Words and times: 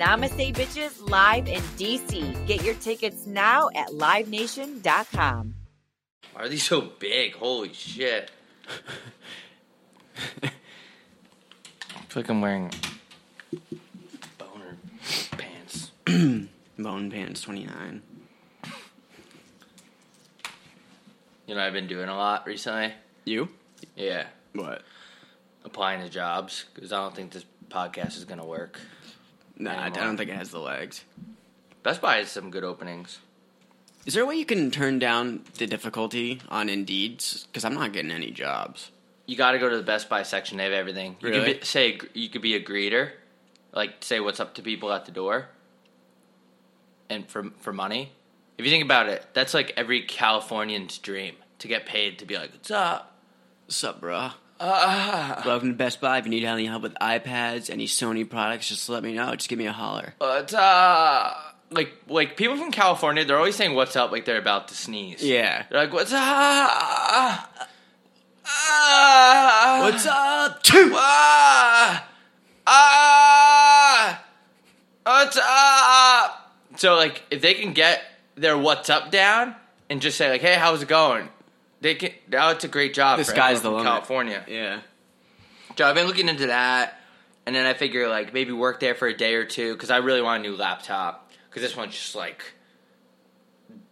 Namaste 0.00 0.54
Bitches 0.54 1.10
live 1.10 1.46
in 1.46 1.60
DC. 1.76 2.46
Get 2.46 2.64
your 2.64 2.74
tickets 2.76 3.26
now 3.26 3.68
at 3.74 3.88
livenation.com. 3.88 5.54
Why 6.32 6.42
are 6.42 6.48
these 6.48 6.62
so 6.62 6.80
big? 6.80 7.34
Holy 7.34 7.70
shit. 7.74 8.30
I 10.42 10.48
feel 12.08 12.22
like 12.22 12.30
I'm 12.30 12.40
wearing 12.40 12.70
boner 14.38 14.78
pants. 15.32 15.90
Bone 16.78 17.10
Pants 17.10 17.42
29. 17.42 18.02
You 21.46 21.54
know, 21.54 21.60
I've 21.60 21.74
been 21.74 21.88
doing 21.88 22.08
a 22.08 22.16
lot 22.16 22.46
recently. 22.46 22.94
You? 23.26 23.50
Yeah. 23.96 24.28
What? 24.54 24.80
Applying 25.62 26.00
to 26.00 26.08
jobs 26.08 26.64
because 26.74 26.90
I 26.90 27.02
don't 27.02 27.14
think 27.14 27.32
this 27.32 27.44
podcast 27.68 28.16
is 28.16 28.24
going 28.24 28.40
to 28.40 28.46
work. 28.46 28.80
Nah, 29.60 29.84
I 29.84 29.90
don't 29.90 30.16
think 30.16 30.30
it 30.30 30.36
has 30.36 30.50
the 30.50 30.58
legs. 30.58 31.04
Best 31.82 32.00
Buy 32.00 32.16
has 32.16 32.30
some 32.30 32.50
good 32.50 32.64
openings. 32.64 33.18
Is 34.06 34.14
there 34.14 34.22
a 34.22 34.26
way 34.26 34.36
you 34.36 34.46
can 34.46 34.70
turn 34.70 34.98
down 34.98 35.44
the 35.58 35.66
difficulty 35.66 36.40
on 36.48 36.68
Indeed? 36.70 37.22
Because 37.46 37.64
I'm 37.64 37.74
not 37.74 37.92
getting 37.92 38.10
any 38.10 38.30
jobs. 38.30 38.90
You 39.26 39.36
got 39.36 39.52
to 39.52 39.58
go 39.58 39.68
to 39.68 39.76
the 39.76 39.82
Best 39.82 40.08
Buy 40.08 40.22
section. 40.22 40.56
They 40.58 40.64
have 40.64 40.72
everything. 40.72 41.16
You 41.20 41.28
Really? 41.28 41.44
could 41.52 41.60
be, 41.60 41.66
say 41.66 41.98
you 42.14 42.28
could 42.30 42.40
be 42.42 42.54
a 42.54 42.64
greeter, 42.64 43.10
like 43.72 43.96
say 44.00 44.18
what's 44.18 44.40
up 44.40 44.54
to 44.54 44.62
people 44.62 44.90
at 44.92 45.04
the 45.04 45.12
door, 45.12 45.48
and 47.08 47.28
for 47.28 47.50
for 47.58 47.72
money. 47.72 48.12
If 48.58 48.64
you 48.64 48.70
think 48.70 48.84
about 48.84 49.08
it, 49.08 49.24
that's 49.34 49.54
like 49.54 49.72
every 49.76 50.02
Californian's 50.02 50.98
dream 50.98 51.36
to 51.58 51.68
get 51.68 51.86
paid 51.86 52.18
to 52.18 52.26
be 52.26 52.36
like, 52.36 52.52
"What's 52.52 52.70
up?" 52.70 53.18
What's 53.66 53.84
up, 53.84 54.00
bruh? 54.00 54.32
Ah, 54.62 55.42
Welcome 55.46 55.70
to 55.70 55.74
Best 55.74 56.02
Buy. 56.02 56.18
If 56.18 56.26
you 56.26 56.30
need 56.30 56.44
any 56.44 56.66
help 56.66 56.82
with 56.82 56.92
iPads, 57.00 57.70
any 57.70 57.86
Sony 57.86 58.28
products, 58.28 58.68
just 58.68 58.90
let 58.90 59.02
me 59.02 59.14
know. 59.14 59.34
Just 59.34 59.48
give 59.48 59.58
me 59.58 59.64
a 59.66 59.72
holler. 59.72 60.12
what's 60.18 60.52
up? 60.52 61.56
Like 61.70 61.94
like 62.08 62.36
people 62.36 62.56
from 62.58 62.70
California, 62.70 63.24
they're 63.24 63.38
always 63.38 63.54
saying 63.56 63.74
"What's 63.74 63.94
up?" 63.96 64.10
like 64.12 64.24
they're 64.26 64.38
about 64.38 64.68
to 64.68 64.74
sneeze. 64.74 65.22
Yeah. 65.22 65.64
they're 65.70 65.84
like, 65.84 65.92
"What's 65.94 66.12
up?" 66.12 66.20
Ah, 68.52 69.78
What's 69.84 70.04
up? 70.06 70.62
Two. 70.64 70.90
Ah! 70.94 72.06
Ah! 72.66 74.24
What's 75.06 75.38
up? 75.40 76.52
So 76.76 76.96
like 76.96 77.22
if 77.30 77.40
they 77.40 77.54
can 77.54 77.72
get 77.72 78.02
their 78.34 78.58
what's 78.58 78.90
up 78.90 79.10
down 79.10 79.54
and 79.88 80.02
just 80.02 80.18
say 80.18 80.28
like, 80.30 80.40
hey, 80.42 80.54
how's 80.56 80.82
it 80.82 80.88
going? 80.88 81.28
They 81.80 81.94
can 81.94 82.10
now 82.28 82.50
it's 82.50 82.64
a 82.64 82.68
great 82.68 82.92
job. 82.94 83.18
The 83.18 83.24
for 83.24 83.30
sky's 83.30 83.62
the 83.62 83.70
limit. 83.70 83.84
California. 83.86 84.44
Yeah. 84.48 84.80
So 85.78 85.86
I've 85.86 85.94
been 85.94 86.06
looking 86.06 86.28
into 86.28 86.48
that, 86.48 86.98
and 87.46 87.54
then 87.56 87.64
I 87.66 87.72
figure 87.74 88.08
like 88.08 88.34
maybe 88.34 88.52
work 88.52 88.80
there 88.80 88.94
for 88.94 89.08
a 89.08 89.16
day 89.16 89.34
or 89.34 89.44
two 89.46 89.72
because 89.72 89.90
I 89.90 89.98
really 89.98 90.20
want 90.20 90.44
a 90.44 90.48
new 90.48 90.56
laptop 90.56 91.30
because 91.48 91.62
this 91.62 91.74
one's 91.76 91.94
just 91.94 92.14
like 92.14 92.44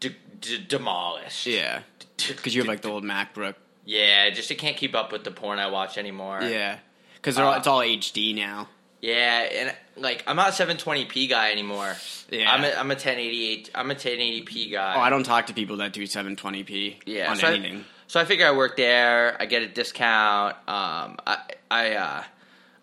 de- 0.00 0.14
de- 0.40 0.58
demolished. 0.58 1.46
Yeah. 1.46 1.80
Because 2.16 2.54
you 2.54 2.60
have 2.62 2.68
like 2.68 2.82
the 2.82 2.88
old 2.90 3.04
MacBook. 3.04 3.54
yeah, 3.84 4.28
just 4.30 4.50
I 4.50 4.54
can't 4.56 4.76
keep 4.76 4.94
up 4.94 5.12
with 5.12 5.24
the 5.24 5.30
porn 5.30 5.58
I 5.58 5.68
watch 5.70 5.96
anymore. 5.98 6.40
Yeah. 6.42 6.78
Because 7.14 7.38
Uh, 7.38 7.54
it's 7.56 7.66
all 7.66 7.80
HD 7.80 8.34
now. 8.34 8.68
Yeah, 9.00 9.40
and 9.42 9.74
like 10.00 10.24
I'm 10.26 10.36
not 10.36 10.48
a 10.48 10.64
720p 10.64 11.28
guy 11.28 11.50
anymore. 11.52 11.94
Yeah. 12.30 12.52
I'm 12.52 12.64
a, 12.64 12.68
I'm 12.68 12.90
a 12.90 12.94
1088. 12.94 13.70
I'm 13.74 13.90
a 13.90 13.94
1080p 13.94 14.72
guy. 14.72 14.94
Oh, 14.96 15.00
I 15.00 15.10
don't 15.10 15.24
talk 15.24 15.46
to 15.46 15.54
people 15.54 15.76
that 15.78 15.92
do 15.92 16.02
720p 16.04 16.96
Yeah, 17.06 17.30
on 17.30 17.36
so 17.36 17.46
I- 17.48 17.52
anything. 17.52 17.84
so 18.06 18.20
I 18.20 18.24
figure 18.24 18.46
I 18.46 18.52
work 18.52 18.76
there. 18.76 19.36
I 19.40 19.46
get 19.46 19.62
a 19.62 19.68
discount. 19.68 20.54
Um, 20.68 21.16
I 21.26 21.38
I 21.70 21.94
uh, 21.94 22.22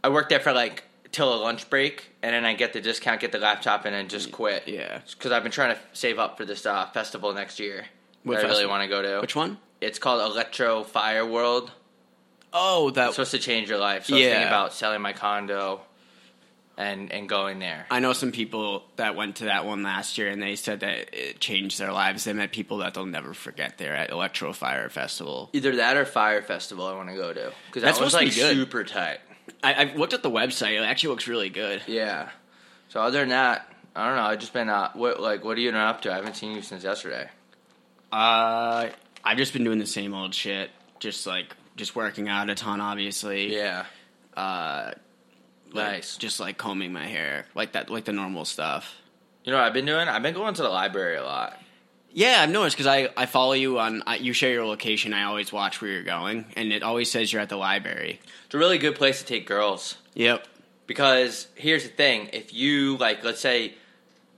I 0.03 0.09
work 0.09 0.29
there 0.29 0.39
for 0.39 0.53
like 0.53 0.83
till 1.11 1.33
a 1.33 1.39
lunch 1.41 1.69
break, 1.69 2.09
and 2.21 2.33
then 2.33 2.43
I 2.45 2.53
get 2.55 2.73
the 2.73 2.81
discount, 2.81 3.21
get 3.21 3.31
the 3.31 3.39
laptop, 3.39 3.85
and 3.85 3.95
then 3.95 4.07
just 4.09 4.31
quit. 4.31 4.67
Yeah. 4.67 4.99
because 5.11 5.31
I've 5.31 5.43
been 5.43 5.51
trying 5.51 5.73
to 5.75 5.81
save 5.93 6.19
up 6.19 6.37
for 6.37 6.43
this 6.45 6.65
uh, 6.65 6.87
festival 6.87 7.33
next 7.33 7.59
year. 7.59 7.85
What 8.23 8.37
that 8.37 8.45
I 8.45 8.49
really 8.49 8.65
want 8.65 8.83
to 8.83 8.89
go 8.89 9.01
to. 9.01 9.21
Which 9.21 9.35
one? 9.35 9.57
It's 9.81 9.99
called 9.99 10.19
Electro 10.31 10.83
Fire 10.83 11.25
World. 11.25 11.71
Oh, 12.51 12.89
that. 12.91 13.07
It's 13.07 13.15
supposed 13.15 13.31
to 13.31 13.39
change 13.39 13.69
your 13.69 13.77
life. 13.77 14.05
So 14.05 14.13
I 14.13 14.17
was 14.17 14.23
Yeah. 14.25 14.31
thinking 14.31 14.47
about 14.47 14.73
selling 14.73 15.01
my 15.01 15.13
condo 15.13 15.81
and 16.77 17.11
and 17.11 17.27
going 17.29 17.59
there. 17.59 17.85
I 17.89 17.99
know 17.99 18.13
some 18.13 18.31
people 18.31 18.83
that 18.97 19.15
went 19.15 19.37
to 19.37 19.45
that 19.45 19.65
one 19.65 19.83
last 19.83 20.17
year, 20.17 20.29
and 20.29 20.41
they 20.41 20.55
said 20.55 20.81
that 20.81 21.13
it 21.13 21.39
changed 21.39 21.79
their 21.79 21.91
lives. 21.91 22.23
They 22.23 22.33
met 22.33 22.51
people 22.51 22.77
that 22.79 22.93
they'll 22.93 23.05
never 23.05 23.33
forget 23.33 23.77
there 23.77 23.95
at 23.95 24.09
Electro 24.09 24.53
Fire 24.53 24.89
Festival. 24.89 25.49
Either 25.53 25.75
that 25.77 25.97
or 25.97 26.05
Fire 26.05 26.41
Festival 26.41 26.85
I 26.85 26.93
want 26.95 27.09
to 27.09 27.15
go 27.15 27.33
to 27.33 27.51
because 27.67 27.81
that 27.81 27.87
That's 27.87 27.97
supposed 27.97 28.13
like 28.13 28.29
to 28.29 28.35
be 28.35 28.41
good. 28.41 28.55
super 28.55 28.83
tight. 28.83 29.19
I, 29.63 29.73
I've 29.75 29.95
looked 29.95 30.13
at 30.13 30.23
the 30.23 30.31
website; 30.31 30.79
it 30.79 30.83
actually 30.83 31.09
looks 31.09 31.27
really 31.27 31.49
good. 31.49 31.81
Yeah. 31.87 32.29
So 32.89 33.01
other 33.01 33.19
than 33.19 33.29
that, 33.29 33.71
I 33.95 34.07
don't 34.07 34.15
know. 34.17 34.23
I've 34.23 34.39
just 34.39 34.53
been 34.53 34.69
uh, 34.69 34.91
what 34.93 35.19
like 35.21 35.43
what 35.43 35.57
are 35.57 35.61
you 35.61 35.71
been 35.71 35.79
up 35.79 36.01
to? 36.01 36.11
I 36.11 36.15
haven't 36.15 36.35
seen 36.35 36.55
you 36.55 36.61
since 36.61 36.83
yesterday. 36.83 37.29
Uh, 38.11 38.89
I've 39.23 39.37
just 39.37 39.53
been 39.53 39.63
doing 39.63 39.79
the 39.79 39.85
same 39.87 40.13
old 40.13 40.33
shit, 40.33 40.69
just 40.99 41.25
like 41.27 41.55
just 41.75 41.95
working 41.95 42.29
out 42.29 42.49
a 42.49 42.55
ton, 42.55 42.79
obviously. 42.81 43.53
Yeah. 43.55 43.85
Uh, 44.35 44.91
like, 45.75 45.91
Nice. 45.91 46.17
Just 46.17 46.39
like 46.39 46.57
combing 46.57 46.91
my 46.93 47.05
hair, 47.07 47.45
like 47.55 47.73
that, 47.73 47.89
like 47.89 48.05
the 48.05 48.13
normal 48.13 48.45
stuff. 48.45 48.95
You 49.43 49.51
know 49.51 49.57
what 49.59 49.67
I've 49.67 49.73
been 49.73 49.85
doing? 49.85 50.07
I've 50.07 50.23
been 50.23 50.33
going 50.33 50.53
to 50.55 50.61
the 50.63 50.69
library 50.69 51.17
a 51.17 51.23
lot. 51.23 51.59
Yeah, 52.11 52.39
I've 52.41 52.49
noticed 52.49 52.77
because 52.77 52.87
I, 52.87 53.09
I 53.17 53.25
follow 53.25 53.51
you 53.53 53.77
on 53.77 54.01
I, 54.07 54.15
you 54.15 54.31
share 54.33 54.51
your 54.53 54.65
location. 54.65 55.13
I 55.13 55.23
always 55.23 55.51
watch 55.51 55.81
where 55.81 55.91
you're 55.91 56.03
going, 56.03 56.45
and 56.55 56.71
it 56.71 56.81
always 56.81 57.11
says 57.11 57.31
you're 57.33 57.41
at 57.41 57.49
the 57.49 57.57
library. 57.57 58.19
It's 58.45 58.55
a 58.55 58.57
really 58.57 58.77
good 58.77 58.95
place 58.95 59.19
to 59.19 59.25
take 59.25 59.45
girls 59.45 59.97
Yep. 60.13 60.47
because 60.87 61.47
here's 61.55 61.83
the 61.83 61.89
thing: 61.89 62.29
if 62.31 62.53
you 62.53 62.95
like, 62.97 63.23
let's 63.25 63.41
say 63.41 63.73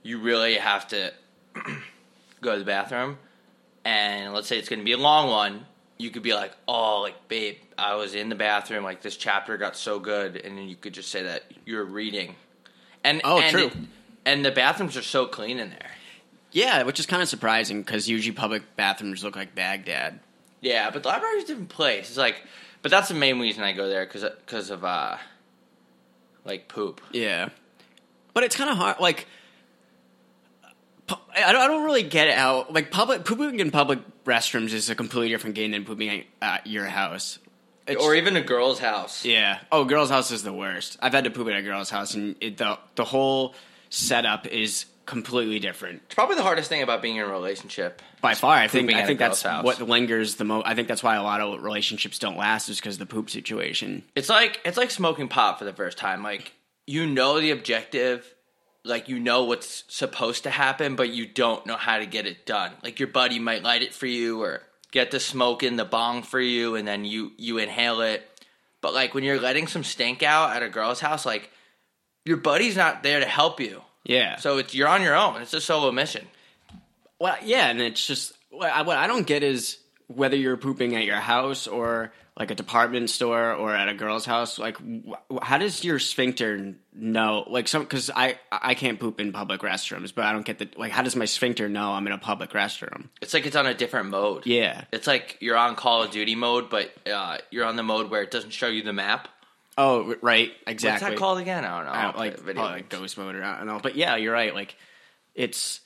you 0.02 0.18
really 0.18 0.54
have 0.56 0.88
to 0.88 1.12
go 2.40 2.52
to 2.54 2.58
the 2.58 2.64
bathroom, 2.64 3.16
and 3.84 4.34
let's 4.34 4.48
say 4.48 4.58
it's 4.58 4.68
going 4.68 4.80
to 4.80 4.84
be 4.84 4.92
a 4.92 4.98
long 4.98 5.30
one, 5.30 5.64
you 5.98 6.10
could 6.10 6.22
be 6.24 6.34
like, 6.34 6.52
"Oh, 6.66 7.00
like 7.02 7.28
babe, 7.28 7.56
I 7.78 7.94
was 7.94 8.14
in 8.14 8.28
the 8.28 8.34
bathroom. 8.34 8.84
Like 8.84 9.02
this 9.02 9.16
chapter 9.16 9.56
got 9.56 9.76
so 9.76 9.98
good," 9.98 10.36
and 10.36 10.58
then 10.58 10.68
you 10.68 10.76
could 10.76 10.92
just 10.94 11.10
say 11.10 11.22
that 11.22 11.44
you're 11.64 11.84
reading. 11.84 12.34
And 13.04 13.20
Oh, 13.24 13.38
and 13.40 13.50
true. 13.50 13.66
it- 13.66 13.72
and 14.26 14.44
the 14.44 14.50
bathrooms 14.50 14.96
are 14.96 15.02
so 15.02 15.26
clean 15.26 15.58
in 15.58 15.70
there. 15.70 15.90
Yeah, 16.52 16.82
which 16.82 16.98
is 16.98 17.06
kind 17.06 17.22
of 17.22 17.28
surprising 17.28 17.82
because 17.82 18.08
usually 18.08 18.34
public 18.34 18.62
bathrooms 18.76 19.22
look 19.22 19.36
like 19.36 19.54
Baghdad. 19.54 20.20
Yeah, 20.60 20.90
but 20.90 21.02
the 21.02 21.08
library's 21.10 21.44
a 21.44 21.46
different 21.48 21.68
place. 21.68 22.08
It's 22.08 22.16
like, 22.18 22.42
but 22.82 22.90
that's 22.90 23.08
the 23.08 23.14
main 23.14 23.38
reason 23.38 23.62
I 23.62 23.72
go 23.72 23.88
there 23.88 24.04
because 24.04 24.22
because 24.44 24.70
of 24.70 24.84
uh, 24.84 25.16
like 26.44 26.68
poop. 26.68 27.00
Yeah, 27.12 27.50
but 28.34 28.44
it's 28.44 28.56
kind 28.56 28.68
of 28.70 28.76
hard. 28.76 28.98
Like, 28.98 29.26
I 31.08 31.52
don't, 31.52 31.60
I 31.62 31.66
don't 31.68 31.84
really 31.84 32.02
get 32.02 32.28
it 32.28 32.34
how 32.34 32.66
like 32.70 32.90
public 32.90 33.24
pooping 33.24 33.60
in 33.60 33.70
public 33.70 34.00
restrooms 34.24 34.72
is 34.72 34.90
a 34.90 34.94
completely 34.94 35.28
different 35.30 35.54
game 35.54 35.70
than 35.70 35.84
pooping 35.84 36.24
at 36.42 36.66
your 36.66 36.84
house. 36.86 37.38
It's- 37.88 38.04
or 38.04 38.14
even 38.14 38.36
a 38.36 38.40
girl's 38.42 38.78
house. 38.78 39.24
yeah. 39.24 39.60
Oh, 39.72 39.84
girl's 39.84 40.10
house 40.10 40.30
is 40.30 40.42
the 40.42 40.52
worst. 40.52 40.96
I've 41.00 41.12
had 41.12 41.24
to 41.24 41.30
poop 41.30 41.48
at 41.48 41.56
a 41.56 41.62
girl's 41.62 41.90
house, 41.90 42.14
and 42.14 42.36
it, 42.40 42.56
the 42.58 42.78
the 42.96 43.04
whole 43.04 43.54
setup 43.90 44.46
is 44.46 44.84
completely 45.06 45.58
different. 45.58 46.02
It's 46.06 46.14
probably 46.14 46.36
the 46.36 46.42
hardest 46.42 46.68
thing 46.68 46.82
about 46.82 47.00
being 47.00 47.16
in 47.16 47.22
a 47.24 47.28
relationship. 47.28 48.02
By 48.20 48.34
far, 48.34 48.54
I 48.56 48.68
think 48.68 48.92
I 48.92 49.06
think 49.06 49.18
that's 49.18 49.40
house. 49.42 49.64
what 49.64 49.80
lingers 49.80 50.34
the 50.36 50.44
most. 50.44 50.66
I 50.66 50.74
think 50.74 50.88
that's 50.88 51.02
why 51.02 51.16
a 51.16 51.22
lot 51.22 51.40
of 51.40 51.62
relationships 51.62 52.18
don't 52.18 52.36
last 52.36 52.68
is 52.68 52.76
because 52.78 52.96
of 52.96 52.98
the 53.00 53.06
poop 53.06 53.30
situation. 53.30 54.02
It's 54.14 54.28
like 54.28 54.60
it's 54.64 54.76
like 54.76 54.90
smoking 54.90 55.28
pot 55.28 55.58
for 55.58 55.64
the 55.64 55.72
first 55.72 55.96
time. 55.98 56.22
Like 56.22 56.52
you 56.86 57.06
know 57.06 57.40
the 57.40 57.52
objective, 57.52 58.34
like 58.84 59.08
you 59.08 59.18
know 59.18 59.44
what's 59.44 59.84
supposed 59.88 60.42
to 60.42 60.50
happen, 60.50 60.94
but 60.96 61.10
you 61.10 61.26
don't 61.26 61.64
know 61.64 61.76
how 61.76 61.98
to 61.98 62.06
get 62.06 62.26
it 62.26 62.44
done. 62.44 62.72
Like 62.82 62.98
your 62.98 63.08
buddy 63.08 63.38
might 63.38 63.62
light 63.62 63.82
it 63.82 63.94
for 63.94 64.06
you 64.06 64.42
or 64.42 64.62
get 64.92 65.10
the 65.10 65.20
smoke 65.20 65.62
in 65.62 65.76
the 65.76 65.84
bong 65.84 66.22
for 66.22 66.40
you, 66.40 66.76
and 66.76 66.86
then 66.86 67.04
you 67.04 67.32
you 67.36 67.58
inhale 67.58 68.00
it. 68.00 68.28
But 68.80 68.94
like 68.94 69.14
when 69.14 69.24
you're 69.24 69.40
letting 69.40 69.66
some 69.66 69.84
stink 69.84 70.22
out 70.22 70.54
at 70.54 70.62
a 70.62 70.68
girl's 70.68 71.00
house, 71.00 71.26
like 71.26 71.50
your 72.24 72.36
buddy's 72.36 72.76
not 72.76 73.02
there 73.02 73.20
to 73.20 73.26
help 73.26 73.60
you. 73.60 73.82
Yeah. 74.04 74.36
So 74.36 74.58
it's 74.58 74.74
you're 74.74 74.88
on 74.88 75.02
your 75.02 75.16
own. 75.16 75.42
It's 75.42 75.54
a 75.54 75.60
solo 75.60 75.90
mission. 75.92 76.26
Well, 77.20 77.36
yeah, 77.42 77.68
and 77.68 77.80
it's 77.80 78.06
just 78.06 78.32
what 78.50 78.70
I, 78.70 78.82
what 78.82 78.96
I 78.96 79.06
don't 79.06 79.26
get 79.26 79.42
is 79.42 79.78
whether 80.08 80.36
you're 80.36 80.56
pooping 80.56 80.96
at 80.96 81.04
your 81.04 81.16
house 81.16 81.66
or 81.66 82.12
like 82.36 82.50
a 82.50 82.54
department 82.54 83.10
store 83.10 83.52
or 83.52 83.74
at 83.74 83.88
a 83.88 83.94
girl's 83.94 84.24
house, 84.24 84.58
like 84.58 84.76
wh- 84.78 85.42
how 85.42 85.58
does 85.58 85.84
your 85.84 85.98
sphincter 85.98 86.74
know? 86.94 87.44
Like 87.48 87.68
some 87.68 87.82
because 87.82 88.10
I 88.14 88.38
I 88.50 88.74
can't 88.74 88.98
poop 88.98 89.20
in 89.20 89.32
public 89.32 89.60
restrooms, 89.60 90.14
but 90.14 90.24
I 90.24 90.32
don't 90.32 90.46
get 90.46 90.58
the 90.58 90.68
like. 90.76 90.92
How 90.92 91.02
does 91.02 91.16
my 91.16 91.24
sphincter 91.24 91.68
know 91.68 91.92
I'm 91.92 92.06
in 92.06 92.12
a 92.12 92.18
public 92.18 92.50
restroom? 92.50 93.08
It's 93.20 93.34
like 93.34 93.46
it's 93.46 93.56
on 93.56 93.66
a 93.66 93.74
different 93.74 94.10
mode. 94.10 94.46
Yeah. 94.46 94.84
It's 94.92 95.06
like 95.06 95.36
you're 95.40 95.56
on 95.56 95.74
Call 95.76 96.02
of 96.04 96.10
Duty 96.10 96.34
mode, 96.36 96.70
but 96.70 96.90
uh, 97.08 97.38
you're 97.50 97.64
on 97.66 97.76
the 97.76 97.82
mode 97.82 98.10
where 98.10 98.22
it 98.22 98.30
doesn't 98.30 98.50
show 98.50 98.68
you 98.68 98.82
the 98.82 98.92
map. 98.92 99.28
Oh, 99.76 100.16
right, 100.22 100.50
exactly. 100.66 101.04
What's 101.04 101.14
that 101.14 101.18
called 101.20 101.38
again? 101.38 101.64
I 101.64 101.76
don't 101.76 101.86
know. 101.86 101.92
I 101.92 102.02
don't, 102.02 102.16
like 102.16 102.40
Video 102.40 102.62
like 102.64 102.88
ghost 102.88 103.16
mode 103.16 103.36
or 103.36 103.44
I 103.44 103.58
don't 103.58 103.66
know, 103.66 103.78
but 103.80 103.94
yeah, 103.94 104.16
you're 104.16 104.32
right. 104.32 104.52
Like 104.52 104.74
it's 105.36 105.80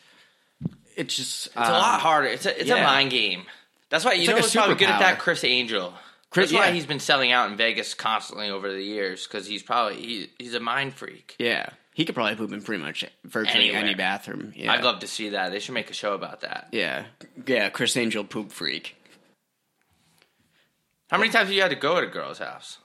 it's 0.96 1.14
just 1.14 1.46
It's 1.48 1.56
a 1.56 1.60
lot 1.60 2.00
harder. 2.00 2.28
It's 2.28 2.46
a 2.46 2.60
it's 2.60 2.70
a 2.70 2.74
mind 2.76 3.10
game. 3.10 3.44
That's 3.92 4.04
why 4.06 4.14
you 4.14 4.26
know 4.26 4.32
like 4.34 4.42
who's 4.44 4.52
probably 4.54 4.74
good 4.74 4.88
at 4.88 4.98
that. 5.00 5.18
Criss 5.20 5.44
Angel. 5.44 5.92
Chris- 6.30 6.50
That's 6.50 6.58
why 6.58 6.72
he's 6.72 6.86
been 6.86 6.98
selling 6.98 7.30
out 7.30 7.50
in 7.50 7.58
Vegas 7.58 7.92
constantly 7.92 8.48
over 8.48 8.72
the 8.72 8.82
years 8.82 9.26
because 9.26 9.46
he's 9.46 9.62
probably 9.62 9.96
he, 10.00 10.30
he's 10.38 10.54
a 10.54 10.60
mind 10.60 10.94
freak. 10.94 11.36
Yeah, 11.38 11.68
he 11.92 12.06
could 12.06 12.14
probably 12.14 12.34
poop 12.36 12.50
in 12.52 12.62
pretty 12.62 12.82
much 12.82 13.04
virtually 13.22 13.64
Anywhere. 13.64 13.82
any 13.84 13.94
bathroom. 13.94 14.54
Yeah. 14.56 14.72
I'd 14.72 14.82
love 14.82 15.00
to 15.00 15.06
see 15.06 15.28
that. 15.28 15.52
They 15.52 15.58
should 15.60 15.74
make 15.74 15.90
a 15.90 15.94
show 15.94 16.14
about 16.14 16.40
that. 16.40 16.68
Yeah, 16.72 17.04
yeah. 17.46 17.68
Criss 17.68 17.94
Angel 17.98 18.24
poop 18.24 18.50
freak. 18.50 18.96
How 21.10 21.18
many 21.18 21.30
times 21.30 21.48
have 21.48 21.54
you 21.54 21.60
had 21.60 21.68
to 21.70 21.76
go 21.76 21.98
at 21.98 22.04
a 22.04 22.06
girl's 22.06 22.38
house? 22.38 22.78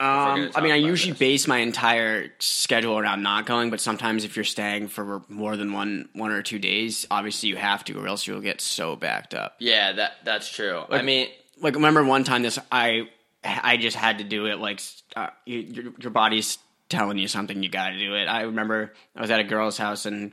Um, 0.00 0.50
I 0.54 0.60
mean, 0.60 0.70
I 0.70 0.76
usually 0.76 1.12
this. 1.12 1.18
base 1.18 1.48
my 1.48 1.58
entire 1.58 2.30
schedule 2.38 2.98
around 2.98 3.22
not 3.22 3.46
going, 3.46 3.70
but 3.70 3.80
sometimes 3.80 4.22
if 4.24 4.36
you're 4.36 4.44
staying 4.44 4.88
for 4.88 5.22
more 5.28 5.56
than 5.56 5.72
one 5.72 6.08
one 6.12 6.30
or 6.30 6.40
two 6.40 6.60
days, 6.60 7.04
obviously 7.10 7.48
you 7.48 7.56
have 7.56 7.84
to, 7.84 7.98
or 7.98 8.06
else 8.06 8.26
you'll 8.26 8.40
get 8.40 8.60
so 8.60 8.94
backed 8.94 9.34
up. 9.34 9.56
Yeah, 9.58 9.92
that 9.92 10.12
that's 10.24 10.48
true. 10.48 10.84
I 10.88 11.02
mean, 11.02 11.28
Like, 11.60 11.74
remember 11.74 12.04
one 12.04 12.22
time 12.22 12.42
this 12.42 12.60
I 12.70 13.08
I 13.42 13.76
just 13.76 13.96
had 13.96 14.18
to 14.18 14.24
do 14.24 14.46
it. 14.46 14.60
Like, 14.60 14.80
uh, 15.16 15.30
you, 15.44 15.58
your 15.58 15.92
your 15.98 16.10
body's 16.10 16.58
telling 16.88 17.18
you 17.18 17.26
something, 17.26 17.60
you 17.62 17.68
got 17.68 17.90
to 17.90 17.98
do 17.98 18.14
it. 18.14 18.26
I 18.26 18.42
remember 18.42 18.92
I 19.16 19.20
was 19.20 19.30
at 19.30 19.40
a 19.40 19.44
girl's 19.44 19.78
house 19.78 20.06
and 20.06 20.32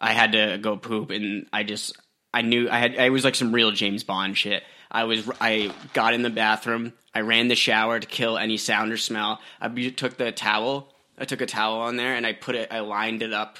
I 0.00 0.12
had 0.12 0.32
to 0.32 0.58
go 0.58 0.76
poop, 0.76 1.10
and 1.10 1.46
I 1.52 1.62
just 1.62 1.96
I 2.34 2.42
knew 2.42 2.68
I 2.68 2.78
had 2.78 2.98
I 2.98 3.10
was 3.10 3.24
like 3.24 3.36
some 3.36 3.52
real 3.52 3.70
James 3.70 4.02
Bond 4.02 4.36
shit. 4.36 4.64
I 4.90 5.04
was 5.04 5.28
I 5.40 5.72
got 5.92 6.14
in 6.14 6.22
the 6.22 6.30
bathroom, 6.30 6.92
I 7.14 7.20
ran 7.20 7.48
the 7.48 7.54
shower 7.56 7.98
to 7.98 8.06
kill 8.06 8.38
any 8.38 8.56
sound 8.56 8.92
or 8.92 8.96
smell. 8.96 9.40
I 9.60 9.68
took 9.90 10.16
the 10.16 10.32
towel, 10.32 10.92
I 11.18 11.24
took 11.24 11.40
a 11.40 11.46
towel 11.46 11.80
on 11.80 11.96
there, 11.96 12.14
and 12.14 12.26
I 12.26 12.32
put 12.32 12.54
it, 12.54 12.68
I 12.70 12.80
lined 12.80 13.22
it 13.22 13.32
up 13.32 13.58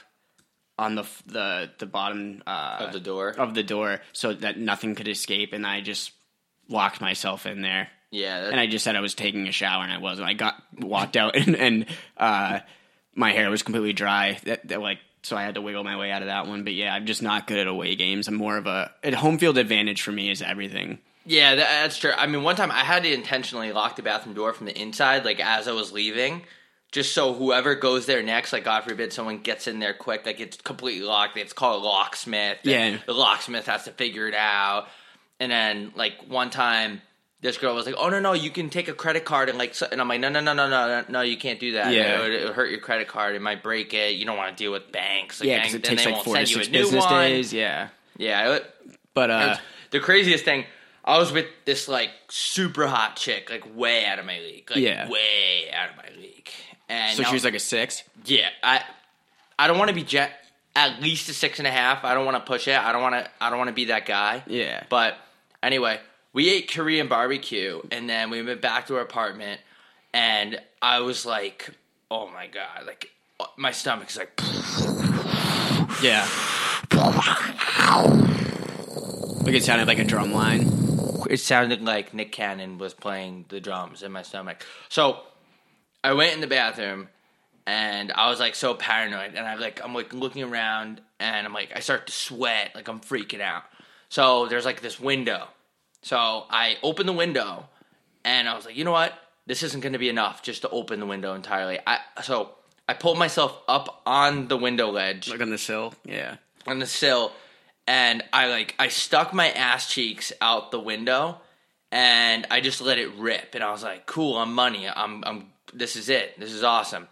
on 0.78 0.94
the 0.94 1.04
the 1.26 1.70
the 1.78 1.86
bottom 1.86 2.42
uh, 2.46 2.78
Of 2.80 2.92
the 2.92 3.00
door? 3.00 3.30
of 3.30 3.54
the 3.54 3.62
door 3.62 4.00
so 4.12 4.32
that 4.34 4.58
nothing 4.58 4.94
could 4.94 5.08
escape, 5.08 5.52
and 5.52 5.66
I 5.66 5.80
just 5.80 6.12
locked 6.68 7.00
myself 7.00 7.46
in 7.46 7.62
there. 7.62 7.88
yeah, 8.10 8.42
that, 8.42 8.52
And 8.52 8.60
I 8.60 8.66
just 8.66 8.84
said 8.84 8.96
I 8.96 9.00
was 9.00 9.14
taking 9.14 9.48
a 9.48 9.52
shower, 9.52 9.82
and 9.82 9.92
I 9.92 9.98
wasn't. 9.98 10.28
I 10.28 10.34
got 10.34 10.62
walked 10.78 11.16
out, 11.16 11.34
and, 11.40 11.56
and 11.56 11.86
uh, 12.16 12.60
my 13.14 13.32
hair 13.32 13.50
was 13.50 13.62
completely 13.62 13.92
dry. 13.92 14.38
That, 14.44 14.68
that 14.68 14.80
like 14.80 14.98
so 15.22 15.36
I 15.36 15.42
had 15.42 15.54
to 15.56 15.62
wiggle 15.62 15.82
my 15.82 15.96
way 15.96 16.10
out 16.12 16.22
of 16.22 16.28
that 16.28 16.46
one. 16.46 16.62
But 16.62 16.74
yeah, 16.74 16.94
I'm 16.94 17.06
just 17.06 17.22
not 17.22 17.46
good 17.46 17.58
at 17.58 17.66
away 17.66 17.96
games. 17.96 18.28
I'm 18.28 18.34
more 18.34 18.56
of 18.58 18.66
a 18.66 18.92
at 19.02 19.14
home 19.14 19.38
field 19.38 19.58
advantage 19.58 20.02
for 20.02 20.12
me 20.12 20.30
is 20.30 20.42
everything. 20.42 20.98
Yeah, 21.26 21.56
that, 21.56 21.82
that's 21.82 21.98
true. 21.98 22.12
I 22.16 22.26
mean, 22.26 22.42
one 22.42 22.56
time 22.56 22.70
I 22.70 22.84
had 22.84 23.02
to 23.02 23.12
intentionally 23.12 23.72
lock 23.72 23.96
the 23.96 24.02
bathroom 24.02 24.34
door 24.34 24.52
from 24.52 24.66
the 24.66 24.80
inside, 24.80 25.24
like 25.24 25.40
as 25.40 25.66
I 25.68 25.72
was 25.72 25.92
leaving, 25.92 26.42
just 26.92 27.12
so 27.12 27.34
whoever 27.34 27.74
goes 27.74 28.06
there 28.06 28.22
next, 28.22 28.52
like 28.52 28.64
God 28.64 28.84
forbid 28.84 29.12
someone 29.12 29.38
gets 29.38 29.66
in 29.66 29.80
there 29.80 29.92
quick, 29.92 30.24
like 30.24 30.40
it's 30.40 30.56
completely 30.56 31.04
locked. 31.04 31.36
It's 31.36 31.52
called 31.52 31.82
a 31.82 31.84
locksmith. 31.86 32.58
Yeah. 32.62 32.98
the 33.06 33.12
locksmith 33.12 33.66
has 33.66 33.84
to 33.84 33.90
figure 33.90 34.28
it 34.28 34.34
out. 34.34 34.86
And 35.40 35.52
then, 35.52 35.92
like 35.96 36.14
one 36.28 36.48
time, 36.50 37.02
this 37.42 37.58
girl 37.58 37.74
was 37.74 37.84
like, 37.84 37.96
"Oh 37.98 38.08
no, 38.08 38.20
no, 38.20 38.32
you 38.32 38.50
can 38.50 38.70
take 38.70 38.88
a 38.88 38.94
credit 38.94 39.26
card 39.26 39.50
and 39.50 39.58
like," 39.58 39.74
so, 39.74 39.86
and 39.92 40.00
I'm 40.00 40.08
like, 40.08 40.20
"No, 40.20 40.30
no, 40.30 40.40
no, 40.40 40.54
no, 40.54 40.66
no, 40.68 41.04
no, 41.10 41.20
you 41.20 41.36
can't 41.36 41.60
do 41.60 41.72
that. 41.72 41.92
Yeah. 41.92 42.18
it 42.18 42.22
would, 42.22 42.32
it 42.32 42.44
would 42.46 42.54
hurt 42.54 42.70
your 42.70 42.80
credit 42.80 43.06
card. 43.08 43.34
It 43.34 43.42
might 43.42 43.62
break 43.62 43.92
it. 43.92 44.14
You 44.14 44.24
don't 44.24 44.38
want 44.38 44.56
to 44.56 44.62
deal 44.64 44.72
with 44.72 44.90
banks. 44.92 45.40
Like, 45.40 45.48
Yeah, 45.50 45.58
because 45.58 45.74
it 45.74 45.84
takes 45.84 46.06
like 46.06 46.24
four 46.24 46.36
to 46.36 46.46
six 46.46 46.68
business 46.68 47.04
one. 47.04 47.12
days. 47.28 47.52
Yeah, 47.52 47.88
Yeah, 48.16 48.54
it, 48.54 48.74
but 49.12 49.30
uh, 49.30 49.48
was- 49.50 49.58
the 49.90 50.00
craziest 50.00 50.44
thing, 50.46 50.64
I 51.06 51.18
was 51.18 51.30
with 51.32 51.46
this 51.64 51.86
like 51.88 52.10
super 52.28 52.86
hot 52.86 53.16
chick, 53.16 53.48
like 53.50 53.64
way 53.76 54.04
out 54.06 54.18
of 54.18 54.26
my 54.26 54.38
league, 54.40 54.68
like 54.70 54.80
Yeah. 54.80 55.08
way 55.08 55.70
out 55.72 55.90
of 55.90 55.96
my 55.96 56.20
league. 56.20 56.48
And 56.88 57.16
so 57.16 57.22
now- 57.22 57.28
she 57.28 57.34
was 57.34 57.44
like 57.44 57.54
a 57.54 57.60
six. 57.60 58.02
yeah, 58.24 58.48
I, 58.62 58.82
I 59.58 59.66
don't 59.68 59.78
want 59.78 59.88
to 59.88 59.94
be 59.94 60.02
jet 60.02 60.32
at 60.74 61.00
least 61.00 61.28
a 61.28 61.32
six 61.32 61.58
and 61.58 61.66
a 61.66 61.70
half. 61.70 62.04
I 62.04 62.12
don't 62.14 62.24
want 62.26 62.36
to 62.36 62.42
push 62.46 62.68
it. 62.68 62.76
I 62.78 62.92
don't 62.92 63.00
want 63.02 63.14
to. 63.14 63.30
I 63.40 63.48
don't 63.48 63.58
want 63.58 63.68
to 63.68 63.74
be 63.74 63.86
that 63.86 64.04
guy. 64.04 64.42
Yeah. 64.46 64.82
But 64.90 65.16
anyway, 65.62 65.98
we 66.34 66.50
ate 66.50 66.70
Korean 66.70 67.08
barbecue, 67.08 67.80
and 67.90 68.08
then 68.10 68.28
we 68.28 68.42
went 68.42 68.60
back 68.60 68.86
to 68.88 68.96
our 68.96 69.00
apartment, 69.00 69.60
and 70.12 70.60
I 70.82 71.00
was 71.00 71.24
like, 71.24 71.70
oh 72.10 72.28
my 72.28 72.46
god, 72.46 72.84
like 72.86 73.10
uh, 73.40 73.46
my 73.56 73.70
stomach's 73.70 74.16
like. 74.18 74.38
Yeah. 76.02 76.26
Like 79.46 79.54
it 79.54 79.62
sounded 79.62 79.86
like 79.86 80.00
a 80.00 80.04
drum 80.04 80.32
line. 80.32 80.66
It 81.30 81.38
sounded 81.38 81.82
like 81.82 82.14
Nick 82.14 82.32
Cannon 82.32 82.78
was 82.78 82.94
playing 82.94 83.46
the 83.48 83.60
drums 83.60 84.02
in 84.02 84.12
my 84.12 84.22
stomach. 84.22 84.64
So 84.88 85.20
I 86.02 86.12
went 86.12 86.34
in 86.34 86.40
the 86.40 86.46
bathroom 86.46 87.08
and 87.66 88.12
I 88.12 88.30
was 88.30 88.38
like 88.38 88.54
so 88.54 88.74
paranoid 88.74 89.34
and 89.34 89.46
I 89.46 89.56
like 89.56 89.80
I'm 89.84 89.94
like 89.94 90.12
looking 90.14 90.42
around 90.44 91.00
and 91.18 91.46
I'm 91.46 91.52
like 91.52 91.72
I 91.74 91.80
start 91.80 92.06
to 92.06 92.12
sweat 92.12 92.70
like 92.74 92.88
I'm 92.88 93.00
freaking 93.00 93.40
out. 93.40 93.64
So 94.08 94.46
there's 94.46 94.64
like 94.64 94.80
this 94.80 95.00
window. 95.00 95.48
So 96.02 96.44
I 96.50 96.76
open 96.82 97.06
the 97.06 97.12
window 97.12 97.68
and 98.24 98.48
I 98.48 98.54
was 98.54 98.64
like, 98.64 98.76
you 98.76 98.84
know 98.84 98.92
what? 98.92 99.12
This 99.46 99.62
isn't 99.62 99.80
going 99.80 99.92
to 99.92 99.98
be 99.98 100.08
enough 100.08 100.42
just 100.42 100.62
to 100.62 100.68
open 100.70 101.00
the 101.00 101.06
window 101.06 101.34
entirely. 101.34 101.78
I 101.86 101.98
so 102.22 102.50
I 102.88 102.94
pulled 102.94 103.18
myself 103.18 103.60
up 103.66 104.02
on 104.06 104.48
the 104.48 104.56
window 104.56 104.90
ledge 104.90 105.28
Like 105.28 105.40
on 105.40 105.50
the 105.50 105.58
sill. 105.58 105.92
Yeah. 106.04 106.36
on 106.66 106.78
the 106.78 106.86
sill 106.86 107.32
and 107.86 108.22
I 108.32 108.48
like 108.48 108.74
I 108.78 108.88
stuck 108.88 109.32
my 109.32 109.50
ass 109.50 109.90
cheeks 109.90 110.32
out 110.40 110.70
the 110.70 110.80
window 110.80 111.40
and 111.92 112.46
I 112.50 112.60
just 112.60 112.80
let 112.80 112.98
it 112.98 113.12
rip 113.14 113.54
and 113.54 113.62
I 113.62 113.70
was 113.70 113.82
like, 113.82 114.06
cool, 114.06 114.36
I'm 114.36 114.52
money. 114.54 114.88
I'm 114.88 115.22
I'm 115.26 115.46
this 115.72 115.96
is 115.96 116.08
it. 116.08 116.38
This 116.38 116.52
is 116.52 116.62
awesome. 116.62 117.08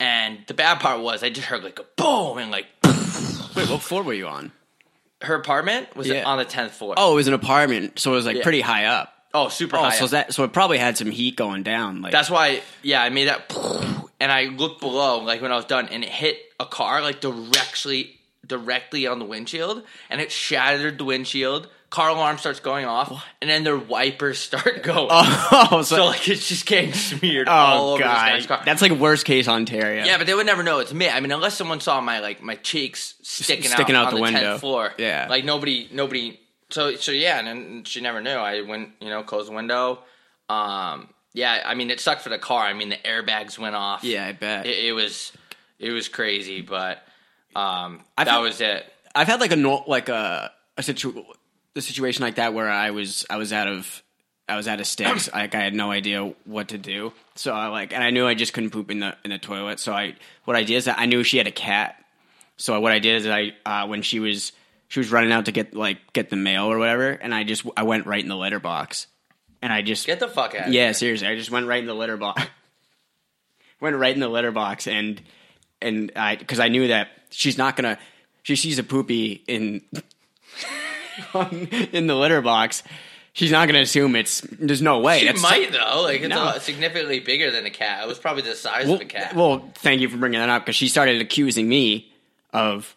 And 0.00 0.38
the 0.46 0.54
bad 0.54 0.80
part 0.80 1.00
was 1.00 1.22
I 1.22 1.30
just 1.30 1.46
heard 1.48 1.64
like 1.64 1.78
a 1.78 1.84
boom 1.96 2.38
and 2.38 2.50
like 2.50 2.66
Wait, 3.56 3.68
what 3.68 3.82
floor 3.82 4.02
were 4.02 4.12
you 4.14 4.26
on? 4.28 4.52
her 5.22 5.34
apartment 5.34 5.96
was 5.96 6.06
Yeah. 6.06 6.22
on 6.24 6.38
the 6.38 6.44
tenth 6.44 6.72
floor. 6.74 6.94
Oh, 6.96 7.12
it 7.12 7.16
was 7.16 7.26
an 7.26 7.34
apartment, 7.34 7.98
so 7.98 8.12
it 8.12 8.14
was 8.14 8.24
like 8.26 8.36
Yeah. 8.36 8.42
pretty 8.44 8.60
high 8.60 8.84
up. 8.84 9.12
oh, 9.34 9.48
super 9.48 9.76
Oh, 9.76 9.80
high. 9.82 9.90
so 9.96 10.04
up. 10.04 10.10
that 10.12 10.32
so 10.34 10.44
it 10.44 10.52
probably 10.52 10.78
had 10.78 10.96
some 10.96 11.10
heat 11.10 11.34
going 11.36 11.64
down. 11.64 12.00
Like 12.02 12.12
That's 12.12 12.30
why, 12.30 12.62
yeah, 12.82 13.02
I 13.02 13.08
made 13.10 13.26
that, 13.28 13.52
and 14.20 14.30
I 14.30 14.44
looked 14.44 14.80
below, 14.80 15.18
like 15.18 15.42
when 15.42 15.50
I 15.50 15.56
was 15.56 15.64
done, 15.64 15.88
and 15.88 16.04
it 16.04 16.08
hit 16.08 16.38
a 16.60 16.66
car, 16.66 17.02
like 17.02 17.20
directly, 17.20 18.17
directly 18.46 19.06
on 19.06 19.18
the 19.18 19.24
windshield, 19.24 19.82
and 20.10 20.20
it 20.20 20.30
shattered 20.32 20.98
the 20.98 21.04
windshield. 21.04 21.68
Car 21.90 22.10
alarm 22.10 22.36
starts 22.36 22.60
going 22.60 22.84
off, 22.84 23.24
and 23.40 23.48
then 23.48 23.64
their 23.64 23.76
wipers 23.76 24.38
start 24.38 24.82
going. 24.82 25.08
oh, 25.10 25.82
so, 25.82 25.96
so 25.96 26.04
like 26.06 26.28
it's 26.28 26.46
just 26.46 26.66
getting 26.66 26.92
smeared 26.92 27.48
all 27.48 27.90
oh 27.90 27.94
over 27.94 27.98
this 28.02 28.06
god, 28.06 28.28
guy's 28.28 28.46
car. 28.46 28.62
that's 28.64 28.82
like 28.82 28.92
worst 28.92 29.24
case 29.24 29.48
Ontario. 29.48 30.04
yeah, 30.04 30.18
but 30.18 30.26
they 30.26 30.34
would 30.34 30.44
never 30.44 30.62
know 30.62 30.80
it's 30.80 30.92
me. 30.92 31.08
I 31.08 31.20
mean, 31.20 31.32
unless 31.32 31.54
someone 31.54 31.80
saw 31.80 32.00
my 32.02 32.20
like 32.20 32.42
my 32.42 32.56
cheeks 32.56 33.14
sticking, 33.22 33.64
sticking 33.70 33.94
out, 33.96 34.08
out 34.08 34.10
the 34.10 34.16
the, 34.16 34.22
10th 34.22 34.32
window. 34.34 34.58
floor. 34.58 34.92
Yeah. 34.98 35.28
like 35.30 35.44
nobody, 35.46 35.88
nobody. 35.90 36.38
So 36.68 36.96
so 36.96 37.10
yeah, 37.12 37.38
and 37.38 37.48
then 37.48 37.84
she 37.84 38.02
never 38.02 38.20
knew. 38.20 38.30
I 38.32 38.60
went, 38.60 38.90
you 39.00 39.08
know, 39.08 39.22
closed 39.22 39.48
the 39.48 39.54
window. 39.54 40.00
Um, 40.50 41.08
yeah, 41.32 41.62
I 41.64 41.74
mean, 41.74 41.90
it 41.90 42.00
sucked 42.00 42.20
for 42.20 42.28
the 42.28 42.38
car. 42.38 42.64
I 42.66 42.74
mean, 42.74 42.90
the 42.90 42.96
airbags 42.96 43.58
went 43.58 43.76
off. 43.76 44.04
yeah, 44.04 44.26
I 44.26 44.32
bet. 44.32 44.66
it, 44.66 44.84
it 44.86 44.92
was 44.92 45.32
it 45.78 45.90
was 45.90 46.08
crazy, 46.08 46.60
but 46.60 47.02
um, 47.58 48.00
I 48.16 48.24
that 48.24 48.32
think- 48.32 48.42
was 48.42 48.60
it. 48.60 48.92
I've 49.14 49.26
had 49.26 49.40
like 49.40 49.52
a 49.52 49.56
like 49.56 50.08
a 50.08 50.52
a 50.76 50.82
situ 50.82 51.24
a 51.74 51.80
situation 51.80 52.22
like 52.22 52.36
that 52.36 52.54
where 52.54 52.68
I 52.70 52.90
was 52.90 53.24
I 53.30 53.36
was 53.36 53.52
out 53.52 53.66
of 53.68 54.02
I 54.48 54.56
was 54.56 54.68
out 54.68 54.80
of 54.80 54.86
sticks. 54.86 55.28
like 55.34 55.54
I 55.54 55.60
had 55.60 55.74
no 55.74 55.90
idea 55.90 56.34
what 56.44 56.68
to 56.68 56.78
do. 56.78 57.12
So 57.34 57.52
I 57.52 57.66
like 57.68 57.92
and 57.92 58.02
I 58.04 58.10
knew 58.10 58.26
I 58.26 58.34
just 58.34 58.52
couldn't 58.52 58.70
poop 58.70 58.90
in 58.90 59.00
the 59.00 59.16
in 59.24 59.30
the 59.30 59.38
toilet. 59.38 59.80
So 59.80 59.92
I 59.92 60.14
what 60.44 60.56
I 60.56 60.62
did 60.62 60.76
is 60.76 60.88
I 60.88 61.06
knew 61.06 61.22
she 61.24 61.38
had 61.38 61.46
a 61.46 61.52
cat. 61.52 61.96
So 62.56 62.78
what 62.80 62.92
I 62.92 62.98
did 62.98 63.16
is 63.22 63.26
I 63.26 63.52
uh, 63.66 63.86
when 63.88 64.02
she 64.02 64.20
was 64.20 64.52
she 64.88 65.00
was 65.00 65.10
running 65.12 65.32
out 65.32 65.46
to 65.46 65.52
get 65.52 65.74
like 65.74 65.98
get 66.12 66.30
the 66.30 66.36
mail 66.36 66.66
or 66.66 66.78
whatever, 66.78 67.10
and 67.10 67.34
I 67.34 67.44
just 67.44 67.64
I 67.76 67.82
went 67.82 68.06
right 68.06 68.22
in 68.22 68.28
the 68.28 68.36
litter 68.36 68.58
box, 68.60 69.06
and 69.62 69.72
I 69.72 69.82
just 69.82 70.06
Get 70.06 70.18
the 70.20 70.28
fuck 70.28 70.54
out. 70.54 70.70
yeah, 70.72 70.92
seriously, 70.92 71.26
I 71.28 71.36
just 71.36 71.50
went 71.50 71.66
right 71.66 71.80
in 71.80 71.86
the 71.86 71.94
litter 71.94 72.16
box. 72.16 72.42
went 73.80 73.96
right 73.96 74.14
in 74.14 74.20
the 74.20 74.28
litter 74.28 74.50
box, 74.52 74.86
and 74.86 75.20
and 75.80 76.12
I 76.16 76.36
because 76.36 76.60
I 76.60 76.68
knew 76.68 76.88
that 76.88 77.08
she's 77.30 77.58
not 77.58 77.76
gonna. 77.76 77.98
She 78.42 78.56
sees 78.56 78.78
a 78.78 78.82
poopy 78.82 79.42
in 79.46 79.82
in 81.92 82.06
the 82.06 82.14
litter 82.14 82.40
box. 82.40 82.82
She's 83.32 83.52
not 83.52 83.68
gonna 83.68 83.80
assume 83.82 84.16
it's. 84.16 84.40
There's 84.58 84.82
no 84.82 84.98
way. 85.00 85.20
She 85.20 85.26
That's- 85.26 85.42
might 85.42 85.70
though. 85.70 86.02
Like 86.02 86.20
it's 86.22 86.28
No. 86.28 86.52
significantly 86.58 87.20
bigger 87.20 87.50
than 87.50 87.66
a 87.66 87.70
cat. 87.70 88.02
It 88.02 88.08
was 88.08 88.18
probably 88.18 88.42
the 88.42 88.54
size 88.56 88.86
Well, 88.86 88.96
of 88.96 89.00
a 89.02 89.04
cat. 89.04 89.34
well, 89.34 89.70
thank 89.76 90.00
you 90.00 90.08
for 90.08 90.16
bringing 90.16 90.40
that 90.40 90.48
up 90.48 90.62
because 90.64 90.76
she 90.76 90.88
started 90.88 91.20
accusing 91.20 91.68
me 91.68 92.10
of 92.52 92.96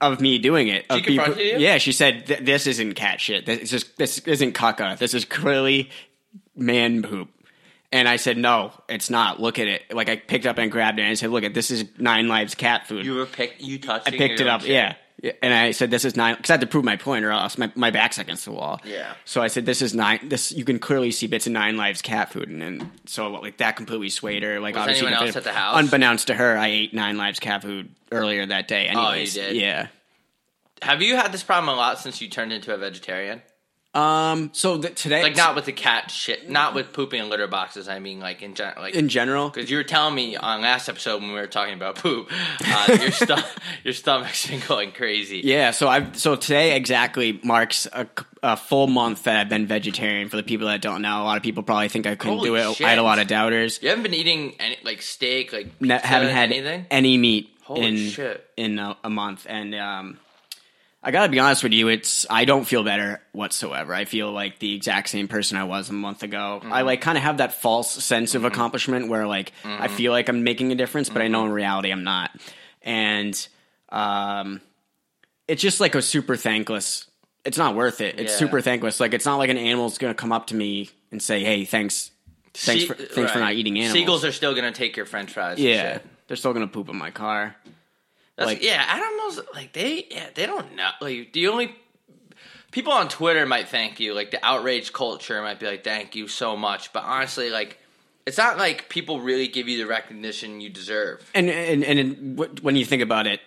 of 0.00 0.20
me 0.20 0.38
doing 0.38 0.68
it. 0.68 0.84
Of 0.88 0.98
She 0.98 1.02
confronted 1.04 1.38
you? 1.46 1.58
Yeah, 1.58 1.78
she 1.78 1.92
said, 1.92 2.26
"This 2.42 2.66
isn't 2.66 2.94
cat 2.94 3.20
shit. 3.20 3.46
This 3.46 3.72
is 3.72 3.84
this 3.96 4.18
isn't 4.20 4.52
caca. 4.54 4.96
This 4.98 5.14
is 5.14 5.24
clearly 5.24 5.90
man 6.54 7.02
poop." 7.02 7.28
And 7.92 8.08
I 8.08 8.16
said, 8.16 8.36
"No, 8.36 8.72
it's 8.88 9.10
not. 9.10 9.40
Look 9.40 9.58
at 9.58 9.68
it." 9.68 9.94
Like 9.94 10.08
I 10.08 10.16
picked 10.16 10.46
up 10.46 10.58
and 10.58 10.70
grabbed 10.70 10.98
it 10.98 11.02
and 11.02 11.10
I 11.10 11.14
said, 11.14 11.30
"Look 11.30 11.44
at 11.44 11.54
this 11.54 11.70
is 11.70 11.84
Nine 11.98 12.28
Lives 12.28 12.54
cat 12.54 12.86
food." 12.86 13.04
You 13.06 13.14
were 13.14 13.26
picked. 13.26 13.60
You 13.60 13.78
touched. 13.78 14.08
It. 14.08 14.14
I 14.14 14.16
picked 14.18 14.40
it 14.40 14.48
up. 14.48 14.66
Yeah. 14.66 14.94
Yeah, 15.22 15.32
And 15.42 15.54
I 15.54 15.70
said, 15.70 15.90
"This 15.90 16.04
is 16.04 16.14
nine 16.14 16.36
because 16.36 16.50
I 16.50 16.54
had 16.54 16.60
to 16.60 16.66
prove 16.66 16.84
my 16.84 16.96
point, 16.96 17.24
or 17.24 17.30
else 17.30 17.56
my, 17.56 17.72
my 17.74 17.90
back's 17.90 18.18
against 18.18 18.44
the 18.44 18.52
wall." 18.52 18.82
Yeah. 18.84 19.14
So 19.24 19.40
I 19.40 19.46
said, 19.46 19.64
"This 19.64 19.80
is 19.80 19.94
nine. 19.94 20.28
This 20.28 20.52
you 20.52 20.62
can 20.62 20.78
clearly 20.78 21.10
see 21.10 21.26
bits 21.26 21.46
of 21.46 21.54
Nine 21.54 21.78
Lives 21.78 22.02
cat 22.02 22.32
food," 22.32 22.50
and 22.50 22.60
then 22.60 22.92
so 23.06 23.28
like 23.30 23.56
that 23.56 23.76
completely 23.76 24.10
swayed 24.10 24.42
her. 24.42 24.60
Like 24.60 24.74
Was 24.74 24.82
obviously, 24.82 25.06
anyone 25.06 25.26
else 25.26 25.36
at 25.36 25.44
the 25.44 25.54
house? 25.54 25.78
unbeknownst 25.78 26.26
to 26.26 26.34
her, 26.34 26.58
I 26.58 26.66
ate 26.66 26.92
Nine 26.92 27.16
Lives 27.16 27.40
cat 27.40 27.62
food 27.62 27.88
earlier 28.12 28.44
that 28.44 28.68
day. 28.68 28.90
Oh, 28.94 29.14
you 29.14 29.26
did? 29.26 29.56
Yeah. 29.56 29.88
Have 30.82 31.00
you 31.00 31.16
had 31.16 31.32
this 31.32 31.42
problem 31.42 31.74
a 31.74 31.76
lot 31.78 31.98
since 31.98 32.20
you 32.20 32.28
turned 32.28 32.52
into 32.52 32.74
a 32.74 32.76
vegetarian? 32.76 33.40
Um. 33.96 34.50
So 34.52 34.80
today, 34.80 35.22
Like 35.22 35.36
not 35.36 35.54
with 35.54 35.64
the 35.64 35.72
cat 35.72 36.10
shit, 36.10 36.50
not 36.50 36.74
with 36.74 36.92
pooping 36.92 37.22
in 37.22 37.28
litter 37.30 37.46
boxes. 37.46 37.88
I 37.88 37.98
mean, 37.98 38.20
like 38.20 38.42
in 38.42 38.54
general, 38.54 38.82
like 38.82 38.94
in 38.94 39.08
general. 39.08 39.48
Because 39.48 39.70
you 39.70 39.78
were 39.78 39.84
telling 39.84 40.14
me 40.14 40.36
on 40.36 40.60
last 40.60 40.88
episode 40.88 41.22
when 41.22 41.32
we 41.32 41.40
were 41.40 41.46
talking 41.46 41.74
about 41.74 41.96
poop, 41.96 42.30
uh, 42.64 42.98
your 43.00 43.10
stomach, 43.10 43.46
your 43.84 43.94
stomach's 43.94 44.46
been 44.46 44.60
going 44.68 44.92
crazy. 44.92 45.40
Yeah. 45.42 45.70
So 45.70 45.88
I 45.88 46.12
so 46.12 46.36
today 46.36 46.76
exactly 46.76 47.40
marks 47.42 47.86
a, 47.92 48.06
a 48.42 48.56
full 48.56 48.86
month 48.86 49.24
that 49.24 49.36
I've 49.38 49.48
been 49.48 49.66
vegetarian. 49.66 50.28
For 50.28 50.36
the 50.36 50.42
people 50.42 50.66
that 50.66 50.82
don't 50.82 51.00
know, 51.00 51.22
a 51.22 51.24
lot 51.24 51.36
of 51.38 51.42
people 51.42 51.62
probably 51.62 51.88
think 51.88 52.06
I 52.06 52.16
couldn't 52.16 52.36
Holy 52.38 52.50
do 52.50 52.56
it. 52.56 52.74
shit. 52.76 52.86
I 52.86 52.90
had 52.90 52.98
a 52.98 53.02
lot 53.02 53.18
of 53.18 53.26
doubters. 53.28 53.80
You 53.82 53.88
haven't 53.88 54.02
been 54.02 54.14
eating 54.14 54.54
any 54.60 54.76
like 54.84 55.00
steak, 55.00 55.52
like 55.52 55.80
Ne- 55.80 55.98
haven't 56.02 56.30
had 56.34 56.52
anything. 56.52 56.84
any 56.90 57.16
meat 57.16 57.50
Holy 57.62 57.86
in 57.86 57.96
shit. 58.10 58.44
in 58.58 58.78
a, 58.78 58.96
a 59.02 59.08
month, 59.10 59.46
and 59.48 59.74
um, 59.74 60.18
I 61.06 61.12
gotta 61.12 61.30
be 61.30 61.38
honest 61.38 61.62
with 61.62 61.72
you, 61.72 61.86
it's 61.86 62.26
I 62.28 62.44
don't 62.46 62.64
feel 62.64 62.82
better 62.82 63.22
whatsoever. 63.30 63.94
I 63.94 64.06
feel 64.06 64.32
like 64.32 64.58
the 64.58 64.74
exact 64.74 65.08
same 65.08 65.28
person 65.28 65.56
I 65.56 65.62
was 65.62 65.88
a 65.88 65.92
month 65.92 66.24
ago. 66.24 66.58
I 66.60 66.66
Mm-hmm. 66.80 66.86
like 66.86 67.00
kind 67.00 67.16
of 67.16 67.22
have 67.22 67.38
that 67.38 67.52
false 67.52 67.90
sense 68.04 68.34
of 68.34 68.44
accomplishment 68.44 69.08
where 69.08 69.24
like 69.26 69.52
I 69.64 69.86
feel 69.86 70.10
like 70.10 70.28
I'm 70.28 70.42
making 70.42 70.72
a 70.72 70.74
difference, 70.74 71.08
but 71.08 71.22
I 71.22 71.28
know 71.28 71.42
in 71.42 71.46
Mm-hmm. 71.46 71.54
reality 71.54 71.90
I'm 71.92 72.02
not, 72.02 72.32
and 72.82 73.48
um, 73.90 74.60
it's 75.46 75.62
just 75.62 75.80
like 75.80 75.94
a 75.94 76.02
super 76.02 76.34
thankless. 76.36 77.06
It's 77.44 77.56
not 77.56 77.76
worth 77.76 78.00
it. 78.00 78.18
It's 78.18 78.32
Yeah. 78.32 78.38
super 78.38 78.60
thankless. 78.60 78.98
Like 78.98 79.14
it's 79.14 79.24
not 79.24 79.36
like 79.36 79.50
an 79.50 79.58
animal's 79.58 79.98
gonna 79.98 80.12
come 80.14 80.32
up 80.32 80.48
to 80.48 80.56
me 80.56 80.90
and 81.12 81.22
say, 81.22 81.44
"Hey, 81.44 81.64
thanks." 81.64 82.10
Thanks 82.52 82.82
Se- 82.82 82.86
for 82.88 82.94
thanks 82.94 83.30
for 83.32 83.38
not 83.38 83.52
eating 83.52 83.76
animals. 83.78 83.92
Seagulls 83.92 84.24
are 84.24 84.32
still 84.32 84.54
gonna 84.54 84.72
take 84.72 84.96
your 84.96 85.06
French 85.06 85.30
fries. 85.32 85.58
yeah, 85.60 85.92
shit. 85.94 86.06
they're 86.26 86.36
still 86.38 86.52
gonna 86.52 86.66
poop 86.66 86.88
in 86.88 86.96
my 86.96 87.10
car. 87.12 87.54
That's, 88.36 88.46
Like- 88.48 88.62
yeah, 88.62 88.84
animals 88.96 89.40
like 89.54 89.72
they 89.72 90.06
yeah, 90.10 90.26
they 90.34 90.46
don't 90.46 90.74
know. 90.76 90.90
Like 91.00 91.32
the 91.32 91.48
only 91.48 91.74
people 92.70 92.92
on 92.92 93.08
Twitter 93.08 93.46
might 93.46 93.68
thank 93.68 93.98
you. 94.00 94.14
Like 94.14 94.30
the 94.30 94.44
outrage 94.44 94.92
culture 94.92 95.40
might 95.42 95.58
be 95.58 95.66
like, 95.66 95.84
"Thank 95.84 96.14
you 96.14 96.28
so 96.28 96.56
much," 96.56 96.92
but 96.92 97.04
honestly, 97.04 97.48
like 97.50 97.78
it's 98.26 98.36
not 98.38 98.58
like 98.58 98.88
people 98.88 99.20
really 99.20 99.48
give 99.48 99.68
you 99.68 99.78
the 99.78 99.86
recognition 99.86 100.60
you 100.60 100.68
deserve. 100.68 101.28
And 101.34 101.48
and 101.48 101.82
and 101.84 102.38
wh- 102.38 102.62
when 102.62 102.76
you 102.76 102.84
think 102.84 103.00
about 103.02 103.26
it, 103.26 103.40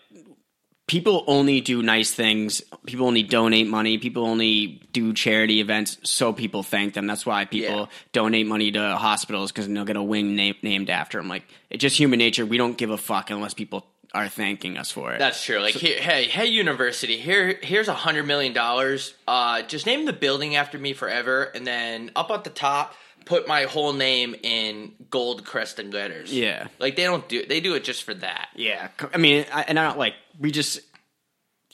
people 0.88 1.24
only 1.28 1.62
do 1.62 1.84
nice 1.84 2.12
things. 2.12 2.62
People 2.88 3.06
only 3.06 3.22
donate 3.22 3.68
money. 3.68 3.98
People 4.00 4.26
only 4.26 4.82
do 4.92 5.14
charity 5.14 5.60
events 5.60 5.98
so 6.04 6.34
people 6.34 6.64
thank 6.64 6.96
them. 6.96 7.06
That's 7.06 7.26
why 7.28 7.46
people 7.46 7.82
Yeah. 7.82 7.86
donate 8.12 8.48
money 8.48 8.72
to 8.72 8.96
hospitals 8.98 9.52
because 9.52 9.68
they'll 9.68 9.86
get 9.86 9.98
a 9.98 10.02
wing 10.04 10.36
na- 10.36 10.54
named 10.64 10.90
after 10.90 11.20
them. 11.20 11.28
Like 11.28 11.44
it's 11.70 11.82
just 11.82 11.98
human 12.00 12.18
nature. 12.18 12.44
We 12.46 12.58
don't 12.58 12.78
give 12.78 12.90
a 12.90 12.98
fuck 12.98 13.30
unless 13.30 13.54
people 13.54 13.86
are 14.14 14.28
thanking 14.28 14.78
us 14.78 14.92
for 14.92 15.14
it. 15.14 15.20
That's 15.20 15.44
true. 15.44 15.60
Like, 15.60 15.76
here, 15.76 16.00
hey, 16.00 16.26
hey, 16.26 16.48
university, 16.48 17.18
here, 17.18 17.60
here's 17.62 17.88
a 17.88 17.94
hundred 17.94 18.24
million 18.26 18.54
dollars. 18.54 19.14
Uh, 19.28 19.62
just 19.64 19.86
name 19.86 20.06
the 20.06 20.14
building 20.14 20.56
after 20.56 20.78
me 20.80 20.94
forever, 20.94 21.44
and 21.44 21.66
then 21.66 22.12
up 22.16 22.32
at 22.32 22.44
the 22.44 22.50
top, 22.50 22.96
put 23.26 23.48
my 23.48 23.64
whole 23.66 23.94
name 23.94 24.36
in 24.42 24.94
gold 25.12 25.46
crested 25.46 25.94
letters. 25.94 26.34
Yeah. 26.34 26.68
like 26.80 26.96
they 26.96 27.04
don't 27.04 27.28
do. 27.30 27.46
They 27.46 27.60
do 27.60 27.76
it 27.76 27.84
just 27.84 28.04
for 28.04 28.14
that. 28.16 28.50
yeah, 28.56 28.88
I 29.14 29.18
mean, 29.18 29.46
I, 29.54 29.64
and 29.68 29.80
I 29.80 29.88
don't 29.88 30.00
like 30.00 30.16
we 30.40 30.52
just. 30.52 30.82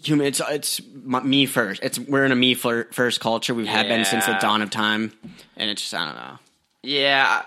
Human, 0.04 0.28
it's 0.28 0.42
it's 0.50 0.82
me 0.94 1.46
first. 1.46 1.82
It's 1.82 1.98
we're 1.98 2.26
in 2.26 2.34
a 2.34 2.36
me 2.36 2.54
fir- 2.54 2.90
first 2.92 3.22
culture. 3.22 3.54
We 3.54 3.66
have 3.66 3.86
had 3.86 3.88
been 3.88 4.04
since 4.04 4.26
the 4.26 4.34
dawn 4.34 4.62
of 4.62 4.70
time, 4.70 5.14
and 5.56 5.70
it's 5.70 5.82
just 5.82 5.94
I 5.94 6.06
don't 6.06 6.16
know. 6.16 6.38
Yeah, 6.84 7.44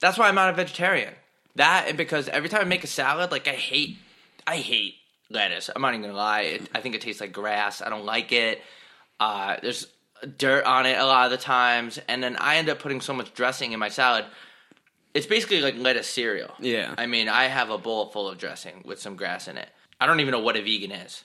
that's 0.00 0.18
why 0.18 0.28
I'm 0.28 0.34
not 0.34 0.50
a 0.50 0.54
vegetarian. 0.54 1.14
That 1.56 1.86
and 1.88 1.98
because 1.98 2.28
every 2.28 2.48
time 2.48 2.62
I 2.62 2.64
make 2.64 2.84
a 2.84 2.88
salad, 2.88 3.30
like 3.30 3.46
I 3.48 3.52
hate, 3.52 3.98
I 4.46 4.56
hate 4.56 4.94
lettuce. 5.30 5.70
I'm 5.74 5.82
not 5.82 5.94
even 5.94 6.02
gonna 6.02 6.14
lie. 6.14 6.42
It, 6.42 6.70
I 6.74 6.80
think 6.80 6.94
it 6.94 7.00
tastes 7.00 7.20
like 7.20 7.32
grass. 7.32 7.82
I 7.82 7.90
don't 7.90 8.04
like 8.04 8.32
it. 8.32 8.60
Uh, 9.20 9.56
there's 9.62 9.86
dirt 10.38 10.64
on 10.64 10.86
it 10.86 10.98
a 10.98 11.04
lot 11.04 11.26
of 11.26 11.30
the 11.30 11.36
times, 11.36 11.98
and 12.08 12.22
then 12.22 12.36
I 12.36 12.56
end 12.56 12.68
up 12.68 12.78
putting 12.78 13.00
so 13.00 13.12
much 13.12 13.34
dressing 13.34 13.72
in 13.72 13.78
my 13.78 13.88
salad. 13.88 14.24
It's 15.14 15.26
basically 15.26 15.60
like 15.60 15.76
lettuce 15.76 16.08
cereal. 16.08 16.50
Yeah. 16.58 16.94
I 16.96 17.06
mean, 17.06 17.28
I 17.28 17.44
have 17.44 17.70
a 17.70 17.78
bowl 17.78 18.10
full 18.10 18.28
of 18.28 18.38
dressing 18.38 18.82
with 18.84 19.00
some 19.00 19.16
grass 19.16 19.46
in 19.46 19.58
it. 19.58 19.68
I 20.00 20.06
don't 20.06 20.20
even 20.20 20.32
know 20.32 20.40
what 20.40 20.56
a 20.56 20.62
vegan 20.62 20.90
is. 20.90 21.24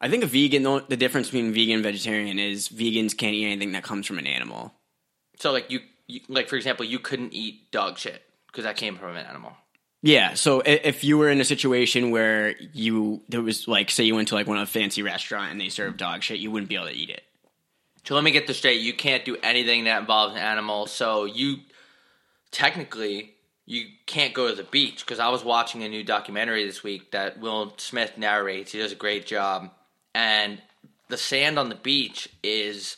I 0.00 0.08
think 0.08 0.24
a 0.24 0.26
vegan, 0.26 0.62
the 0.88 0.96
difference 0.96 1.28
between 1.28 1.52
vegan 1.52 1.76
and 1.76 1.82
vegetarian 1.82 2.38
is 2.38 2.68
vegans 2.68 3.16
can't 3.16 3.34
eat 3.34 3.46
anything 3.46 3.72
that 3.72 3.82
comes 3.82 4.06
from 4.06 4.18
an 4.18 4.26
animal. 4.26 4.72
So, 5.38 5.52
like 5.52 5.70
you, 5.70 5.80
you 6.06 6.20
like 6.28 6.48
for 6.48 6.56
example, 6.56 6.84
you 6.84 6.98
couldn't 6.98 7.34
eat 7.34 7.70
dog 7.70 7.98
shit 7.98 8.22
because 8.46 8.64
that 8.64 8.76
came 8.76 8.96
from 8.96 9.16
an 9.16 9.26
animal. 9.26 9.52
Yeah, 10.06 10.34
so 10.34 10.62
if 10.64 11.02
you 11.02 11.18
were 11.18 11.28
in 11.30 11.40
a 11.40 11.44
situation 11.44 12.12
where 12.12 12.54
you 12.72 13.22
there 13.28 13.42
was 13.42 13.66
like, 13.66 13.90
say, 13.90 14.04
you 14.04 14.14
went 14.14 14.28
to 14.28 14.34
like 14.36 14.46
one 14.46 14.56
of 14.56 14.62
a 14.62 14.70
fancy 14.70 15.02
restaurant 15.02 15.50
and 15.50 15.60
they 15.60 15.68
served 15.68 15.96
dog 15.96 16.22
shit, 16.22 16.38
you 16.38 16.50
wouldn't 16.52 16.68
be 16.68 16.76
able 16.76 16.86
to 16.86 16.92
eat 16.94 17.10
it. 17.10 17.24
So 18.04 18.14
let 18.14 18.22
me 18.22 18.30
get 18.30 18.46
this 18.46 18.58
straight. 18.58 18.80
You 18.80 18.92
can't 18.94 19.24
do 19.24 19.36
anything 19.42 19.84
that 19.84 19.98
involves 20.00 20.36
an 20.36 20.40
animal. 20.40 20.86
So 20.86 21.24
you 21.24 21.56
technically 22.52 23.34
you 23.66 23.86
can't 24.06 24.32
go 24.32 24.48
to 24.48 24.54
the 24.54 24.62
beach 24.62 25.04
because 25.04 25.18
I 25.18 25.28
was 25.30 25.44
watching 25.44 25.82
a 25.82 25.88
new 25.88 26.04
documentary 26.04 26.64
this 26.64 26.84
week 26.84 27.10
that 27.10 27.40
Will 27.40 27.74
Smith 27.78 28.16
narrates. 28.16 28.70
He 28.70 28.78
does 28.78 28.92
a 28.92 28.96
great 28.96 29.26
job, 29.26 29.70
and 30.14 30.62
the 31.08 31.16
sand 31.16 31.58
on 31.58 31.68
the 31.68 31.74
beach 31.74 32.28
is 32.44 32.96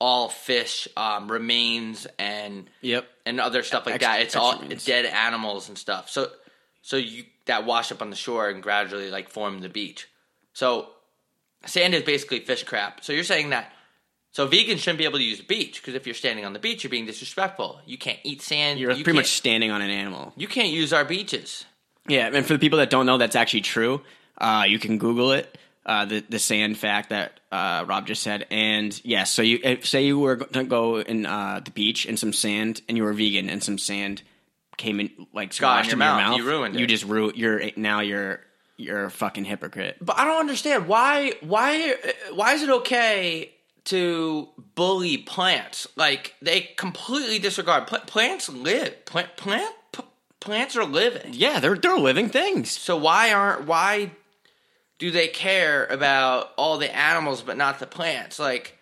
all 0.00 0.30
fish 0.30 0.88
um, 0.96 1.30
remains 1.30 2.06
and 2.18 2.70
Yep. 2.80 3.06
and 3.26 3.40
other 3.40 3.62
stuff 3.62 3.84
like 3.84 3.96
Extra- 3.96 4.12
that. 4.12 4.22
It's 4.22 4.36
all 4.36 4.58
dead 4.86 5.04
animals 5.04 5.68
and 5.68 5.76
stuff. 5.76 6.08
So 6.08 6.30
so 6.86 6.96
you 6.96 7.24
that 7.46 7.66
wash 7.66 7.90
up 7.90 8.00
on 8.00 8.10
the 8.10 8.16
shore 8.16 8.48
and 8.48 8.62
gradually 8.62 9.10
like 9.10 9.28
form 9.28 9.58
the 9.58 9.68
beach. 9.68 10.08
So 10.52 10.86
sand 11.64 11.94
is 11.94 12.04
basically 12.04 12.38
fish 12.38 12.62
crap. 12.62 13.02
So 13.02 13.12
you're 13.12 13.24
saying 13.24 13.50
that 13.50 13.72
so 14.30 14.46
vegans 14.46 14.78
shouldn't 14.78 14.98
be 14.98 15.04
able 15.04 15.18
to 15.18 15.24
use 15.24 15.38
the 15.38 15.44
beach 15.44 15.82
because 15.82 15.94
if 15.94 16.06
you're 16.06 16.14
standing 16.14 16.44
on 16.44 16.52
the 16.52 16.60
beach, 16.60 16.84
you're 16.84 16.90
being 16.90 17.04
disrespectful. 17.04 17.80
You 17.86 17.98
can't 17.98 18.20
eat 18.22 18.40
sand. 18.40 18.78
You're 18.78 18.92
you 18.92 19.02
pretty 19.02 19.18
much 19.18 19.32
standing 19.32 19.72
on 19.72 19.82
an 19.82 19.90
animal. 19.90 20.32
you 20.36 20.46
can't 20.46 20.68
use 20.68 20.92
our 20.92 21.04
beaches. 21.04 21.64
Yeah, 22.06 22.30
and 22.32 22.46
for 22.46 22.52
the 22.52 22.60
people 22.60 22.78
that 22.78 22.88
don't 22.88 23.04
know, 23.04 23.18
that's 23.18 23.34
actually 23.34 23.62
true. 23.62 24.00
Uh, 24.38 24.64
you 24.68 24.78
can 24.78 24.98
Google 24.98 25.32
it. 25.32 25.58
Uh, 25.84 26.04
the 26.04 26.20
the 26.28 26.38
sand 26.38 26.78
fact 26.78 27.10
that 27.10 27.40
uh, 27.50 27.84
Rob 27.88 28.06
just 28.06 28.22
said, 28.22 28.46
and 28.52 29.00
yes, 29.04 29.32
so 29.32 29.42
you 29.42 29.58
if, 29.64 29.86
say 29.86 30.06
you 30.06 30.20
were 30.20 30.36
going 30.36 30.52
to 30.52 30.64
go 30.64 31.00
in 31.00 31.26
uh, 31.26 31.60
the 31.64 31.72
beach 31.72 32.06
and 32.06 32.16
some 32.16 32.32
sand, 32.32 32.80
and 32.88 32.96
you 32.96 33.02
were 33.02 33.12
vegan, 33.12 33.50
and 33.50 33.60
some 33.60 33.76
sand 33.76 34.22
came 34.76 35.00
in 35.00 35.10
like 35.32 35.48
Got 35.50 35.50
in 35.50 35.52
squashed 35.52 35.88
your 35.90 35.98
mouth. 35.98 36.36
You 36.36 36.44
ruined 36.46 36.78
You 36.78 36.84
it. 36.84 36.88
just 36.88 37.04
ru- 37.04 37.32
You're 37.34 37.62
now 37.76 38.00
you're 38.00 38.40
you're 38.76 39.04
a 39.04 39.10
fucking 39.10 39.44
hypocrite. 39.44 39.96
But 40.00 40.18
I 40.18 40.24
don't 40.24 40.38
understand 40.40 40.86
why 40.86 41.32
why 41.40 41.94
why 42.34 42.54
is 42.54 42.62
it 42.62 42.70
okay 42.70 43.52
to 43.84 44.48
bully 44.74 45.16
plants? 45.18 45.86
Like 45.96 46.34
they 46.42 46.60
completely 46.76 47.38
disregard 47.38 47.86
pl- 47.86 48.00
plants 48.00 48.48
live. 48.48 49.04
Plant 49.06 49.36
plant 49.36 49.74
p- 49.92 50.02
plants 50.40 50.76
are 50.76 50.84
living. 50.84 51.32
Yeah, 51.32 51.60
they're 51.60 51.76
they're 51.76 51.96
living 51.98 52.28
things. 52.28 52.70
So 52.70 52.96
why 52.96 53.32
aren't 53.32 53.66
why 53.66 54.10
do 54.98 55.10
they 55.10 55.28
care 55.28 55.86
about 55.86 56.52
all 56.56 56.78
the 56.78 56.94
animals 56.94 57.42
but 57.42 57.56
not 57.56 57.78
the 57.78 57.86
plants? 57.86 58.38
Like 58.38 58.75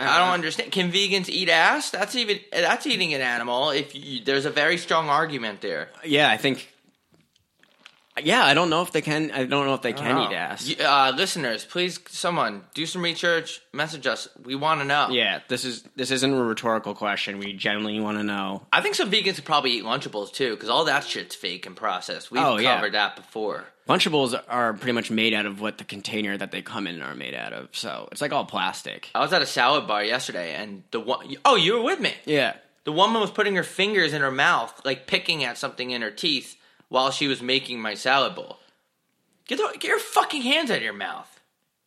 I 0.00 0.04
Uh-huh. 0.06 0.18
don't 0.18 0.34
understand. 0.34 0.72
Can 0.72 0.90
vegans 0.92 1.28
eat 1.28 1.48
ass? 1.48 1.90
That's 1.90 2.14
even 2.16 2.40
that's 2.52 2.86
eating 2.86 3.12
an 3.14 3.20
animal. 3.20 3.70
If 3.70 3.94
you, 3.94 4.24
there's 4.24 4.46
a 4.46 4.50
very 4.50 4.78
strong 4.78 5.08
argument 5.08 5.60
there. 5.60 5.90
Yeah, 6.04 6.28
I 6.30 6.36
think. 6.36 6.68
Yeah, 8.22 8.44
I 8.44 8.52
don't 8.54 8.68
know 8.68 8.82
if 8.82 8.92
they 8.92 9.00
can. 9.00 9.30
I 9.30 9.44
don't 9.44 9.64
know 9.66 9.72
if 9.74 9.82
they 9.82 9.94
can 9.94 10.16
Oh. 10.18 10.28
eat 10.30 10.34
ass. 10.34 10.66
You- 10.66 10.84
uh, 10.84 11.12
listeners, 11.16 11.64
please, 11.64 11.98
someone 12.10 12.64
do 12.74 12.84
some 12.84 13.02
research. 13.02 13.60
Message 13.72 14.06
us. 14.06 14.28
We 14.44 14.54
want 14.56 14.80
to 14.80 14.84
know. 14.86 15.08
Yeah, 15.10 15.40
this 15.48 15.64
is 15.64 15.84
this 15.96 16.10
isn't 16.10 16.30
a 16.34 16.42
rhetorical 16.42 16.94
question. 16.94 17.38
We 17.38 17.52
genuinely 17.54 18.00
want 18.00 18.18
to 18.18 18.24
know. 18.24 18.66
I 18.72 18.82
think 18.82 18.94
some 18.96 19.10
vegans 19.10 19.36
could 19.36 19.44
probably 19.46 19.70
eat 19.70 19.84
Lunchables 19.84 20.32
too, 20.34 20.50
because 20.50 20.68
all 20.68 20.84
that 20.84 21.04
shit's 21.06 21.34
fake 21.34 21.64
and 21.66 21.74
processed. 21.76 22.30
We've 22.30 22.42
Oh, 22.42 22.58
yeah. 22.58 22.74
covered 22.74 22.92
that 22.94 23.16
before. 23.16 23.64
Lunchables 23.90 24.40
are 24.48 24.72
pretty 24.72 24.92
much 24.92 25.10
made 25.10 25.34
out 25.34 25.46
of 25.46 25.60
what 25.60 25.78
the 25.78 25.84
container 25.84 26.36
that 26.36 26.52
they 26.52 26.62
come 26.62 26.86
in 26.86 27.02
are 27.02 27.14
made 27.14 27.34
out 27.34 27.52
of. 27.52 27.68
So 27.72 28.08
it's 28.12 28.20
like 28.20 28.32
all 28.32 28.44
plastic. 28.44 29.10
I 29.14 29.20
was 29.20 29.32
at 29.32 29.42
a 29.42 29.46
salad 29.46 29.88
bar 29.88 30.04
yesterday, 30.04 30.54
and 30.54 30.84
the 30.92 31.00
one 31.00 31.34
oh, 31.44 31.56
you 31.56 31.74
were 31.74 31.82
with 31.82 31.98
me. 31.98 32.12
Yeah. 32.24 32.54
The 32.84 32.92
woman 32.92 33.20
was 33.20 33.30
putting 33.30 33.56
her 33.56 33.62
fingers 33.62 34.12
in 34.12 34.22
her 34.22 34.30
mouth, 34.30 34.80
like 34.84 35.06
picking 35.06 35.44
at 35.44 35.58
something 35.58 35.90
in 35.90 36.02
her 36.02 36.10
teeth, 36.10 36.56
while 36.88 37.10
she 37.10 37.26
was 37.26 37.42
making 37.42 37.80
my 37.80 37.94
salad 37.94 38.34
bowl. 38.34 38.58
Get 39.46 39.58
the, 39.58 39.68
get 39.72 39.84
your 39.84 39.98
fucking 39.98 40.42
hands 40.42 40.70
out 40.70 40.78
of 40.78 40.82
your 40.82 40.92
mouth 40.92 41.40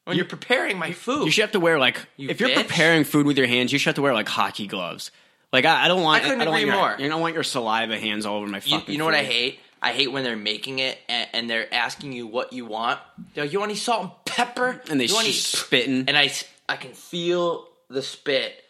when 0.04 0.18
you, 0.18 0.24
are 0.24 0.28
preparing 0.28 0.78
my 0.78 0.92
food. 0.92 1.26
You 1.26 1.32
should 1.32 1.44
have 1.44 1.52
to 1.54 1.60
wear 1.60 1.80
like 1.80 2.06
You 2.18 2.30
if 2.30 2.42
you're 2.42 2.54
preparing 2.54 3.06
food 3.06 3.26
with 3.26 3.38
your 3.38 3.48
hands, 3.48 3.72
you 3.72 3.80
should 3.80 3.90
have 3.90 3.96
to 3.96 4.02
wear 4.02 4.14
like 4.14 4.28
hockey 4.28 4.68
gloves. 4.68 5.12
Like 5.54 5.66
I, 5.66 5.86
I 5.86 5.88
don't 5.88 6.02
want 6.02 6.24
I 6.24 6.26
couldn't 6.26 6.42
I 6.42 6.46
don't 6.46 6.52
want 6.52 6.64
agree 6.64 6.74
your, 6.74 6.82
more. 6.82 6.96
You 7.00 7.10
don't 7.10 7.22
want 7.22 7.34
your 7.36 7.44
saliva 7.44 7.98
hands 7.98 8.26
all 8.26 8.38
over 8.38 8.48
my 8.48 8.62
You, 8.66 8.80
fucking. 8.80 8.92
you 8.92 8.98
know 8.98 9.06
what 9.06 9.14
I 9.14 9.24
hate? 9.24 9.60
I 9.84 9.92
hate 9.92 10.12
when 10.12 10.24
they're 10.24 10.36
making 10.38 10.80
it 10.80 10.98
and, 11.10 11.30
and 11.34 11.50
they're 11.50 11.72
asking 11.74 12.14
you 12.14 12.26
what 12.26 12.54
you 12.54 12.66
want. 12.66 13.00
They're 13.34 13.44
like, 13.44 13.54
"You 13.54 13.60
want 13.60 13.72
any 13.72 13.78
salt 13.80 14.02
and 14.02 14.12
pepper?" 14.26 14.82
And 14.90 15.00
they 15.00 15.06
you 15.06 15.14
want 15.14 15.26
any-" 15.26 15.34
just 15.34 15.52
spitting. 15.52 16.06
and 16.08 16.18
I 16.18 16.32
I 16.70 16.78
can 16.78 16.94
feel 16.94 17.68
the 17.90 18.02
spit 18.02 18.64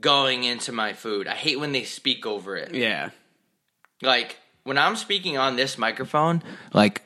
going 0.00 0.44
into 0.44 0.70
my 0.72 0.92
food. 0.92 1.26
I 1.26 1.34
hate 1.34 1.58
when 1.58 1.72
they 1.72 1.84
speak 1.84 2.26
over 2.26 2.56
it. 2.56 2.74
yeah, 2.74 3.10
Like 4.02 4.36
when 4.64 4.78
I'm 4.78 4.96
speaking 4.96 5.36
on 5.38 5.56
this 5.56 5.78
microphone, 5.78 6.42
like 6.72 7.02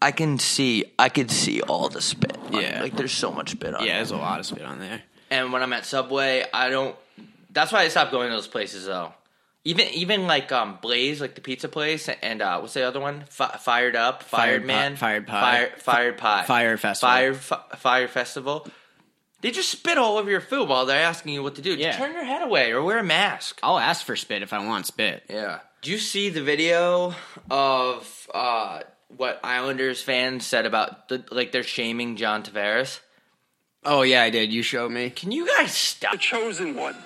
I 0.00 0.12
can 0.12 0.38
see 0.38 0.84
I 0.98 1.08
could 1.08 1.30
see 1.30 1.60
all 1.62 1.88
the 1.88 2.00
spit. 2.00 2.38
Yeah. 2.52 2.80
like 2.80 2.96
there's 2.96 3.12
so 3.12 3.32
much 3.32 3.50
spit 3.50 3.74
on. 3.74 3.84
yeah. 3.84 3.94
it. 3.94 3.96
There's 3.96 4.10
a 4.12 4.16
lot 4.16 4.38
of 4.38 4.46
spit 4.46 4.62
on 4.62 4.78
there. 4.78 5.02
And 5.30 5.52
when 5.52 5.62
I'm 5.62 5.72
at 5.72 5.84
Subway, 5.84 6.44
I 6.54 6.70
don't. 6.70 6.96
That's 7.50 7.72
why 7.72 7.80
I 7.80 7.88
stopped 7.88 8.12
going 8.12 8.30
to 8.30 8.36
those 8.36 8.46
places 8.46 8.86
though. 8.86 9.12
Even 9.68 9.88
even 9.88 10.26
like 10.26 10.50
um 10.50 10.78
Blaze, 10.80 11.20
like 11.20 11.34
the 11.34 11.40
pizza 11.42 11.68
place, 11.68 12.08
and 12.08 12.40
uh 12.40 12.58
what's 12.60 12.72
the 12.74 12.82
other 12.82 13.00
one? 13.00 13.24
Fi 13.28 13.48
fired 13.58 13.96
up, 13.96 14.22
fired, 14.22 14.62
Fired 14.62 14.64
man, 14.64 14.92
Pi- 14.92 14.98
Fired 14.98 15.26
Pie. 15.26 15.40
Fire, 15.40 15.72
fired 15.78 16.16
pie, 16.18 16.44
Fire 16.44 16.76
Festival. 16.78 17.10
fire 17.12 17.34
fi- 17.34 17.76
fire 17.76 18.08
festival. 18.08 18.66
They 19.42 19.50
just 19.50 19.70
spit 19.70 19.98
all 19.98 20.16
over 20.16 20.30
your 20.30 20.40
food 20.40 20.68
while 20.68 20.86
they're 20.86 21.04
asking 21.04 21.34
you 21.34 21.42
what 21.42 21.54
to 21.56 21.62
do. 21.62 21.76
Just 21.76 21.80
Yeah. 21.82 21.96
turn 21.96 22.12
your 22.14 22.24
head 22.24 22.42
away 22.42 22.72
or 22.72 22.82
wear 22.82 22.98
a 22.98 23.04
mask. 23.04 23.60
I'll 23.62 23.78
ask 23.78 24.04
for 24.06 24.16
spit 24.16 24.42
if 24.42 24.52
I 24.52 24.64
want 24.64 24.86
spit. 24.86 25.22
Yeah. 25.28 25.58
Do 25.82 25.90
you 25.92 25.98
see 25.98 26.28
the 26.30 26.42
video 26.42 27.14
of 27.50 28.28
uh 28.32 28.80
what 29.16 29.40
Islanders 29.44 30.00
fans 30.02 30.46
said 30.46 30.64
about 30.66 31.08
the 31.08 31.24
like 31.30 31.52
they're 31.52 31.62
shaming 31.62 32.16
John 32.16 32.42
Tavares? 32.42 33.00
Oh 33.84 34.02
yeah, 34.02 34.22
I 34.22 34.30
did. 34.30 34.52
You 34.52 34.62
showed 34.62 34.90
me. 34.92 35.10
Can 35.10 35.30
you 35.30 35.46
guys 35.46 35.72
stop? 35.72 36.12
the 36.12 36.18
chosen 36.18 36.74
one. 36.74 36.96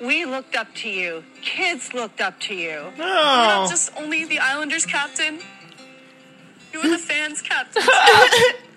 We 0.00 0.24
looked 0.24 0.56
up 0.56 0.74
to 0.76 0.88
you. 0.88 1.24
Kids 1.42 1.92
looked 1.92 2.20
up 2.20 2.40
to 2.40 2.54
you. 2.54 2.86
You're 2.96 3.06
not 3.06 3.68
just 3.68 3.92
only 3.96 4.24
the 4.24 4.38
Islanders 4.38 4.86
captain. 4.86 5.40
You 6.72 6.82
were 6.82 6.88
the 6.88 6.98
fans 7.10 7.42
captain. 7.42 7.82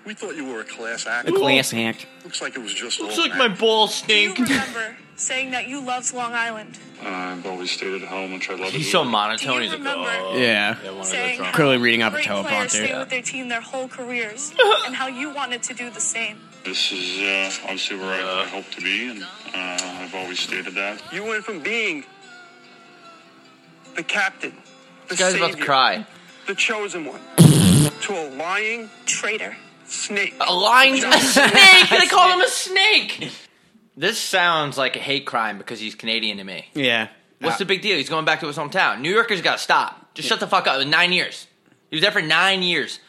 We 0.04 0.12
thought 0.14 0.36
you 0.36 0.44
were 0.52 0.60
a 0.60 0.64
class 0.64 1.06
act. 1.06 1.26
The 1.26 1.32
class 1.32 1.72
act. 1.72 2.06
Looks 2.24 2.42
like 2.42 2.56
it 2.56 2.60
was 2.60 2.74
just 2.74 3.00
Looks 3.00 3.18
all 3.18 3.28
like 3.28 3.38
my 3.38 3.46
act. 3.46 3.58
balls 3.60 4.02
Do 4.02 4.14
you 4.14 4.34
remember 4.34 4.96
saying 5.16 5.52
that 5.52 5.66
you 5.66 5.80
loved 5.80 6.12
Long 6.12 6.32
Island? 6.34 6.78
I've 7.02 7.46
always 7.46 7.70
stayed 7.70 8.02
at 8.02 8.08
home, 8.08 8.32
which 8.34 8.50
I 8.50 8.54
love. 8.54 8.70
He's 8.72 8.90
so 8.90 9.04
monotone. 9.04 9.62
He's 9.62 9.72
you 9.72 9.78
like, 9.78 9.96
oh. 9.96 10.36
Yeah. 10.36 10.76
I 10.82 10.86
wanna 10.88 10.96
go 10.98 11.02
Saying 11.04 11.36
drunk. 11.36 11.50
how 11.52 11.56
Clearly 11.56 11.78
reading 11.78 12.02
off 12.02 12.12
a 12.12 12.16
great 12.16 12.26
teleprompter. 12.26 12.46
players 12.48 12.72
stay 12.72 12.88
Yeah. 12.88 12.98
with 13.00 13.08
their 13.10 13.22
team 13.22 13.48
their 13.48 13.60
whole 13.62 13.88
careers, 13.88 14.52
and 14.86 14.94
how 14.94 15.06
you 15.06 15.30
wanted 15.32 15.62
to 15.64 15.74
do 15.74 15.88
the 15.90 16.00
same. 16.00 16.38
This 16.64 16.92
is 16.92 17.20
uh, 17.20 17.50
obviously 17.64 17.96
where 17.96 18.08
I, 18.14 18.42
I 18.42 18.46
hope 18.46 18.68
to 18.70 18.80
be, 18.80 19.10
and 19.10 19.22
uh, 19.22 19.26
I've 19.54 20.14
always 20.14 20.38
stated 20.40 20.74
that. 20.74 21.02
You 21.12 21.24
went 21.24 21.44
from 21.44 21.60
being 21.60 22.04
the 23.96 24.02
captain, 24.02 24.54
the 25.08 25.10
This 25.14 25.18
guy's 25.18 25.34
about 25.34 25.52
to 25.52 25.58
cry. 25.62 26.06
the 26.46 26.54
chosen 26.54 27.04
one, 27.04 27.20
to 27.36 28.12
a 28.14 28.24
lying 28.36 28.88
Traitor. 29.04 29.56
snake. 29.84 30.34
A 30.40 30.52
lying 30.54 30.94
a 31.04 31.20
snake. 31.20 31.90
They 31.90 32.06
call 32.06 32.32
him 32.32 32.40
a 32.40 32.48
snake. 32.48 33.30
This 33.96 34.18
sounds 34.18 34.78
like 34.78 34.96
a 34.96 35.00
hate 35.00 35.26
crime 35.26 35.58
because 35.58 35.78
he's 35.80 35.94
Canadian 35.94 36.38
to 36.38 36.44
me. 36.44 36.66
Yeah. 36.74 37.08
What's 37.40 37.58
the 37.58 37.66
big 37.66 37.82
deal? 37.82 37.96
He's 37.98 38.08
going 38.08 38.24
back 38.24 38.40
to 38.40 38.46
his 38.46 38.56
hometown. 38.56 39.00
New 39.02 39.12
Yorkers 39.12 39.42
got 39.42 39.58
to 39.58 39.62
stop. 39.62 40.14
Just 40.14 40.28
shut 40.28 40.40
the 40.40 40.46
fuck 40.46 40.66
up. 40.66 40.80
In 40.80 40.88
nine 40.88 41.12
years, 41.12 41.46
he 41.90 41.96
was 41.96 42.02
there 42.02 42.10
for 42.10 42.22
nine 42.22 42.62
years, 42.62 43.00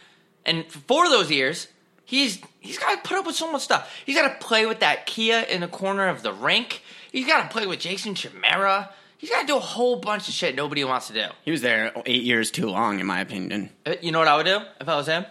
and 0.46 0.66
for 0.66 0.80
four 0.80 1.06
of 1.06 1.12
those 1.12 1.32
years, 1.32 1.68
he's 2.04 2.40
he's 2.66 2.78
got 2.78 3.02
to 3.04 3.08
put 3.08 3.18
up 3.18 3.26
with 3.26 3.36
so 3.36 3.52
much 3.52 3.62
stuff. 3.62 3.92
He's 4.06 4.16
got 4.16 4.28
to 4.40 4.46
play 4.46 4.66
with 4.66 4.80
that 4.82 5.06
Kia 5.06 5.40
in 5.40 5.62
the 5.62 5.68
corner 5.68 6.08
of 6.08 6.22
the 6.24 6.34
rink. 6.34 6.82
He's 7.12 7.26
got 7.28 7.44
to 7.44 7.50
play 7.50 7.66
with 7.66 7.80
Jason 7.80 8.16
Chimera. 8.16 8.92
He's 9.18 9.30
got 9.30 9.42
to 9.42 9.48
do 9.48 9.56
a 9.56 9.62
whole 9.62 9.96
bunch 9.96 10.28
of 10.28 10.34
shit 10.34 10.56
nobody 10.56 10.84
wants 10.84 11.08
to 11.08 11.14
do. 11.14 11.26
He 11.44 11.52
was 11.52 11.62
there 11.62 11.92
eight 12.06 12.24
years 12.24 12.52
too 12.52 12.68
long, 12.68 13.00
in 13.00 13.06
my 13.06 13.22
opinion. 13.22 13.70
Uh, 13.86 13.96
You 14.02 14.12
know 14.12 14.20
what 14.20 14.28
I 14.28 14.36
would 14.38 14.46
do 14.46 14.60
if 14.82 14.90
I 14.90 14.96
was 14.98 15.08
him? 15.08 15.26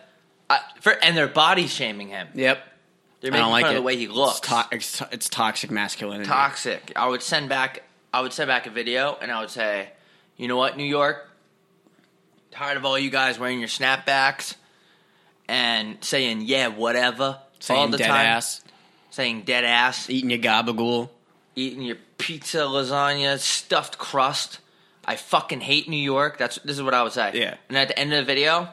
I, 0.49 0.61
for, 0.81 0.93
and 0.93 1.17
they're 1.17 1.29
body 1.29 1.67
shaming 1.67 2.09
him. 2.09 2.29
Yep. 2.35 2.63
They're 3.21 3.31
I 3.31 3.33
making 3.33 3.43
don't 3.45 3.53
like 3.53 3.65
fun 3.65 3.75
it. 3.75 3.77
of 3.77 3.83
the 3.83 3.87
way 3.87 3.97
he 3.97 4.09
looks. 4.09 4.39
It's, 4.39 4.49
to- 4.49 4.69
it's, 4.73 5.03
it's 5.13 5.29
toxic 5.29 5.71
masculinity. 5.71 6.29
toxic. 6.29 6.93
I 6.97 7.09
would 7.09 7.23
send 7.23 7.49
back. 7.49 7.83
I 8.13 8.21
would 8.21 8.33
send 8.33 8.49
back 8.49 8.67
a 8.67 8.71
video, 8.71 9.17
and 9.21 9.33
I 9.33 9.41
would 9.41 9.51
say, 9.51 9.89
"You 10.37 10.47
know 10.49 10.57
what, 10.57 10.77
New 10.77 10.85
York? 10.85 11.31
Tired 12.51 12.77
of 12.77 12.85
all 12.85 12.99
you 12.99 13.11
guys 13.11 13.39
wearing 13.39 13.59
your 13.59 13.69
snapbacks 13.69 14.55
and 15.49 16.03
saying 16.03 16.43
yeah, 16.43 16.69
whatever 16.69 17.39
Saying 17.61 17.81
all 17.81 17.89
the 17.89 17.99
dead 17.99 18.09
time, 18.09 18.27
ass, 18.27 18.63
saying 19.11 19.43
dead 19.43 19.65
ass, 19.65 20.11
eating 20.11 20.31
your 20.31 20.39
gabagool. 20.39 21.09
eating 21.57 21.83
your 21.83 21.97
pizza, 22.19 22.59
lasagna, 22.59 23.39
stuffed 23.39 23.97
crust. 23.99 24.59
I 25.05 25.17
fucking 25.17 25.61
hate 25.61 25.89
New 25.89 25.97
York. 25.97 26.39
That's 26.39 26.57
this 26.61 26.77
is 26.77 26.83
what 26.83 26.95
I 26.95 27.03
would 27.03 27.13
say. 27.13 27.33
Yeah. 27.35 27.55
And 27.69 27.77
at 27.79 27.89
the 27.89 27.99
end 27.99 28.13
of 28.13 28.19
the 28.19 28.25
video, 28.25 28.69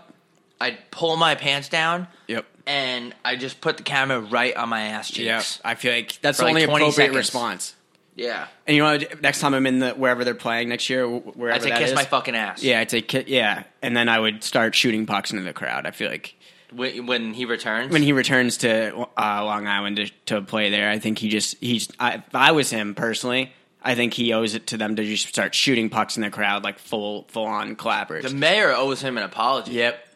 I'd 0.59 0.77
pull 0.91 1.15
my 1.17 1.35
pants 1.35 1.67
down 1.69 2.07
Yep. 2.27 2.45
and 2.67 3.13
I 3.25 3.35
just 3.35 3.59
put 3.61 3.77
the 3.77 3.83
camera 3.83 4.19
right 4.19 4.55
on 4.55 4.69
my 4.69 4.81
ass 4.81 5.09
cheeks. 5.11 5.59
I 5.65 5.75
feel 5.75 5.91
like 5.93 6.19
that's 6.21 6.37
the 6.37 6.45
like 6.45 6.51
only 6.55 6.65
20 6.65 6.73
appropriate 6.85 6.95
seconds. 6.95 7.17
response. 7.17 7.75
Yeah. 8.15 8.47
And 8.67 8.75
you 8.77 8.83
know, 8.83 8.97
next 9.21 9.39
time 9.39 9.53
I'm 9.53 9.65
in 9.65 9.79
the 9.79 9.91
wherever 9.91 10.23
they're 10.25 10.35
playing 10.35 10.69
next 10.69 10.89
year, 10.89 11.07
wherever 11.07 11.55
I'd 11.55 11.63
say 11.63 11.77
kiss 11.77 11.89
is, 11.91 11.95
my 11.95 12.03
fucking 12.05 12.35
ass. 12.35 12.61
Yeah, 12.61 12.79
I'd 12.81 12.91
say 12.91 13.03
yeah, 13.27 13.63
and 13.81 13.95
then 13.95 14.07
I 14.09 14.19
would 14.19 14.43
start 14.43 14.75
shooting 14.75 15.05
pucks 15.05 15.31
into 15.31 15.43
the 15.43 15.53
crowd. 15.53 15.85
I 15.85 15.91
feel 15.91 16.09
like 16.09 16.35
When, 16.73 17.05
when 17.05 17.33
he 17.33 17.45
returns. 17.45 17.91
when 17.91 18.01
he 18.03 18.13
returns 18.13 18.57
to 18.57 18.95
uh, 19.17 19.43
Long 19.45 19.67
Island 19.67 19.97
to, 19.97 20.09
to 20.27 20.41
play 20.41 20.69
there, 20.69 20.89
I 20.89 20.99
think 20.99 21.17
he 21.19 21.29
just 21.29 21.57
he's. 21.59 21.89
I, 21.99 22.15
if 22.15 22.33
I 22.35 22.51
was 22.53 22.69
him 22.69 22.95
personally, 22.95 23.51
I 23.83 23.95
think 23.95 24.13
he 24.13 24.31
owes 24.33 24.55
it 24.55 24.67
to 24.67 24.77
them 24.77 24.95
to 24.95 25.03
just 25.03 25.27
start 25.27 25.53
shooting 25.53 25.89
pucks 25.89 26.15
in 26.15 26.21
the 26.23 26.29
crowd 26.29 26.63
like 26.63 26.79
full 26.79 27.23
full 27.29 27.45
on 27.45 27.75
clappers. 27.75 28.23
The 28.23 28.29
mayor 28.35 28.71
owes 28.73 29.01
him 29.01 29.17
an 29.17 29.23
apology. 29.23 29.73
yep, 29.73 30.07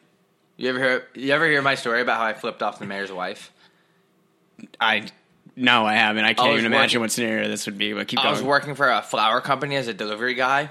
You 0.57 0.69
ever 0.69 0.79
hear? 0.79 1.07
You 1.13 1.33
ever 1.33 1.45
hear 1.47 1.61
my 1.61 1.75
story 1.75 2.01
about 2.01 2.17
how 2.17 2.25
I 2.25 2.33
flipped 2.33 2.63
off 2.63 2.79
the 2.79 2.85
mayor's 2.85 3.11
wife? 3.11 3.51
I 4.79 5.07
no, 5.57 5.85
I 5.85 5.93
haven't. 5.95 6.25
I 6.25 6.33
can't 6.33 6.51
was 6.51 6.59
even 6.61 6.71
imagine 6.71 6.99
working- 6.99 7.01
what 7.01 7.11
scenario 7.11 7.47
this 7.47 7.65
would 7.65 7.77
be. 7.77 7.93
But 7.93 8.07
keep 8.07 8.19
I 8.19 8.23
going. 8.23 8.33
was 8.35 8.43
working 8.43 8.75
for 8.75 8.89
a 8.89 9.01
flower 9.01 9.41
company 9.41 9.75
as 9.75 9.87
a 9.87 9.93
delivery 9.93 10.33
guy. 10.33 10.69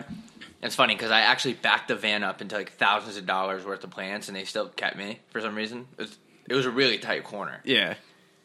It's 0.65 0.75
funny 0.75 0.95
because 0.95 1.11
I 1.11 1.21
actually 1.21 1.55
backed 1.55 1.89
the 1.89 1.95
van 1.95 2.25
up 2.25 2.41
into 2.41 2.57
like 2.57 2.73
thousands 2.73 3.19
of 3.19 3.27
dollars 3.27 3.67
worth 3.67 3.85
of 3.85 3.91
plants, 3.91 4.29
and 4.29 4.37
they 4.37 4.45
still 4.45 4.69
kept 4.71 4.97
me 4.97 5.21
for 5.29 5.43
some 5.43 5.55
reason. 5.55 5.87
It 5.99 6.01
was, 6.01 6.19
it 6.49 6.55
was 6.55 6.65
a 6.65 6.71
really 6.71 6.97
tight 6.97 7.23
corner, 7.23 7.61
yeah, 7.65 7.95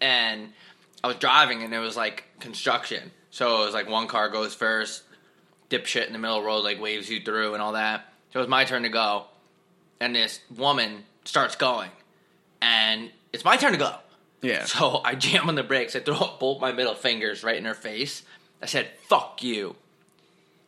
and 0.02 0.50
I 1.02 1.08
was 1.08 1.16
driving, 1.16 1.64
and 1.64 1.74
it 1.74 1.80
was 1.80 1.96
like 1.96 2.26
construction. 2.42 3.12
So 3.32 3.62
it 3.62 3.66
was 3.68 3.74
like 3.74 3.88
one 3.88 4.08
car 4.08 4.28
goes 4.28 4.54
first, 4.54 5.04
dipshit 5.70 6.08
in 6.08 6.14
the 6.14 6.20
middle 6.20 6.36
of 6.36 6.44
the 6.44 6.48
road 6.48 6.66
like 6.66 6.82
waves 6.82 7.10
you 7.10 7.22
through 7.22 7.54
and 7.54 7.64
all 7.64 7.72
that. 7.72 8.12
So 8.34 8.40
it 8.40 8.42
was 8.42 8.50
my 8.50 8.66
turn 8.66 8.84
to 8.84 8.90
go, 8.90 9.28
and 10.02 10.14
this 10.14 10.42
woman 10.54 11.06
starts 11.24 11.56
going, 11.56 11.92
and 12.62 13.12
it's 13.32 13.46
my 13.46 13.56
turn 13.56 13.72
to 13.72 13.78
go. 13.78 13.96
yeah. 14.42 14.66
So 14.66 15.00
I 15.06 15.16
jam 15.16 15.48
on 15.48 15.56
the 15.56 15.64
brakes. 15.64 15.96
I 15.96 16.02
throw 16.02 16.18
up 16.18 16.42
both 16.42 16.60
my 16.60 16.74
middle 16.74 16.96
fingers 16.96 17.46
right 17.46 17.56
in 17.56 17.64
her 17.64 17.74
face. 17.74 18.24
I 18.62 18.66
said, 18.66 18.90
"Fuck 19.08 19.42
you." 19.42 19.78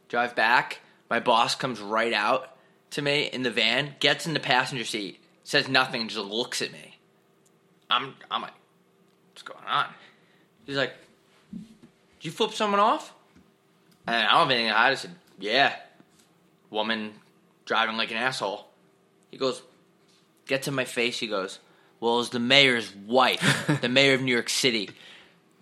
Drive 0.08 0.34
back. 0.34 0.80
My 1.12 1.20
boss 1.20 1.56
comes 1.56 1.82
right 1.82 2.14
out 2.14 2.56
to 2.92 3.02
me 3.02 3.24
in 3.24 3.44
the 3.44 3.52
van, 3.52 3.96
gets 4.00 4.26
in 4.26 4.34
the 4.34 4.40
passenger 4.40 4.86
seat, 4.86 5.20
says 5.44 5.68
nothing, 5.68 6.08
just 6.08 6.26
looks 6.26 6.62
at 6.62 6.72
me. 6.72 6.98
I'm, 7.90 8.16
I'm 8.32 8.42
like, 8.42 8.54
"What's 9.34 9.42
going 9.44 9.66
on?" 9.68 9.88
He's 10.66 10.78
like, 10.78 10.94
"Did 11.52 11.66
you 12.22 12.32
flip 12.32 12.54
someone 12.54 12.80
off?" 12.80 13.14
And 14.08 14.16
I 14.16 14.32
don't 14.32 14.40
have 14.44 14.52
anything 14.52 14.70
to 14.70 14.74
hide. 14.74 14.92
I 14.92 14.96
said, 14.96 15.12
"Yeah." 15.38 15.76
Woman 16.70 17.12
driving 17.66 17.98
like 17.98 18.12
an 18.12 18.18
asshole. 18.18 18.66
He 19.32 19.38
goes, 19.38 19.62
gets 20.48 20.70
in 20.70 20.74
my 20.74 20.86
face. 20.86 21.20
He 21.20 21.28
goes, 21.28 21.60
"Well, 22.00 22.22
it's 22.22 22.30
the 22.30 22.40
mayor's 22.40 22.96
wife, 22.96 23.70
the 23.82 23.90
mayor 24.00 24.14
of 24.14 24.22
New 24.22 24.32
York 24.32 24.50
City. 24.50 24.92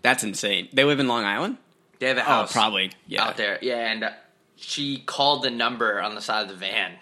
That's 0.04 0.24
insane. 0.24 0.70
They 0.72 0.84
live 0.84 1.00
in 1.00 1.08
Long 1.08 1.24
Island. 1.26 1.58
They 1.98 2.08
have 2.10 2.18
a 2.18 2.22
Oh, 2.22 2.26
house 2.26 2.54
probably. 2.54 2.92
Yeah. 3.08 3.26
out 3.26 3.38
there. 3.38 3.58
Yeah, 3.64 3.92
and 3.92 4.04
uh, 4.04 4.12
she 4.60 5.00
called 5.00 5.44
the 5.44 5.52
number 5.52 6.02
on 6.02 6.16
the 6.16 6.22
side 6.22 6.44
of 6.44 6.50
the 6.50 6.56
van. 6.56 6.94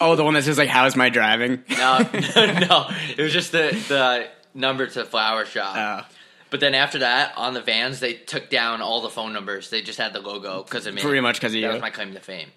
Oh, 0.00 0.14
the 0.16 0.24
one 0.24 0.34
that 0.34 0.44
says 0.44 0.58
like, 0.58 0.68
"How's 0.68 0.96
my 0.96 1.08
driving?" 1.08 1.62
No, 1.70 1.98
no, 1.98 2.86
it 3.16 3.18
was 3.22 3.32
just 3.32 3.52
the 3.52 3.70
the 3.88 4.28
number 4.54 4.86
to 4.86 4.94
the 5.00 5.04
flower 5.04 5.44
shop. 5.44 5.76
Uh, 5.76 6.02
But 6.50 6.60
then 6.60 6.74
after 6.74 6.98
that, 7.00 7.32
on 7.36 7.54
the 7.54 7.62
vans, 7.62 7.98
they 8.00 8.12
took 8.12 8.50
down 8.50 8.82
all 8.82 9.00
the 9.00 9.08
phone 9.08 9.32
numbers. 9.32 9.70
They 9.70 9.80
just 9.82 9.98
had 9.98 10.12
the 10.12 10.20
logo 10.20 10.62
because 10.62 10.86
of 10.86 10.94
me. 10.94 11.00
Pretty 11.02 11.20
much 11.20 11.36
because 11.36 11.52
of 11.54 11.60
that 11.60 11.66
you. 11.66 11.72
was 11.72 11.80
my 11.80 11.90
claim 11.90 12.12
to 12.14 12.20
fame. 12.20 12.50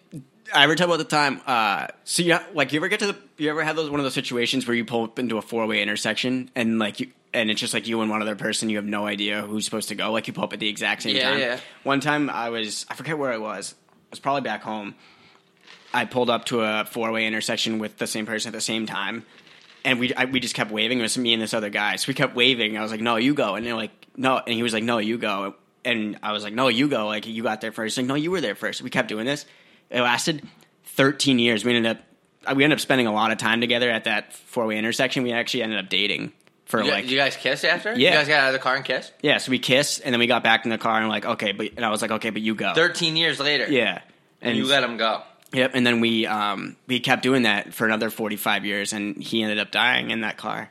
I 0.54 0.64
ever 0.66 0.76
talk 0.76 0.86
about 0.88 0.98
the 0.98 1.06
time. 1.06 1.42
Uh, 1.48 1.88
so 2.04 2.22
you 2.22 2.38
like 2.54 2.74
you 2.74 2.80
ever 2.80 2.88
get 2.90 3.00
to 3.00 3.08
the 3.08 3.18
you 3.38 3.50
ever 3.50 3.64
have 3.64 3.76
those 3.76 3.90
one 3.90 4.00
of 4.00 4.04
those 4.04 4.14
situations 4.14 4.68
where 4.68 4.76
you 4.76 4.86
pull 4.86 5.06
up 5.06 5.18
into 5.18 5.38
a 5.38 5.42
four 5.42 5.66
way 5.66 5.82
intersection 5.82 6.52
and 6.56 6.78
like 6.78 7.00
you 7.00 7.08
and 7.34 7.50
it's 7.50 7.60
just 7.60 7.74
like 7.74 7.88
you 7.88 8.02
and 8.02 8.12
one 8.12 8.22
other 8.22 8.36
person 8.36 8.70
you 8.70 8.76
have 8.78 8.86
no 8.86 9.08
idea 9.08 9.42
who's 9.42 9.66
supposed 9.66 9.90
to 9.90 9.96
go 9.96 10.12
like 10.12 10.28
you 10.28 10.34
pull 10.34 10.44
up 10.44 10.54
at 10.54 10.60
the 10.60 10.70
exact 10.70 11.02
same 11.02 11.16
Yeah, 11.16 11.30
time. 11.32 11.40
yeah. 11.40 11.60
One 11.84 12.00
time 12.02 12.30
I 12.30 12.50
was 12.50 12.86
I 12.90 12.94
forget 12.96 13.18
where 13.18 13.32
I 13.34 13.38
was. 13.38 13.74
Was 14.16 14.22
probably 14.22 14.44
back 14.44 14.64
home. 14.64 14.96
I 15.94 16.06
pulled 16.06 16.30
up 16.30 16.46
to 16.46 16.62
a 16.62 16.86
four 16.86 17.12
way 17.12 17.28
intersection 17.28 17.80
with 17.80 17.98
the 17.98 18.08
same 18.08 18.26
person 18.26 18.48
at 18.48 18.54
the 18.54 18.62
same 18.62 18.86
time, 18.86 19.26
and 19.84 20.00
we 20.00 20.14
I, 20.14 20.24
we 20.24 20.40
just 20.40 20.56
kept 20.56 20.72
waving. 20.72 21.00
It 21.00 21.02
was 21.02 21.18
me 21.18 21.34
and 21.34 21.42
this 21.42 21.54
other 21.54 21.70
guy. 21.70 21.98
So 21.98 22.08
we 22.08 22.14
kept 22.14 22.34
waving. 22.34 22.78
I 22.78 22.82
was 22.82 22.92
like, 22.92 23.02
"No, 23.02 23.18
you 23.18 23.34
go," 23.34 23.56
and 23.56 23.66
they're 23.66 23.76
like, 23.76 23.92
"No," 24.16 24.38
and 24.38 24.56
he 24.56 24.64
was 24.64 24.72
like, 24.72 24.86
"No, 24.86 25.00
you 25.00 25.18
go." 25.18 25.56
And 25.84 26.18
I 26.24 26.32
was 26.32 26.46
like, 26.46 26.54
"No, 26.54 26.70
you 26.70 26.88
go." 26.88 27.08
Like 27.08 27.28
you 27.28 27.44
got 27.44 27.60
there 27.60 27.74
first. 27.74 27.98
Like, 27.98 28.06
"No, 28.06 28.16
you 28.16 28.32
were 28.32 28.40
there 28.40 28.56
first. 28.56 28.82
We 28.82 28.90
kept 28.90 29.10
doing 29.10 29.26
this. 29.26 29.46
It 29.90 30.00
lasted 30.00 30.48
13 30.86 31.38
years. 31.38 31.66
We 31.66 31.76
ended 31.76 31.98
up 31.98 32.56
we 32.56 32.64
ended 32.64 32.78
up 32.78 32.82
spending 32.82 33.08
a 33.08 33.14
lot 33.14 33.32
of 33.32 33.38
time 33.38 33.60
together 33.60 33.90
at 33.90 34.06
that 34.06 34.32
four 34.32 34.66
way 34.66 34.78
intersection. 34.78 35.24
We 35.24 35.34
actually 35.34 35.64
ended 35.64 35.80
up 35.80 35.90
dating 35.90 36.32
for 36.66 36.84
You, 36.84 36.90
like 36.92 37.10
you 37.10 37.18
guys 37.18 37.36
kiss 37.36 37.64
after? 37.64 37.94
Yeah. 37.94 38.10
You 38.12 38.16
guys 38.18 38.28
got 38.28 38.40
out 38.42 38.48
of 38.48 38.54
the 38.54 38.60
car 38.60 38.76
and 38.76 38.84
kissed? 38.86 39.14
yeah. 39.22 39.38
So 39.38 39.52
we 39.52 39.60
kissed, 39.60 40.02
and 40.04 40.14
then 40.14 40.20
we 40.20 40.28
got 40.28 40.44
back 40.44 40.66
in 40.66 40.72
the 40.72 40.78
car 40.78 41.00
and 41.00 41.08
like, 41.10 41.26
okay, 41.26 41.52
but 41.52 41.70
and 41.78 41.86
I 41.86 41.90
was 41.90 42.02
like, 42.02 42.12
okay, 42.12 42.30
but 42.32 42.42
you 42.42 42.56
go. 42.56 42.74
13 42.74 43.16
years 43.16 43.40
later. 43.40 43.68
yeah, 43.72 44.02
And 44.42 44.58
you 44.58 44.66
let 44.66 44.84
him 44.84 44.98
go. 44.98 45.22
Yep, 45.54 45.72
and 45.76 45.86
then 45.88 46.02
we 46.02 46.26
um, 46.28 46.76
we 46.88 47.00
kept 47.00 47.22
doing 47.24 47.44
that 47.44 47.74
for 47.74 47.86
another 47.86 48.10
forty 48.10 48.36
five 48.36 48.66
years, 48.66 48.92
and 48.92 49.16
he 49.24 49.42
ended 49.42 49.58
up 49.60 49.72
dying 49.72 50.12
in 50.12 50.22
that 50.22 50.36
car. 50.38 50.70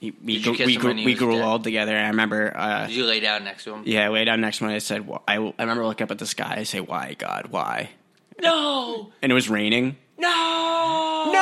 He, 0.00 0.12
we 0.24 0.40
grew, 0.40 0.52
we 0.52 0.76
grew, 0.76 0.94
we 0.94 1.14
grew 1.14 1.42
old 1.42 1.64
together. 1.64 1.96
And 1.96 2.06
I 2.06 2.10
remember, 2.10 2.56
uh, 2.56 2.86
Did 2.86 2.94
you 2.94 3.04
lay 3.04 3.18
down 3.18 3.42
next 3.42 3.64
to 3.64 3.74
him? 3.74 3.82
yeah, 3.84 4.04
I 4.04 4.08
lay 4.10 4.24
down 4.26 4.40
next 4.42 4.58
to 4.58 4.64
him. 4.64 4.68
and 4.70 4.76
I 4.76 4.78
said, 4.78 5.08
"Wh- 5.10 5.16
I, 5.26 5.38
I 5.38 5.52
remember 5.58 5.84
looking 5.84 6.04
up 6.04 6.12
at 6.12 6.18
the 6.18 6.26
sky. 6.26 6.54
I 6.58 6.62
say, 6.64 6.78
"Why, 6.78 7.14
God, 7.18 7.46
why?" 7.50 7.90
No! 8.40 9.10
And 9.22 9.32
it 9.32 9.34
was 9.34 9.48
raining. 9.48 9.96
No! 10.18 10.28
No! 10.28 11.40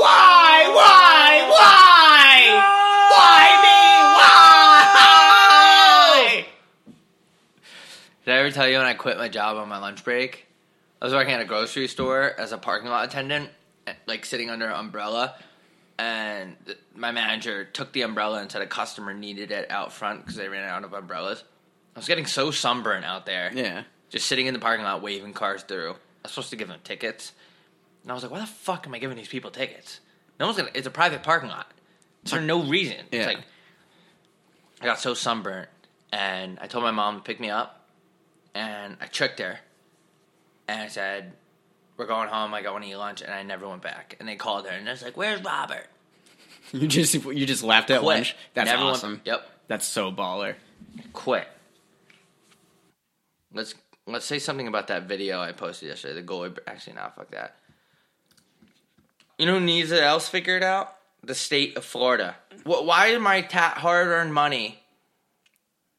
Why? 0.00 0.70
Why? 0.72 1.48
Why? 1.50 2.38
Why 3.12 3.48
me? 3.64 3.78
Why? 6.38 6.46
Did 8.24 8.34
I 8.34 8.37
ever 8.48 8.54
tell 8.54 8.68
you 8.68 8.78
when 8.78 8.86
I 8.86 8.94
quit 8.94 9.18
my 9.18 9.28
job 9.28 9.56
on 9.56 9.68
my 9.68 9.78
lunch 9.78 10.04
break? 10.04 10.46
I 11.00 11.04
was 11.04 11.14
working 11.14 11.34
at 11.34 11.40
a 11.40 11.44
grocery 11.44 11.86
store 11.86 12.32
as 12.38 12.52
a 12.52 12.58
parking 12.58 12.88
lot 12.88 13.04
attendant, 13.04 13.50
like 14.06 14.24
sitting 14.24 14.50
under 14.50 14.66
an 14.66 14.72
umbrella, 14.72 15.34
and 15.98 16.56
my 16.94 17.12
manager 17.12 17.64
took 17.64 17.92
the 17.92 18.02
umbrella 18.02 18.40
and 18.40 18.50
said 18.50 18.62
a 18.62 18.66
customer 18.66 19.12
needed 19.14 19.50
it 19.50 19.70
out 19.70 19.92
front 19.92 20.20
because 20.20 20.36
they 20.36 20.48
ran 20.48 20.68
out 20.68 20.84
of 20.84 20.92
umbrellas. 20.92 21.44
I 21.94 21.98
was 21.98 22.08
getting 22.08 22.26
so 22.26 22.50
sunburned 22.50 23.04
out 23.04 23.26
there, 23.26 23.52
Yeah. 23.52 23.82
just 24.10 24.26
sitting 24.26 24.46
in 24.46 24.54
the 24.54 24.60
parking 24.60 24.84
lot 24.84 25.02
waving 25.02 25.34
cars 25.34 25.62
through. 25.62 25.90
I 25.90 25.96
was 26.24 26.32
supposed 26.32 26.50
to 26.50 26.56
give 26.56 26.68
them 26.68 26.80
tickets, 26.84 27.32
and 28.02 28.10
I 28.10 28.14
was 28.14 28.22
like, 28.22 28.32
"Why 28.32 28.40
the 28.40 28.46
fuck 28.46 28.86
am 28.86 28.94
I 28.94 28.98
giving 28.98 29.16
these 29.16 29.28
people 29.28 29.50
tickets? 29.50 30.00
No 30.40 30.46
one's 30.46 30.56
gonna. 30.58 30.70
It's 30.74 30.86
a 30.86 30.90
private 30.90 31.22
parking 31.22 31.48
lot. 31.48 31.70
It's 32.22 32.32
for 32.32 32.40
no 32.40 32.62
reason. 32.62 32.96
Yeah. 33.10 33.18
It's 33.20 33.26
like 33.26 33.44
I 34.80 34.84
got 34.86 35.00
so 35.00 35.14
sunburnt, 35.14 35.68
and 36.12 36.58
I 36.60 36.66
told 36.66 36.84
my 36.84 36.90
mom 36.92 37.16
to 37.16 37.22
pick 37.22 37.40
me 37.40 37.50
up, 37.50 37.77
and 38.58 38.96
I 39.00 39.06
tricked 39.06 39.38
her, 39.38 39.58
and 40.66 40.80
I 40.82 40.88
said, 40.88 41.32
"We're 41.96 42.06
going 42.06 42.28
home. 42.28 42.52
I 42.52 42.62
want 42.70 42.82
to 42.84 42.90
eat 42.90 42.96
lunch," 42.96 43.22
and 43.22 43.32
I 43.32 43.42
never 43.44 43.68
went 43.68 43.82
back. 43.82 44.16
And 44.18 44.28
they 44.28 44.36
called 44.36 44.66
her, 44.66 44.72
and 44.72 44.88
it's 44.88 45.02
like, 45.02 45.16
"Where's 45.16 45.42
Robert?" 45.42 45.86
You 46.72 46.86
just 46.86 47.14
you 47.14 47.46
just 47.46 47.62
laughed 47.62 47.90
at 47.90 48.00
Quit. 48.00 48.16
lunch. 48.16 48.36
That's 48.54 48.68
Never 48.70 48.84
went- 48.84 48.96
awesome. 48.96 49.20
yep, 49.24 49.48
That's 49.68 49.86
so 49.86 50.12
baller. 50.12 50.54
quit. 51.14 51.48
Let's 53.54 53.74
let's 54.06 54.26
say 54.26 54.38
something 54.38 54.68
about 54.68 54.88
that 54.88 55.04
video 55.04 55.40
I 55.40 55.52
posted 55.52 55.88
yesterday. 55.88 56.20
The 56.20 56.26
goalie. 56.26 56.58
Actually, 56.66 56.94
not 56.96 57.14
fuck 57.16 57.30
that. 57.30 57.54
You 59.38 59.46
know 59.46 59.58
who 59.58 59.64
needs 59.64 59.92
it 59.92 60.02
else 60.02 60.28
figured 60.28 60.62
out? 60.62 60.94
The 61.22 61.34
state 61.34 61.76
of 61.76 61.84
Florida. 61.84 62.36
Wh- 62.64 62.84
Why 62.84 63.06
is 63.08 63.20
my 63.20 63.40
ta- 63.42 63.74
hard-earned 63.76 64.34
money? 64.34 64.82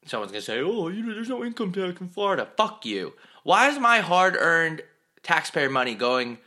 Someone's 0.06 0.32
gonna 0.32 0.42
say, 0.42 0.60
"Oh, 0.60 0.88
you 0.88 1.02
know, 1.02 1.14
there's 1.14 1.28
no 1.28 1.44
income 1.44 1.72
tax 1.72 2.00
in 2.00 2.08
Florida." 2.08 2.48
Fuck 2.56 2.86
you. 2.86 3.12
Why 3.42 3.68
is 3.68 3.78
my 3.78 4.00
hard-earned 4.00 4.82
taxpayer 5.22 5.70
money 5.70 5.94
going 5.94 6.38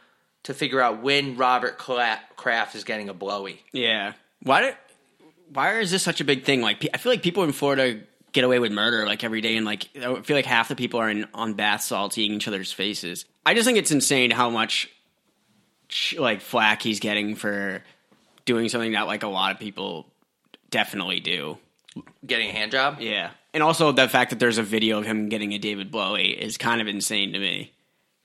to 0.44 0.54
figure 0.54 0.82
out 0.82 1.02
when 1.02 1.38
Robert 1.38 1.78
Kraft 1.78 2.76
is 2.76 2.84
getting 2.84 3.10
a 3.10 3.14
blowy? 3.14 3.64
Yeah. 3.72 4.14
Why 4.42 4.62
did? 4.62 4.78
Why 5.52 5.80
is 5.80 5.92
this 5.92 6.04
such 6.04 6.20
a 6.20 6.24
big 6.24 6.44
thing? 6.46 6.62
Like, 6.62 6.88
I 6.94 6.98
feel 6.98 7.12
like 7.12 7.22
people 7.22 7.44
in 7.44 7.52
Florida 7.52 8.00
get 8.32 8.44
away 8.44 8.60
with 8.60 8.72
murder 8.72 9.06
like 9.06 9.24
every 9.24 9.42
day, 9.42 9.56
and 9.56 9.66
like 9.66 9.88
I 9.96 10.22
feel 10.22 10.36
like 10.36 10.46
half 10.46 10.68
the 10.68 10.76
people 10.76 11.00
are 11.00 11.10
in 11.10 11.28
on 11.34 11.54
bath 11.54 11.82
salts 11.82 12.18
eating 12.18 12.38
each 12.38 12.48
other's 12.48 12.72
faces. 12.72 13.26
I 13.46 13.54
just 13.54 13.66
think 13.66 13.78
it's 13.78 13.92
insane 13.92 14.32
how 14.32 14.50
much 14.50 14.90
like 16.18 16.42
flack 16.42 16.82
he's 16.82 17.00
getting 17.00 17.36
for 17.36 17.84
doing 18.46 18.68
something 18.70 18.94
that 18.94 19.08
like 19.08 19.24
a 19.24 19.28
lot 19.28 19.52
of 19.52 19.60
people 19.60 20.08
definitely 20.72 21.20
do. 21.20 21.58
Getting 22.26 22.50
a 22.50 22.54
hand 22.54 22.72
job? 22.72 22.98
Yeah, 23.00 23.30
and 23.54 23.62
also 23.64 23.92
the 23.92 24.08
fact 24.10 24.30
that 24.32 24.40
there's 24.40 24.58
a 24.58 24.64
video 24.64 25.00
of 25.00 25.06
him 25.06 25.30
getting 25.30 25.54
a 25.54 25.58
David 25.58 25.92
Bowie 25.92 26.32
is 26.32 26.58
kind 26.58 26.82
of 26.82 26.88
insane 26.88 27.34
to 27.34 27.40
me. 27.40 27.72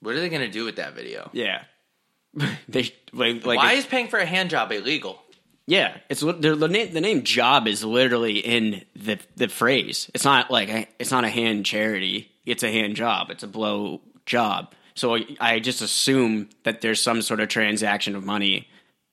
What 0.00 0.14
are 0.14 0.20
they 0.20 0.28
gonna 0.28 0.50
do 0.50 0.64
with 0.64 0.76
that 0.76 0.94
video? 0.94 1.30
Yeah, 1.32 1.62
they 2.68 2.92
like, 3.12 3.44
like 3.44 3.58
Why 3.58 3.72
is 3.74 3.86
paying 3.86 4.08
for 4.08 4.18
a 4.18 4.26
hand 4.26 4.50
job 4.50 4.70
illegal? 4.72 5.20
Yeah, 5.66 5.96
it's 6.08 6.20
the, 6.22 6.32
the 6.32 6.68
name. 6.68 6.94
The 6.94 7.00
name 7.00 7.24
"job" 7.24 7.68
is 7.68 7.84
literally 7.84 8.38
in 8.38 8.84
the 8.96 9.18
the 9.36 9.48
phrase. 9.48 10.10
It's 10.14 10.24
not 10.24 10.50
like 10.50 10.68
a, 10.70 10.86
it's 10.98 11.10
not 11.10 11.24
a 11.24 11.28
hand 11.28 11.66
charity. 11.66 12.30
It's 12.46 12.62
a 12.62 12.70
hand 12.72 12.96
job. 12.96 13.30
It's 13.30 13.42
a 13.42 13.48
blow 13.48 14.00
job. 14.24 14.72
So 14.94 15.16
I- 15.16 15.36
I 15.40 15.58
just 15.60 15.82
assume 15.82 16.48
that 16.62 16.80
there's 16.80 17.02
some 17.02 17.20
sort 17.20 17.40
of 17.40 17.48
transaction 17.48 18.16
of 18.16 18.24
money 18.24 18.68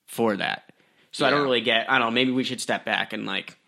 for 0.06 0.34
that. 0.36 0.72
So 1.12 1.26
I 1.26 1.30
don't 1.30 1.42
really 1.42 1.60
get. 1.60 1.90
I 1.90 1.98
don't 1.98 2.08
know. 2.08 2.10
Maybe 2.12 2.30
we 2.30 2.42
should 2.44 2.60
step 2.60 2.84
back 2.86 3.12
and 3.12 3.26
like 3.26 3.58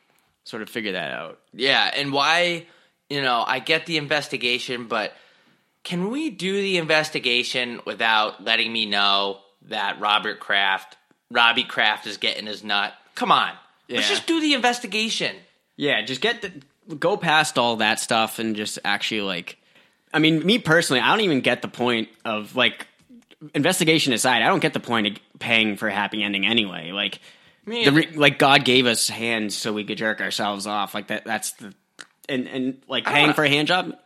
sort 0.49 0.63
of 0.63 0.71
figure 0.71 0.93
that 0.93 1.13
out. 1.13 1.39
Yeah, 1.53 1.91
and 1.95 2.13
why, 2.13 2.67
you 3.11 3.23
know, 3.23 3.45
I 3.47 3.59
get 3.59 3.87
the 3.87 3.99
investigation, 3.99 4.89
but 4.89 5.13
can 5.85 6.11
we 6.11 6.31
do 6.31 6.55
the 6.55 6.79
investigation 6.79 7.81
without 7.85 8.43
letting 8.43 8.73
me 8.73 8.87
know 8.87 9.41
that 9.69 10.01
Robert 10.01 10.41
Kraft, 10.41 10.97
Robbie 11.31 11.65
Kraft 11.65 12.07
is 12.07 12.17
getting 12.17 12.47
his 12.47 12.65
nut? 12.65 12.95
Come 13.15 13.31
on. 13.31 13.53
Let's 13.91 14.09
just 14.09 14.27
do 14.27 14.41
the 14.41 14.55
investigation. 14.55 15.37
Yeah, 15.77 16.03
just 16.03 16.21
get 16.21 16.43
the 16.43 16.53
go 16.95 17.17
past 17.17 17.59
all 17.59 17.77
that 17.77 18.01
stuff 18.01 18.39
and 18.39 18.57
just 18.57 18.79
actually 18.85 19.23
like. 19.23 19.59
I 20.13 20.19
mean, 20.19 20.45
me 20.45 20.59
personally, 20.59 21.01
I 21.01 21.11
don't 21.11 21.21
even 21.21 21.41
get 21.41 21.63
the 21.63 21.69
point 21.69 22.09
of 22.25 22.57
like 22.57 22.87
investigation 23.55 24.13
aside. 24.13 24.43
I 24.43 24.47
don't 24.47 24.61
get 24.61 24.73
the 24.73 24.81
point 24.81 25.07
of 25.07 25.39
paying 25.39 25.77
for 25.77 25.89
a 25.89 25.93
happy 25.93 26.23
ending 26.23 26.47
anyway. 26.47 26.91
Like, 26.93 27.21
the 27.69 27.93
re- 27.93 28.11
like 28.15 28.39
God 28.39 28.65
gave 28.65 28.87
us 28.87 29.09
hands 29.09 29.57
so 29.57 29.73
we 29.73 29.85
could 29.85 29.99
jerk 29.99 30.21
ourselves 30.21 30.67
off. 30.67 30.95
Like 30.95 31.09
that. 31.09 31.25
That's 31.25 31.53
the 31.53 31.75
and 32.29 32.47
and 32.49 32.83
like 32.89 33.05
paying 33.05 33.23
wanna- 33.23 33.35
for 33.35 33.45
a 33.45 33.49
hand 33.49 33.69
job 33.69 33.97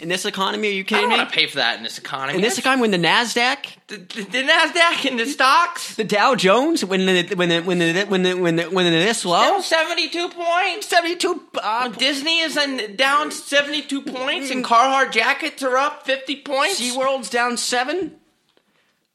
in 0.00 0.08
this 0.08 0.24
economy. 0.24 0.68
Are 0.68 0.72
you 0.72 0.80
I 0.80 0.84
kidding 0.84 1.08
don't 1.10 1.18
me? 1.20 1.24
pay 1.30 1.46
for 1.46 1.56
that 1.56 1.76
in 1.78 1.84
this 1.84 1.98
economy. 1.98 2.34
in 2.36 2.42
this 2.42 2.58
economy, 2.58 2.80
when 2.82 2.90
the 2.90 2.98
Nasdaq, 2.98 3.66
the, 3.86 3.96
the, 3.96 4.22
the 4.24 4.42
Nasdaq 4.42 5.08
and 5.08 5.18
the 5.20 5.24
stocks, 5.26 5.94
the 5.94 6.02
Dow 6.04 6.34
Jones, 6.34 6.84
when 6.84 7.06
the 7.06 7.22
when 7.36 7.48
the 7.48 7.60
when 7.60 7.78
the 7.78 8.04
when 8.04 8.22
the 8.24 8.34
when 8.34 8.56
the 8.56 8.64
when 8.64 8.84
they're 8.90 9.04
this 9.04 9.24
low, 9.24 9.60
seventy-two 9.60 10.30
points. 10.30 10.88
seventy 10.88 11.14
two. 11.16 11.42
Uh, 11.62 11.88
Disney 11.90 12.40
is 12.40 12.56
in, 12.56 12.96
down 12.96 13.30
seventy-two 13.30 14.02
points, 14.02 14.50
and 14.50 14.64
Carhartt 14.64 15.12
jackets 15.12 15.62
are 15.62 15.76
up 15.76 16.04
fifty 16.04 16.42
points. 16.42 16.80
SeaWorld's 16.80 17.30
down 17.30 17.56
seven. 17.56 18.16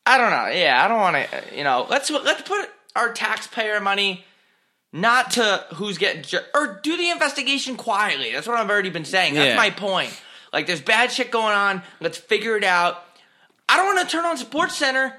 I 0.06 0.18
don't 0.18 0.32
know. 0.32 0.48
Yeah, 0.48 0.84
I 0.84 0.88
don't 0.88 1.00
want 1.00 1.16
to. 1.30 1.58
You 1.58 1.64
know, 1.66 1.86
let's 1.90 2.10
let's 2.10 2.42
put 2.42 2.70
our 2.96 3.12
taxpayer 3.14 3.80
money 3.80 4.24
not 4.92 5.32
to 5.32 5.66
who's 5.76 5.98
getting 5.98 6.22
jer- 6.24 6.46
or 6.54 6.80
do 6.84 6.96
the 6.98 7.10
investigation 7.10 7.76
quietly. 7.76 8.32
That's 8.32 8.48
what 8.48 8.58
I've 8.58 8.70
already 8.70 8.90
been 8.92 9.06
saying. 9.06 9.34
That's 9.34 9.50
Yeah. 9.50 9.56
my 9.56 9.72
point. 9.72 10.14
Like, 10.52 10.68
there's 10.68 10.82
bad 10.82 11.12
shit 11.12 11.32
going 11.32 11.56
on. 11.56 11.82
Let's 12.00 12.18
figure 12.18 12.56
it 12.56 12.64
out. 12.64 13.04
I 13.68 13.78
don't 13.78 13.96
want 13.96 14.08
to 14.08 14.16
turn 14.16 14.26
on 14.26 14.38
Sports 14.38 14.76
Center 14.78 15.18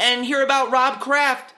and 0.00 0.24
hear 0.24 0.42
about 0.42 0.72
Rob 0.72 1.00
Kraft 1.00 1.54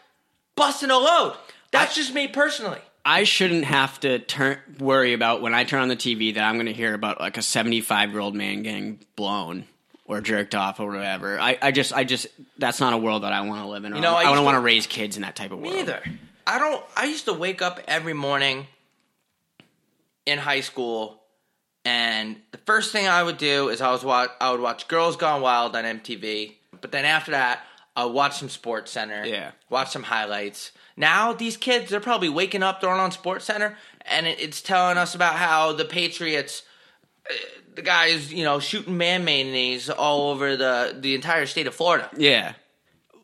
busting 0.54 0.90
a 0.90 0.98
load. 0.98 1.34
That's 1.70 1.94
just 1.94 2.12
me 2.12 2.28
personally. 2.28 2.80
I 3.06 3.24
shouldn't 3.24 3.64
have 3.64 4.00
to 4.00 4.18
turn 4.18 4.58
worry 4.78 5.12
about 5.14 5.40
when 5.40 5.54
I 5.54 5.64
turn 5.64 5.80
on 5.80 5.88
the 5.88 5.96
TV 5.96 6.34
that 6.34 6.42
I'm 6.44 6.56
going 6.56 6.66
to 6.66 6.72
hear 6.74 6.92
about 6.92 7.20
like 7.20 7.36
a 7.38 7.42
75 7.42 8.10
year 8.10 8.20
old 8.20 8.34
man 8.34 8.62
getting 8.62 8.98
blown 9.14 9.64
or 10.06 10.20
jerked 10.20 10.54
off 10.54 10.80
or 10.80 10.88
whatever. 10.88 11.38
I, 11.38 11.58
I 11.60 11.72
just 11.72 11.92
I 11.92 12.04
just 12.04 12.26
that's 12.58 12.80
not 12.80 12.92
a 12.92 12.98
world 12.98 13.22
that 13.24 13.32
I 13.32 13.40
want 13.42 13.62
to 13.62 13.68
live 13.68 13.84
in. 13.84 13.94
You 13.94 14.00
know, 14.00 14.14
I 14.14 14.20
I, 14.20 14.34
don't 14.34 14.44
want 14.44 14.56
to 14.56 14.60
raise 14.60 14.86
kids 14.86 15.16
in 15.16 15.22
that 15.22 15.36
type 15.36 15.50
of 15.50 15.58
world. 15.58 15.74
Me 15.74 15.80
either. 15.80 16.02
I 16.46 16.58
don't. 16.58 16.82
I 16.96 17.06
used 17.06 17.24
to 17.26 17.32
wake 17.32 17.62
up 17.62 17.80
every 17.88 18.14
morning 18.14 18.66
in 20.24 20.38
high 20.38 20.60
school, 20.60 21.22
and 21.84 22.36
the 22.52 22.58
first 22.58 22.92
thing 22.92 23.06
I 23.08 23.22
would 23.22 23.38
do 23.38 23.68
is 23.68 23.80
I 23.80 23.90
was. 23.90 24.04
I 24.04 24.50
would 24.50 24.60
watch 24.60 24.88
Girls 24.88 25.16
Gone 25.16 25.42
Wild 25.42 25.74
on 25.74 25.84
MTV, 25.84 26.54
but 26.80 26.92
then 26.92 27.04
after 27.04 27.32
that, 27.32 27.60
I 27.96 28.04
watch 28.04 28.38
some 28.38 28.48
Sports 28.48 28.92
Center. 28.92 29.24
Yeah. 29.24 29.52
Watch 29.70 29.90
some 29.90 30.04
highlights. 30.04 30.72
Now 30.96 31.32
these 31.32 31.56
kids, 31.56 31.90
they're 31.90 32.00
probably 32.00 32.28
waking 32.28 32.62
up, 32.62 32.80
throwing 32.80 33.00
on 33.00 33.10
Sports 33.10 33.46
Center, 33.46 33.76
and 34.02 34.26
it, 34.26 34.40
it's 34.40 34.62
telling 34.62 34.98
us 34.98 35.14
about 35.14 35.34
how 35.34 35.72
the 35.72 35.84
Patriots. 35.84 36.62
The 37.76 37.82
guys, 37.82 38.32
you 38.32 38.42
know, 38.42 38.58
shooting 38.58 38.96
man 38.96 39.24
mayonnaise 39.24 39.90
all 39.90 40.30
over 40.30 40.56
the 40.56 40.96
the 40.98 41.14
entire 41.14 41.44
state 41.46 41.66
of 41.66 41.74
Florida. 41.74 42.10
Yeah. 42.16 42.54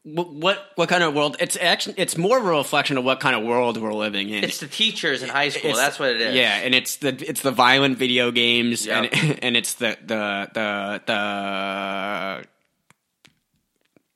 What, 0.05 0.33
what 0.35 0.73
what 0.75 0.89
kind 0.89 1.03
of 1.03 1.15
world? 1.15 1.37
It's 1.41 1.57
actually 1.57 1.95
it's 1.97 2.19
more 2.19 2.37
of 2.39 2.45
a 2.45 2.49
reflection 2.51 2.99
of 2.99 3.05
what 3.05 3.19
kind 3.21 3.35
of 3.35 3.45
world 3.45 3.81
we're 3.81 3.95
living 3.95 4.29
in. 4.29 4.45
It's 4.45 4.59
the 4.59 4.67
teachers 4.67 5.23
in 5.23 5.29
high 5.31 5.49
school. 5.49 5.71
It's- 5.71 5.79
That's 5.79 5.99
what 5.99 6.11
it 6.11 6.21
is. 6.21 6.35
Yeah, 6.35 6.57
and 6.57 6.75
it's 6.75 6.97
the 6.97 7.17
it's 7.27 7.41
the 7.41 7.51
violent 7.53 7.97
video 7.99 8.31
games 8.31 8.85
Yep. 8.85 9.13
and 9.15 9.39
and 9.43 9.57
it's 9.57 9.75
the 9.75 9.97
the 10.05 10.51
the 10.53 11.03
the 11.07 12.45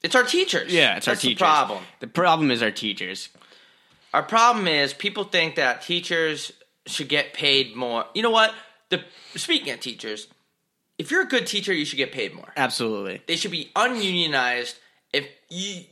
It's 0.03 0.15
our 0.15 0.25
teachers. 0.25 0.73
Yeah, 0.73 0.97
it's 0.97 1.07
That's 1.07 1.19
our 1.19 1.29
teachers. 1.29 1.39
The 1.39 1.45
problem. 1.45 1.85
The 2.01 2.07
problem 2.09 2.51
is 2.51 2.63
our 2.63 2.71
teachers. 2.73 3.31
Our 4.13 4.23
problem 4.23 4.67
is 4.69 4.93
people 4.93 5.25
think 5.25 5.55
that 5.55 5.83
teachers 5.83 6.53
should 6.87 7.09
get 7.09 7.33
paid 7.33 7.75
more. 7.75 8.05
You 8.15 8.23
know 8.23 8.31
what? 8.31 8.53
The 8.91 9.03
speaking 9.35 9.73
of 9.73 9.81
teachers, 9.81 10.29
if 10.99 11.11
you're 11.11 11.23
a 11.23 11.27
good 11.27 11.47
teacher, 11.47 11.73
you 11.73 11.85
should 11.85 11.97
get 11.97 12.13
paid 12.13 12.35
more. 12.35 12.53
Absolutely. 12.57 13.23
They 13.27 13.37
should 13.37 13.51
be 13.51 13.71
ununionized. 13.77 14.77
If 15.13 15.29
you 15.51 15.83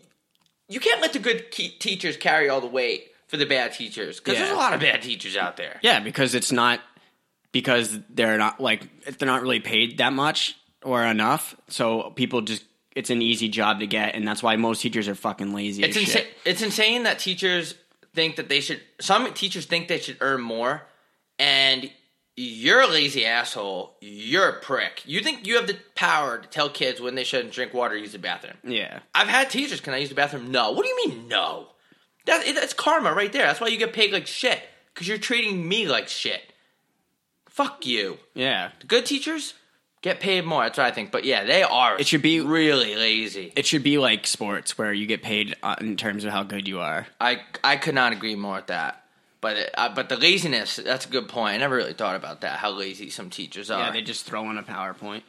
you 0.69 0.81
can't 0.81 1.01
let 1.01 1.13
the 1.13 1.19
good 1.19 1.51
ke- 1.51 1.79
teachers 1.79 2.17
carry 2.17 2.49
all 2.49 2.61
the 2.61 2.67
weight 2.67 3.09
for 3.29 3.37
the 3.37 3.47
bad 3.47 3.73
teachers 3.73 4.19
because 4.21 4.35
Yeah. 4.35 4.41
there's 4.47 4.53
a 4.53 4.57
lot 4.57 4.73
of 4.75 4.81
bad 4.81 5.03
teachers 5.03 5.37
out 5.37 5.57
there. 5.57 5.79
Yeah, 5.83 6.01
because 6.01 6.35
it's 6.35 6.53
not 6.53 6.81
because 7.53 7.99
they're 8.11 8.39
not 8.39 8.61
like 8.61 9.19
they're 9.19 9.27
not 9.27 9.43
really 9.43 9.61
paid 9.61 9.99
that 9.99 10.13
much 10.13 10.57
or 10.83 11.03
enough. 11.05 11.55
So 11.69 12.11
people 12.11 12.41
just 12.43 12.65
it's 12.95 13.11
an 13.11 13.23
easy 13.23 13.49
job 13.49 13.81
to 13.81 13.89
get, 13.89 14.15
and 14.15 14.27
that's 14.27 14.41
why 14.43 14.55
most 14.55 14.81
teachers 14.81 15.09
are 15.09 15.17
fucking 15.17 15.53
lazy. 15.53 15.83
It's 15.83 15.99
shit. 15.99 16.29
It's 16.45 16.63
insane 16.63 17.03
that 17.05 17.19
teachers 17.19 17.75
think 18.15 18.37
that 18.37 18.49
they 18.49 18.61
should. 18.61 18.81
Some 19.01 19.33
teachers 19.35 19.67
think 19.67 19.89
they 19.89 19.99
should 19.99 20.19
earn 20.21 20.41
more, 20.41 20.83
and 21.39 21.91
you're 22.37 22.81
a 22.81 22.87
lazy 22.89 23.25
asshole. 23.25 23.97
You're 24.01 24.49
a 24.49 24.61
prick. 24.61 25.03
You 25.07 25.21
think 25.21 25.47
you 25.47 25.57
have 25.57 25.67
the 25.67 25.77
power 25.95 26.39
to 26.39 26.49
tell 26.49 26.69
kids 26.69 27.01
when 27.01 27.15
they 27.15 27.25
shouldn't 27.25 27.53
drink 27.53 27.73
water 27.73 27.97
use 27.97 28.13
the 28.13 28.19
bathroom. 28.19 28.57
Yeah. 28.65 29.01
I've 29.15 29.29
had 29.29 29.51
teachers. 29.51 29.81
Can 29.81 29.95
I 29.95 29.99
use 29.99 30.09
the 30.09 30.15
bathroom? 30.15 30.51
No. 30.51 30.73
What 30.73 30.83
do 30.85 30.89
you 30.89 31.09
mean 31.09 31.29
no? 31.29 31.69
That 32.27 32.45
that's 32.55 32.73
karma 32.73 33.13
right 33.13 33.33
there. 33.33 33.47
That's 33.47 33.61
why 33.61 33.69
you 33.69 33.77
get 33.79 33.93
paid 33.93 34.13
like 34.13 34.27
shit 34.27 34.61
because 34.93 35.07
you're 35.07 35.19
treating 35.19 35.69
me 35.69 35.87
like 35.87 36.09
shit. 36.09 36.41
Fuck 37.49 37.87
you. 37.87 38.19
Yeah. 38.35 38.71
The 38.81 38.87
good 38.87 39.07
teachers 39.07 39.55
get 40.03 40.21
paid 40.21 40.45
more. 40.45 40.63
That's 40.65 40.79
what 40.79 40.87
I 40.87 40.91
think. 40.91 41.13
But 41.13 41.25
yeah, 41.25 41.45
they 41.45 41.63
are. 41.63 41.99
It 41.99 42.07
should 42.07 42.23
be- 42.23 42.41
really 42.41 42.97
lazy. 42.97 43.53
It 43.55 43.65
should 43.67 43.83
be 43.83 43.99
like 43.99 44.27
sports 44.27 44.77
where 44.77 44.93
you 44.93 45.07
get 45.07 45.23
paid 45.23 45.55
uh, 45.63 45.77
in 45.81 45.97
terms 45.97 46.25
of 46.25 46.33
how 46.33 46.43
good 46.43 46.67
you 46.67 46.81
are. 46.81 47.07
I 47.21 47.43
I 47.63 47.77
could 47.77 47.95
not 47.95 48.13
agree 48.13 48.35
more 48.35 48.57
with 48.57 48.67
that. 48.69 49.04
But 49.45 49.59
it, 49.59 49.75
uh, 49.75 49.91
but 49.91 50.09
the 50.09 50.17
laziness 50.17 50.77
that's 50.77 51.05
a 51.05 51.09
good 51.11 51.29
point. 51.29 51.57
I 51.57 51.59
never 51.59 51.77
really 51.77 51.93
thought 51.93 52.17
about 52.17 52.41
that. 52.41 52.61
How 52.61 52.71
lazy 52.71 53.11
some 53.11 53.29
teachers 53.29 53.71
are. 53.71 53.79
Yeah, 53.79 53.91
they 53.91 54.01
just 54.01 54.25
throw 54.25 54.49
in 54.49 54.57
a 54.57 54.63
PowerPoint. 54.63 55.21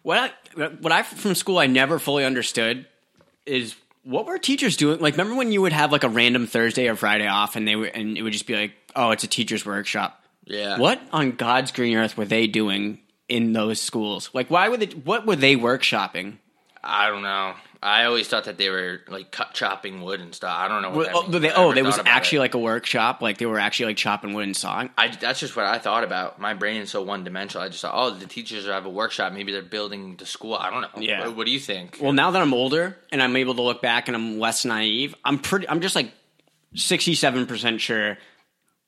What 0.00 0.32
I, 0.56 0.64
what 0.80 0.92
I 0.92 1.02
from 1.02 1.34
school 1.34 1.58
I 1.58 1.66
never 1.66 1.98
fully 1.98 2.24
understood 2.24 2.86
is 3.44 3.76
what 4.02 4.24
were 4.24 4.38
teachers 4.38 4.78
doing? 4.78 4.98
Like, 4.98 5.12
remember 5.18 5.34
when 5.34 5.52
you 5.52 5.60
would 5.60 5.74
have 5.74 5.92
like 5.92 6.04
a 6.04 6.08
random 6.08 6.46
Thursday 6.46 6.88
or 6.88 6.96
Friday 6.96 7.26
off, 7.26 7.54
and 7.54 7.68
they 7.68 7.76
would, 7.76 7.90
and 7.90 8.16
it 8.16 8.22
would 8.22 8.32
just 8.32 8.46
be 8.46 8.56
like, 8.56 8.72
oh, 8.96 9.10
it's 9.10 9.24
a 9.24 9.28
teacher's 9.28 9.66
workshop. 9.66 10.24
yeah. 10.46 10.78
What 10.78 11.02
on 11.12 11.32
God's 11.32 11.70
green 11.70 11.98
earth 11.98 12.16
were 12.16 12.24
they 12.24 12.46
doing 12.46 12.98
in 13.28 13.52
those 13.52 13.78
schools? 13.78 14.30
Like, 14.32 14.48
why 14.48 14.70
were 14.70 14.78
they? 14.78 14.86
What 14.86 15.26
were 15.26 15.36
they 15.36 15.54
workshopping? 15.54 16.38
I 16.82 17.10
don't 17.10 17.22
know. 17.22 17.56
I 17.84 18.06
always 18.06 18.26
thought 18.26 18.44
that 18.44 18.56
they 18.56 18.70
were 18.70 19.02
like 19.08 19.30
cut 19.30 19.52
chopping 19.52 20.00
wood 20.00 20.18
and 20.20 20.34
stuff. 20.34 20.56
I 20.56 20.68
don't 20.68 20.80
know. 20.80 20.90
What 20.90 21.12
Well, 21.12 21.22
that 21.24 21.36
oh, 21.36 21.38
they, 21.38 21.52
oh, 21.52 21.72
there 21.74 21.84
was 21.84 21.98
actually 22.06 22.36
it. 22.36 22.40
like 22.40 22.54
a 22.54 22.58
workshop. 22.58 23.20
Like 23.20 23.36
they 23.36 23.44
were 23.46 23.58
actually 23.58 23.86
like 23.86 23.98
chopping 23.98 24.32
wood 24.32 24.44
and 24.46 24.56
sawing. 24.56 24.88
I, 24.96 25.08
that's 25.08 25.38
just 25.38 25.54
what 25.54 25.66
I 25.66 25.78
thought 25.78 26.02
about. 26.02 26.40
My 26.40 26.54
brain 26.54 26.80
is 26.80 26.90
so 26.90 27.02
one 27.02 27.24
dimensional. 27.24 27.62
I 27.62 27.68
just 27.68 27.82
thought, 27.82 27.92
oh, 27.94 28.10
the 28.10 28.26
teachers 28.26 28.64
have 28.66 28.86
a 28.86 28.90
workshop. 28.90 29.34
Maybe 29.34 29.52
they're 29.52 29.60
building 29.62 30.16
the 30.16 30.24
school. 30.24 30.54
I 30.54 30.70
don't 30.70 30.80
know. 30.80 30.88
Yeah. 31.02 31.26
What, 31.26 31.36
what 31.36 31.46
do 31.46 31.52
you 31.52 31.60
think? 31.60 31.98
Well, 32.00 32.12
now 32.14 32.30
that 32.30 32.40
I'm 32.40 32.54
older 32.54 32.96
and 33.12 33.22
I'm 33.22 33.36
able 33.36 33.54
to 33.56 33.62
look 33.62 33.82
back 33.82 34.08
and 34.08 34.16
I'm 34.16 34.38
less 34.38 34.64
naive, 34.64 35.14
I'm 35.22 35.38
pretty. 35.38 35.68
I'm 35.68 35.82
just 35.82 35.94
like 35.94 36.10
sixty-seven 36.74 37.46
percent 37.46 37.80
sure 37.80 38.18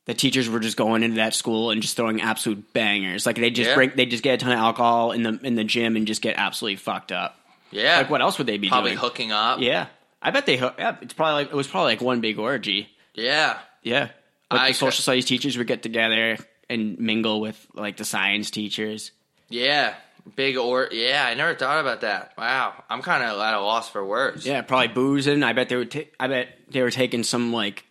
the 0.07 0.15
teachers 0.15 0.49
were 0.49 0.61
just 0.61 0.77
going 0.77 1.03
into 1.03 1.17
that 1.17 1.35
school 1.35 1.71
and 1.71 1.83
just 1.83 1.97
throwing 1.97 2.21
absolute 2.21 2.73
bangers. 2.73 3.27
Like 3.27 3.37
they 3.37 3.51
just 3.51 3.71
Yeah. 3.71 3.75
bring, 3.75 3.93
they 3.95 4.07
just 4.07 4.23
get 4.23 4.35
a 4.35 4.37
ton 4.45 4.53
of 4.53 4.59
alcohol 4.59 5.13
in 5.13 5.23
the 5.23 5.39
in 5.43 5.55
the 5.55 5.65
gym 5.65 5.97
and 5.97 6.07
just 6.07 6.23
get 6.23 6.37
absolutely 6.39 6.77
fucked 6.77 7.13
up. 7.13 7.39
Yeah. 7.71 7.99
Like 7.99 8.11
what 8.11 8.21
else 8.23 8.39
would 8.39 8.47
they 8.47 8.59
be 8.59 8.69
doing? 8.69 8.71
Probably 8.71 8.91
doing? 8.93 8.99
hooking 9.01 9.33
up. 9.33 9.61
Yeah, 9.61 9.87
I 10.23 10.31
bet 10.31 10.47
they. 10.47 10.57
hook- 10.57 10.77
Yeah, 10.79 10.97
it's 11.03 11.15
probably 11.15 11.45
like 11.45 11.53
it 11.53 11.57
was 11.57 11.67
probably 11.69 11.93
like 11.93 12.01
one 12.01 12.21
big 12.21 12.39
orgy. 12.39 12.89
Yeah. 13.15 13.59
Yeah, 13.83 14.09
like 14.51 14.61
I 14.61 14.69
the 14.69 14.75
social 14.75 14.97
could- 14.97 15.03
studies 15.03 15.25
teachers 15.27 15.57
would 15.59 15.67
get 15.67 15.83
together 15.83 16.39
and 16.69 16.99
mingle 16.99 17.41
with 17.41 17.65
like 17.75 17.97
the 17.97 18.05
science 18.05 18.51
teachers. 18.51 19.13
Yeah. 19.49 19.95
Big 20.35 20.57
or 20.57 20.89
yeah. 20.91 21.25
I 21.25 21.35
never 21.35 21.55
thought 21.55 21.79
about 21.81 22.01
that. 22.01 22.33
Wow. 22.37 22.75
I'm 22.91 23.01
kind 23.01 23.23
of 23.23 23.39
at 23.39 23.55
a 23.55 23.61
loss 23.61 23.89
for 23.89 24.05
words. 24.05 24.45
Yeah, 24.45 24.63
probably 24.63 24.89
boozing. 24.89 25.45
I 25.45 25.53
bet 25.53 25.69
they 25.69 25.77
would. 25.77 25.91
ta- 25.93 26.01
I 26.19 26.27
bet 26.27 26.49
they 26.69 26.83
were 26.83 26.91
taking 26.91 27.23
some 27.23 27.53
like 27.53 27.85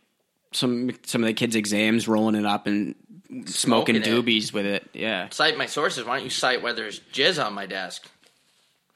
some 0.51 0.91
some 1.05 1.23
of 1.23 1.27
the 1.27 1.33
kids' 1.33 1.55
exams, 1.55 2.09
rolling 2.09 2.35
it 2.35 2.45
up 2.45 2.67
and 2.67 2.95
smoking, 3.45 3.47
Smoking 3.47 3.95
it. 3.95 4.03
doobies 4.03 4.51
with 4.51 4.65
it. 4.65 4.89
Yeah, 4.93 5.29
Cite 5.29 5.57
my 5.57 5.65
sources. 5.65 6.03
Why 6.03 6.15
don't 6.17 6.25
you 6.25 6.29
cite 6.29 6.61
whether 6.61 6.81
there's 6.81 6.99
jizz 7.13 7.41
on 7.43 7.53
my 7.53 7.67
desk 7.67 8.05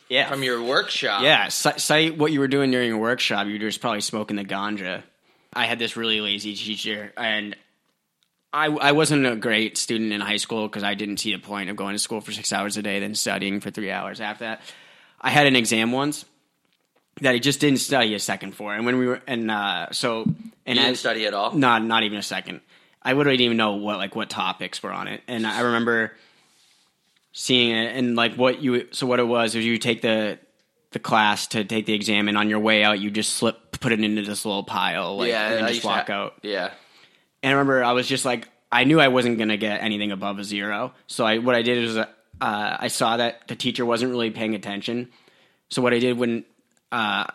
yeah, 0.10 0.30
from 0.30 0.44
your 0.44 0.62
workshop? 0.64 1.22
yeah. 1.24 1.48
say, 1.50 2.10
what 2.12 2.32
you 2.32 2.40
were 2.40 2.48
doing 2.48 2.72
during 2.72 2.90
your 2.90 2.98
workshop. 2.98 3.48
You 3.48 3.54
were 3.54 3.60
just 3.60 3.82
probably 3.82 4.02
smoking 4.02 4.36
the 4.38 4.44
ganja. 4.46 5.04
I 5.54 5.66
had 5.66 5.80
this 5.80 5.96
really 5.96 6.22
lazy 6.22 6.56
teacher, 6.56 7.12
and 7.18 7.56
I 8.54 8.66
I 8.68 8.92
wasn't 8.92 9.26
a 9.26 9.36
great 9.36 9.78
student 9.78 10.12
in 10.12 10.22
high 10.22 10.38
school 10.38 10.68
because 10.68 10.84
I 10.84 10.94
didn't 10.96 11.18
see 11.18 11.32
the 11.34 11.40
point 11.40 11.70
of 11.70 11.76
going 11.76 11.94
to 11.94 12.00
school 12.00 12.22
for 12.22 12.32
six 12.32 12.52
hours 12.54 12.78
a 12.78 12.82
day, 12.82 13.00
then 13.00 13.16
studying 13.16 13.60
for 13.60 13.72
three 13.72 13.92
hours 13.92 14.22
after 14.22 14.46
that. 14.46 14.62
I 15.22 15.30
had 15.30 15.48
an 15.48 15.56
exam 15.56 15.92
once 15.92 16.26
that 17.22 17.32
I 17.34 17.40
just 17.40 17.60
didn't 17.60 17.80
study 17.80 18.14
a 18.16 18.20
second 18.20 18.54
for, 18.56 18.74
and 18.74 18.86
when 18.86 18.98
we 18.98 19.08
were 19.08 19.22
and 19.28 19.50
uh, 19.52 19.88
so 19.92 20.24
and 20.24 20.38
You 20.68 20.74
didn't 20.76 20.92
as- 20.92 21.00
study 21.00 21.26
at 21.26 21.34
all. 21.34 21.54
not 21.54 21.84
not 21.84 22.04
even 22.04 22.18
a 22.18 22.24
second. 22.24 22.62
I 23.02 23.14
literally 23.14 23.38
didn't 23.38 23.46
even 23.46 23.58
know 23.58 23.76
what 23.76 23.98
like 23.98 24.16
what 24.16 24.30
topics 24.30 24.82
were 24.84 24.92
on 24.92 25.08
it, 25.08 25.22
and 25.28 25.48
I 25.48 25.62
remember 25.62 26.14
seeing 27.32 27.72
it 27.76 27.96
and 27.96 28.16
like 28.16 28.36
what 28.36 28.62
you. 28.62 28.88
So 28.92 29.08
what 29.08 29.20
it 29.20 29.28
was 29.28 29.56
is 29.56 29.66
you 29.66 29.78
take 29.78 30.02
the 30.02 30.40
the 30.92 31.00
class 31.00 31.48
to 31.48 31.64
take 31.64 31.86
the 31.86 31.94
exam, 31.94 32.28
and 32.28 32.38
on 32.38 32.50
your 32.50 32.60
way 32.60 32.84
out, 32.84 33.00
you 33.00 33.12
just 33.12 33.34
slip 33.34 33.80
put 33.80 33.92
it 33.92 34.04
into 34.04 34.24
this 34.24 34.46
little 34.46 34.64
pile, 34.64 35.18
like, 35.18 35.30
yeah. 35.30 35.54
and 35.54 35.68
just 35.68 35.86
walk 35.86 36.08
ha- 36.08 36.14
out. 36.14 36.34
Yeah. 36.42 36.72
And 37.42 37.52
I 37.52 37.54
remember 37.54 37.84
I 37.84 37.94
was 37.94 38.08
just 38.08 38.26
like, 38.26 38.50
I 38.72 38.84
knew 38.84 39.00
I 39.00 39.08
wasn't 39.08 39.38
gonna 39.38 39.58
get 39.58 39.82
anything 39.82 40.12
above 40.12 40.40
a 40.40 40.44
zero. 40.44 40.94
So 41.08 41.26
I 41.26 41.38
what 41.38 41.56
I 41.56 41.62
did 41.62 41.84
is 41.84 41.98
uh, 41.98 42.06
I 42.42 42.88
saw 42.88 43.18
that 43.18 43.48
the 43.48 43.56
teacher 43.56 43.86
wasn't 43.86 44.12
really 44.12 44.32
paying 44.32 44.56
attention. 44.56 45.10
So 45.70 45.82
what 45.82 45.94
I 45.94 46.00
did 46.00 46.18
when 46.18 46.46
uh, 46.92 47.26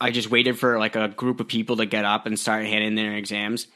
I 0.00 0.10
just 0.10 0.30
waited 0.30 0.58
for 0.58 0.78
like 0.78 0.96
a 0.96 1.08
group 1.08 1.40
of 1.40 1.48
people 1.48 1.76
to 1.76 1.86
get 1.86 2.04
up 2.04 2.26
and 2.26 2.38
start 2.38 2.66
handing 2.66 2.94
their 2.94 3.14
exams. 3.14 3.66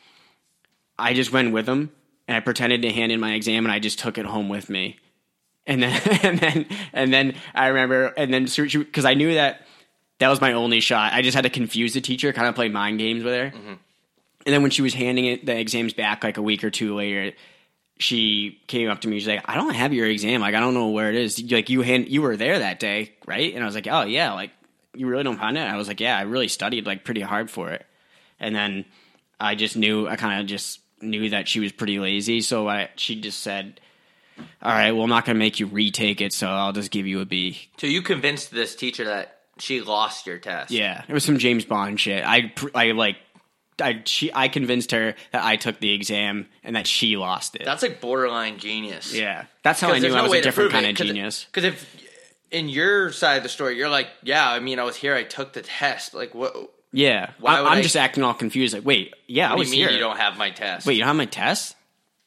I 0.99 1.15
just 1.15 1.33
went 1.33 1.53
with 1.53 1.67
them 1.67 1.91
and 2.29 2.37
I 2.37 2.41
pretended 2.41 2.83
to 2.83 2.91
hand 2.91 3.11
in 3.11 3.21
my 3.21 3.35
exam 3.35 3.65
and 3.65 3.73
I 3.73 3.79
just 3.79 3.99
took 3.99 4.19
it 4.19 4.27
home 4.27 4.49
with 4.49 4.69
me. 4.69 4.99
And 5.71 5.83
then 5.83 6.03
and 6.23 6.39
then 6.41 6.67
and 6.93 7.15
then 7.15 7.35
I 7.55 7.69
remember 7.69 8.07
and 8.17 8.35
then 8.35 8.45
because 8.45 9.05
I 9.05 9.15
knew 9.15 9.35
that 9.35 9.67
that 10.19 10.29
was 10.29 10.41
my 10.41 10.53
only 10.53 10.81
shot. 10.81 11.15
I 11.15 11.23
just 11.23 11.35
had 11.35 11.45
to 11.45 11.51
confuse 11.51 11.95
the 11.95 12.01
teacher, 12.01 12.33
kind 12.33 12.49
of 12.49 12.55
play 12.55 12.69
mind 12.69 12.99
games 12.99 13.25
with 13.25 13.35
her. 13.35 13.51
Mm-hmm. 13.51 13.75
And 14.47 14.55
then 14.55 14.63
when 14.63 14.71
she 14.71 14.83
was 14.83 14.95
handing 14.95 15.27
it 15.27 15.47
the 15.47 15.57
exams 15.59 15.95
back 15.95 16.25
like 16.25 16.37
a 16.37 16.43
week 16.43 16.65
or 16.65 16.71
two 16.71 16.95
later, 16.95 17.35
she 17.99 18.59
came 18.67 18.91
up 18.91 19.03
to 19.03 19.09
me. 19.09 19.19
She's 19.19 19.29
like, 19.29 19.49
"I 19.49 19.55
don't 19.55 19.75
have 19.75 19.93
your 19.93 20.07
exam. 20.07 20.41
Like, 20.41 20.55
I 20.55 20.61
don't 20.61 20.75
know 20.75 20.89
where 20.89 21.09
it 21.09 21.15
is. 21.15 21.41
Like, 21.51 21.71
you 21.71 21.83
hand 21.83 22.09
you 22.09 22.23
were 22.23 22.37
there 22.37 22.59
that 22.59 22.81
day, 22.81 23.13
right?" 23.27 23.55
And 23.55 23.63
I 23.63 23.67
was 23.67 23.75
like, 23.75 23.87
"Oh 23.89 24.03
yeah. 24.03 24.33
Like, 24.33 24.51
you 24.95 25.07
really 25.07 25.23
don't 25.23 25.39
find 25.39 25.57
it?" 25.57 25.61
I 25.61 25.77
was 25.77 25.89
like, 25.89 26.01
"Yeah, 26.01 26.19
I 26.19 26.23
really 26.23 26.49
studied 26.49 26.87
like 26.87 27.05
pretty 27.05 27.21
hard 27.21 27.51
for 27.51 27.71
it." 27.71 27.87
And 28.41 28.55
then 28.57 28.87
I 29.39 29.55
just 29.55 29.77
knew. 29.77 30.09
I 30.09 30.17
kind 30.17 30.41
of 30.41 30.47
just 30.47 30.81
knew 31.01 31.31
that 31.31 31.47
she 31.47 31.61
was 31.61 31.73
pretty 31.73 31.99
lazy. 31.99 32.41
So 32.41 32.69
I 32.69 32.89
she 32.97 33.21
just 33.21 33.41
said, 33.41 33.81
"All 34.63 34.73
right, 34.73 34.93
well, 34.93 35.03
I'm 35.05 35.09
not 35.11 35.25
gonna 35.25 35.39
make 35.39 35.61
you 35.61 35.67
retake 35.67 36.21
it. 36.21 36.33
So 36.33 36.47
I'll 36.49 36.73
just 36.73 36.91
give 36.91 37.07
you 37.07 37.21
a 37.21 37.25
B. 37.25 37.69
So 37.79 37.87
you 37.87 38.03
convinced 38.03 38.51
this 38.51 38.75
teacher 38.75 39.05
that 39.05 39.39
she 39.59 39.81
lost 39.81 40.27
your 40.27 40.39
test. 40.39 40.71
Yeah, 40.71 41.03
it 41.09 41.13
was 41.13 41.25
some 41.25 41.39
James 41.39 41.65
Bond 41.65 42.01
shit. 42.01 42.25
I 42.27 42.53
I 42.75 42.93
like. 42.93 43.17
I 43.83 44.03
she 44.05 44.31
I 44.35 44.49
convinced 44.49 44.91
her 44.93 45.15
that 45.33 45.43
I 45.43 45.57
took 45.57 45.81
the 45.81 45.93
exam 45.95 46.49
and 46.63 46.77
that 46.77 46.87
she 46.87 47.17
lost 47.17 47.57
it. 47.57 47.63
That's 47.65 47.83
like 47.83 48.01
borderline 48.03 48.59
genius. 48.59 49.15
yeah, 49.15 49.47
that's 49.63 49.81
how 49.81 49.89
I 49.91 49.95
knew 49.95 50.01
there's 50.03 50.15
I 50.17 50.23
was 50.23 50.33
a 50.35 50.43
different 50.43 50.71
kind 50.73 50.85
it, 50.85 50.91
of 50.91 50.97
'cause- 50.99 51.07
genius. 51.07 51.45
Because 51.47 51.65
if 51.65 51.97
in 52.51 52.69
your 52.69 53.11
side 53.13 53.39
of 53.39 53.43
the 53.43 53.49
story, 53.49 53.79
you're 53.79 53.89
like, 53.89 54.09
yeah, 54.23 54.51
I 54.51 54.59
mean, 54.61 54.79
I 54.81 54.83
was 54.85 54.97
here, 54.97 55.15
I 55.15 55.23
took 55.23 55.53
the 55.55 55.63
test. 55.63 56.13
Like, 56.15 56.35
what? 56.35 56.55
What 56.55 56.71
Yeah, 56.93 57.31
I, 57.47 57.63
I- 57.63 57.81
just 57.83 57.97
acting 57.97 58.23
all 58.25 58.35
confused. 58.35 58.75
Like, 58.75 58.85
wait, 58.85 59.15
yeah, 59.29 59.51
I 59.51 59.55
do 59.55 59.61
was 59.61 59.69
you 59.69 59.79
mean 59.79 59.89
here. 59.89 59.91
you 59.93 59.99
don't 60.03 60.17
have 60.19 60.37
my 60.37 60.51
test? 60.51 60.85
Wait, 60.87 60.95
you 60.95 60.99
don't 61.01 61.07
have 61.09 61.17
my 61.17 61.25
test? 61.27 61.75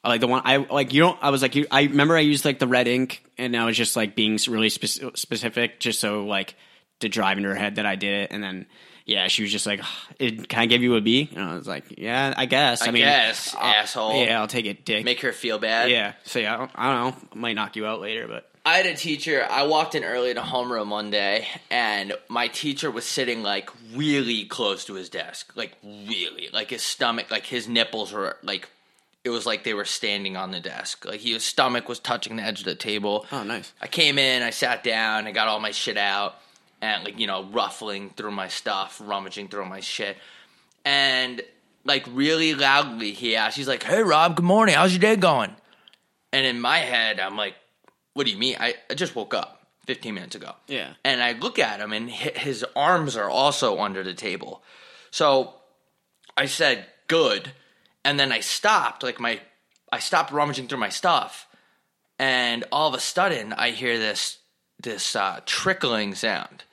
Like 0.03 0.21
the 0.21 0.27
one 0.27 0.41
I 0.45 0.57
like, 0.57 0.93
you 0.93 1.01
don't. 1.01 1.17
I 1.21 1.29
was 1.29 1.41
like, 1.41 1.55
you. 1.55 1.65
I 1.71 1.83
remember 1.83 2.17
I 2.17 2.21
used 2.21 2.43
like 2.45 2.59
the 2.59 2.67
red 2.67 2.87
ink, 2.87 3.23
and 3.37 3.55
I 3.55 3.65
was 3.65 3.77
just 3.77 3.95
like 3.95 4.15
being 4.15 4.37
really 4.49 4.69
spec- 4.69 5.15
specific, 5.17 5.79
just 5.79 5.99
so 5.99 6.25
like 6.25 6.55
to 6.99 7.09
drive 7.09 7.37
into 7.37 7.49
her 7.49 7.55
head 7.55 7.75
that 7.75 7.85
I 7.85 7.95
did 7.95 8.13
it, 8.23 8.31
and 8.31 8.43
then. 8.43 8.65
Yeah, 9.05 9.27
she 9.27 9.41
was 9.41 9.51
just 9.51 9.65
like, 9.65 9.81
"It- 10.17 10.47
kind 10.47 10.63
of 10.63 10.69
gave 10.69 10.81
you 10.81 10.95
a 10.95 11.01
B?" 11.01 11.29
And 11.35 11.43
I 11.43 11.55
was 11.55 11.67
like, 11.67 11.83
"Yeah, 11.97 12.33
I 12.37 12.45
guess." 12.45 12.81
I 12.81 12.85
I, 12.87 12.91
mean, 12.91 13.03
guess, 13.03 13.53
I'll- 13.53 13.73
asshole. 13.73 14.23
Yeah, 14.23 14.39
I'll 14.39 14.47
take 14.47 14.65
it, 14.65 14.85
dick. 14.85 15.03
Make 15.03 15.19
her 15.19 15.33
feel 15.33 15.59
bad. 15.59 15.91
yeah. 15.91 16.13
So 16.23 16.39
yeah, 16.39 16.53
I 16.53 16.57
don't, 16.57 16.71
I 16.73 16.93
don't 16.93 17.01
know. 17.19 17.27
I 17.33 17.35
might 17.35 17.53
knock 17.57 17.75
you 17.75 17.85
out 17.85 17.99
later, 17.99 18.29
but 18.29 18.49
I 18.65 18.77
had 18.77 18.85
a 18.85 18.95
teacher. 18.95 19.45
I 19.49 19.63
walked 19.63 19.93
in 19.95 20.05
early 20.05 20.33
to 20.33 20.39
homeroom 20.39 20.87
one 20.87 21.11
day, 21.11 21.49
and 21.69 22.13
my 22.29 22.47
teacher 22.47 22.89
was 22.89 23.03
sitting 23.03 23.43
like 23.43 23.69
really 23.93 24.45
close 24.45 24.85
to 24.85 24.93
his 24.93 25.09
desk, 25.09 25.51
like 25.57 25.73
really, 25.83 26.47
like 26.53 26.69
his 26.69 26.81
stomach, 26.81 27.29
like 27.29 27.45
his 27.45 27.67
nipples 27.67 28.13
were 28.13 28.37
like, 28.41 28.69
it 29.23 29.29
was 29.29 29.45
like 29.45 29.63
they 29.63 29.73
were 29.73 29.85
standing 29.85 30.35
on 30.35 30.51
the 30.51 30.59
desk, 30.59 31.05
like 31.05 31.21
his 31.21 31.43
stomach 31.43 31.87
was 31.87 31.99
touching 31.99 32.35
the 32.35 32.43
edge 32.43 32.59
of 32.59 32.65
the 32.65 32.75
table. 32.75 33.25
Oh, 33.31 33.43
nice. 33.43 33.71
I 33.81 33.87
came 33.87 34.17
in, 34.17 34.43
I 34.43 34.49
sat 34.49 34.83
down, 34.83 35.27
I 35.27 35.31
got 35.31 35.47
all 35.47 35.59
my 35.59 35.71
shit 35.71 35.97
out, 35.97 36.35
and 36.81 37.03
like 37.03 37.17
you 37.19 37.27
know 37.27 37.45
ruffling 37.45 38.09
through 38.09 38.31
my 38.31 38.49
stuff, 38.49 39.01
rummaging 39.03 39.47
through 39.47 39.65
my 39.65 39.79
shit, 39.79 40.17
and 40.83 41.41
like 41.85 42.05
really 42.11 42.53
loudly 42.53 43.13
he 43.13 43.35
asks, 43.35 43.55
he's 43.55 43.67
like, 43.67 43.83
"Hey 43.83 44.03
Rob, 44.03 44.35
good 44.35 44.45
morning. 44.45 44.75
How's 44.75 44.91
your 44.91 44.99
day 44.99 45.15
going?" 45.15 45.55
And 46.33 46.45
in 46.45 46.59
my 46.59 46.79
head, 46.79 47.19
I'm 47.19 47.37
like, 47.37 47.55
"What 48.13 48.25
do 48.25 48.31
you 48.31 48.37
mean? 48.37 48.57
I, 48.59 48.75
I 48.89 48.95
just 48.95 49.15
woke 49.15 49.33
up 49.33 49.67
15 49.85 50.13
minutes 50.13 50.35
ago." 50.35 50.53
Yeah. 50.67 50.93
And 51.05 51.23
I 51.23 51.31
look 51.33 51.59
at 51.59 51.79
him, 51.79 51.93
and 51.93 52.09
his 52.09 52.65
arms 52.75 53.15
are 53.15 53.29
also 53.29 53.79
under 53.79 54.03
the 54.03 54.13
table. 54.13 54.63
So 55.11 55.53
I 56.35 56.47
said, 56.47 56.87
"Good," 57.07 57.53
and 58.05 58.19
then 58.19 58.31
I 58.31 58.39
stopped. 58.39 59.03
Like 59.03 59.19
my, 59.19 59.39
I 59.91 59.99
stopped 59.99 60.31
rummaging 60.31 60.67
through 60.67 60.79
my 60.79 60.89
stuff, 60.89 61.47
and 62.19 62.63
all 62.71 62.87
of 62.87 62.93
a 62.93 62.99
sudden, 62.99 63.53
I 63.53 63.71
hear 63.71 63.97
this 63.97 64.39
this 64.81 65.15
uh, 65.15 65.41
trickling 65.45 66.15
sound, 66.15 66.63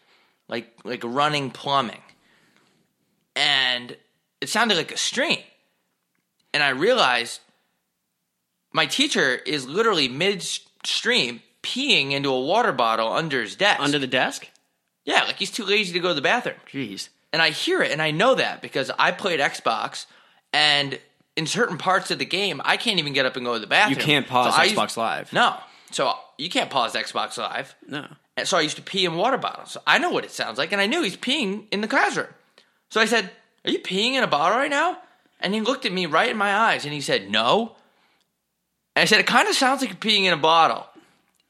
like 0.49 0.73
like 0.85 1.03
running 1.05 1.51
plumbing, 1.51 2.03
and 3.37 3.97
it 4.41 4.49
sounded 4.49 4.77
like 4.77 4.93
a 4.93 4.97
stream. 4.97 5.41
And 6.53 6.63
I 6.63 6.71
realized 6.71 7.41
my 8.73 8.87
teacher 8.87 9.37
is 9.37 9.67
literally 9.67 10.09
midstream 10.09 11.43
peeing 11.63 12.13
into 12.13 12.31
a 12.31 12.41
water 12.41 12.73
bottle 12.73 13.13
under 13.13 13.43
his 13.43 13.55
desk. 13.55 13.81
Under 13.81 13.99
the 13.99 14.07
desk? 14.07 14.49
yeah, 15.05 15.25
like 15.25 15.37
he's 15.37 15.51
too 15.51 15.65
lazy 15.65 15.93
to 15.93 16.01
go 16.01 16.09
to 16.09 16.15
the 16.15 16.21
bathroom. 16.21 16.57
Jeez. 16.71 17.09
And 17.33 17.41
I 17.41 17.51
hear 17.51 17.83
it 17.83 17.91
and 17.91 18.03
I 18.03 18.11
know 18.11 18.35
that 18.35 18.61
because 18.63 18.91
I 18.99 19.13
played 19.13 19.41
Xbox 19.41 20.07
and 20.53 20.99
in 21.41 21.47
certain 21.47 21.79
parts 21.79 22.11
of 22.11 22.19
the 22.19 22.27
game 22.27 22.61
I 22.67 22.77
can't 22.77 22.99
even 22.99 23.15
get 23.15 23.25
up 23.25 23.35
and 23.35 23.47
go 23.47 23.55
to 23.55 23.59
the 23.59 23.67
bathroom. 23.67 23.99
You 23.99 24.05
can't 24.05 24.27
pause 24.27 24.57
used- 24.59 24.77
Xbox 24.77 24.99
Live. 24.99 25.33
No. 25.33 25.57
So 25.91 26.13
you 26.37 26.51
can't 26.51 26.69
pause 26.69 26.93
Xbox 26.93 27.39
Live. 27.39 27.75
No. 27.89 28.07
And 28.37 28.47
so 28.47 28.59
I 28.59 28.61
used 28.61 28.77
to 28.77 28.83
pee 28.83 29.07
in 29.07 29.15
water 29.15 29.39
bottles. 29.39 29.71
So 29.73 29.81
I 29.87 29.97
know 29.97 30.11
what 30.11 30.25
it 30.25 30.33
sounds 30.33 30.59
like, 30.59 30.71
and 30.71 30.83
I 30.83 30.87
knew 30.87 31.03
he's 31.03 31.17
peeing 31.17 31.65
in 31.73 31.81
the 31.81 31.89
classroom. 31.89 32.29
So 32.91 33.01
I 33.01 33.07
said, 33.07 33.31
Are 33.65 33.71
you 33.71 33.79
peeing 33.79 34.13
in 34.13 34.23
a 34.23 34.27
bottle 34.27 34.59
right 34.59 34.71
now? 34.71 34.99
And 35.41 35.55
he 35.55 35.63
looked 35.63 35.87
at 35.87 35.93
me 35.93 36.05
right 36.05 36.29
in 36.29 36.37
my 36.37 36.55
eyes 36.55 36.85
and 36.85 36.93
he 36.93 37.01
said, 37.01 37.31
No. 37.31 37.75
And 38.95 39.03
I 39.03 39.07
said, 39.07 39.21
It 39.21 39.27
kind 39.27 39.49
of 39.49 39.55
sounds 39.55 39.81
like 39.81 39.89
you're 39.89 39.99
peeing 39.99 40.25
in 40.25 40.35
a 40.35 40.37
bottle. 40.37 40.87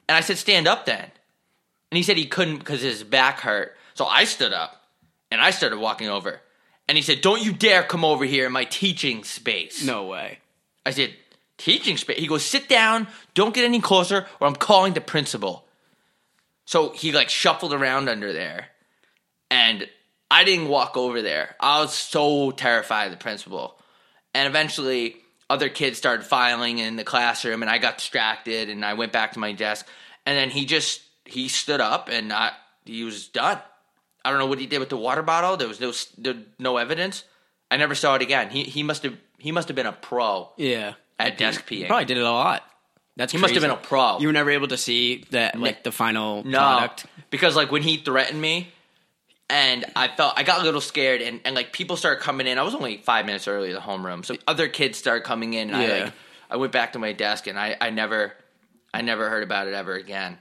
And 0.07 0.15
I 0.17 0.21
said, 0.21 0.37
Stand 0.37 0.69
up 0.69 0.85
then. 0.85 1.03
And 1.91 1.97
he 1.97 2.03
said 2.03 2.15
he 2.15 2.27
couldn't 2.27 2.59
because 2.59 2.81
his 2.81 3.03
back 3.03 3.41
hurt. 3.41 3.75
So 3.95 4.05
I 4.05 4.23
stood 4.23 4.53
up 4.53 4.81
and 5.29 5.41
I 5.41 5.51
started 5.51 5.79
walking 5.79 6.07
over. 6.07 6.39
And 6.87 6.97
he 6.97 7.01
said, 7.01 7.21
Don't 7.21 7.43
you 7.43 7.53
dare 7.53 7.83
come 7.83 8.03
over 8.03 8.25
here 8.25 8.45
in 8.45 8.51
my 8.51 8.65
teaching 8.65 9.23
space. 9.23 9.83
No 9.83 10.05
way. 10.05 10.39
I 10.85 10.91
said, 10.91 11.13
teaching 11.61 11.97
space. 11.97 12.17
He 12.17 12.27
goes, 12.27 12.43
sit 12.43 12.67
down, 12.67 13.07
don't 13.35 13.53
get 13.53 13.65
any 13.65 13.79
closer, 13.79 14.25
or 14.39 14.47
I'm 14.47 14.55
calling 14.55 14.93
the 14.93 15.01
principal. 15.01 15.65
So 16.65 16.89
he 16.89 17.11
like 17.11 17.29
shuffled 17.29 17.73
around 17.73 18.09
under 18.09 18.33
there, 18.33 18.67
and 19.49 19.87
I 20.29 20.43
didn't 20.43 20.69
walk 20.69 20.97
over 20.97 21.21
there. 21.21 21.55
I 21.59 21.81
was 21.81 21.93
so 21.93 22.51
terrified 22.51 23.05
of 23.05 23.11
the 23.11 23.17
principal. 23.17 23.77
And 24.33 24.47
eventually, 24.47 25.17
other 25.49 25.69
kids 25.69 25.97
started 25.97 26.25
filing 26.25 26.79
in 26.79 26.95
the 26.95 27.03
classroom, 27.03 27.61
and 27.61 27.69
I 27.69 27.77
got 27.77 27.97
distracted, 27.97 28.69
and 28.69 28.85
I 28.85 28.93
went 28.93 29.11
back 29.11 29.33
to 29.33 29.39
my 29.39 29.51
desk. 29.51 29.85
And 30.25 30.37
then 30.37 30.49
he 30.49 30.65
just 30.65 31.01
he 31.25 31.47
stood 31.47 31.81
up, 31.81 32.09
and 32.09 32.27
not 32.27 32.53
he 32.85 33.03
was 33.03 33.27
done. 33.27 33.59
I 34.23 34.29
don't 34.29 34.39
know 34.39 34.45
what 34.47 34.59
he 34.59 34.67
did 34.67 34.79
with 34.79 34.89
the 34.89 34.97
water 34.97 35.21
bottle. 35.23 35.57
There 35.57 35.67
was 35.67 35.79
no 35.81 35.91
there, 36.17 36.35
no 36.59 36.77
evidence. 36.77 37.23
I 37.69 37.77
never 37.77 37.95
saw 37.95 38.15
it 38.15 38.21
again. 38.21 38.49
He 38.49 38.63
he 38.63 38.83
must 38.83 39.03
have 39.03 39.15
he 39.37 39.51
must 39.51 39.67
have 39.69 39.75
been 39.75 39.85
a 39.87 39.91
pro 39.93 40.51
Yeah. 40.57 40.93
at 41.19 41.37
desk 41.37 41.65
peeing. 41.67 41.87
Probably 41.87 42.05
did 42.05 42.17
it 42.17 42.23
a 42.23 42.31
lot. 42.31 42.63
That's 43.17 43.31
He 43.33 43.37
must 43.39 43.53
have 43.53 43.61
been 43.61 43.71
a 43.71 43.75
pro. 43.77 44.19
You 44.19 44.27
were 44.27 44.33
never 44.33 44.51
able 44.51 44.69
to 44.69 44.77
see 44.77 45.25
that, 45.31 45.59
like 45.59 45.83
the 45.83 45.91
final 45.91 46.43
no, 46.43 46.57
product. 46.59 47.05
because 47.29 47.55
like 47.55 47.71
when 47.71 47.81
he 47.83 47.97
threatened 47.97 48.39
me, 48.41 48.71
and 49.49 49.85
I 49.95 50.07
felt 50.07 50.33
I 50.37 50.43
got 50.43 50.61
a 50.61 50.63
little 50.63 50.79
scared, 50.81 51.21
and, 51.21 51.41
and 51.43 51.53
like 51.55 51.73
people 51.73 51.97
started 51.97 52.21
coming 52.23 52.47
in. 52.47 52.57
I 52.57 52.63
was 52.63 52.73
only 52.73 52.97
five 52.97 53.25
minutes 53.25 53.47
early 53.47 53.69
to 53.69 53.73
the 53.75 53.81
homeroom, 53.81 54.23
so 54.25 54.37
other 54.47 54.67
kids 54.69 54.97
started 54.97 55.23
coming 55.25 55.53
in, 55.53 55.69
and 55.69 55.77
I 55.77 55.85
Yeah. 55.87 56.03
like 56.05 56.13
I 56.49 56.55
went 56.57 56.71
back 56.71 56.93
to 56.93 56.99
my 56.99 57.11
desk, 57.11 57.47
and 57.47 57.59
I 57.59 57.75
I 57.81 57.89
never 57.89 58.33
I 58.93 59.01
never 59.01 59.29
heard 59.29 59.43
about 59.43 59.67
it 59.67 59.73
ever 59.73 59.93
again. 59.93 60.37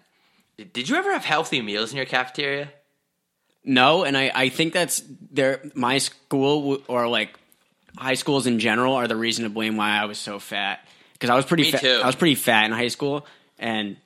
Did 0.73 0.89
you 0.89 0.97
ever 0.97 1.13
have 1.13 1.25
healthy 1.25 1.63
meals 1.63 1.91
in 1.91 1.97
your 1.97 2.07
cafeteria? 2.07 2.71
No, 3.65 4.05
and 4.05 4.17
I, 4.17 4.31
I 4.35 4.49
think 4.49 4.73
that's 4.73 5.03
there. 5.31 5.61
My 5.75 5.99
school 5.99 6.83
or 6.89 7.09
like 7.09 7.39
high 7.97 8.15
schools 8.15 8.47
in 8.47 8.59
general 8.59 8.95
are 8.95 9.07
the 9.07 9.17
reason 9.17 9.45
to 9.45 9.51
blame 9.51 9.77
why 9.77 9.91
I 9.91 10.07
was 10.07 10.19
so 10.19 10.39
fat 10.39 10.87
because 11.13 11.31
I 11.31 11.37
was 11.37 11.45
pretty 11.45 11.65
Me 11.65 11.73
fat. 11.73 11.81
too. 11.81 12.01
I 12.03 12.07
was 12.07 12.17
pretty 12.17 12.37
fat 12.37 12.65
in 12.65 12.73
high 12.73 12.89
school, 12.89 13.27
and 13.59 13.97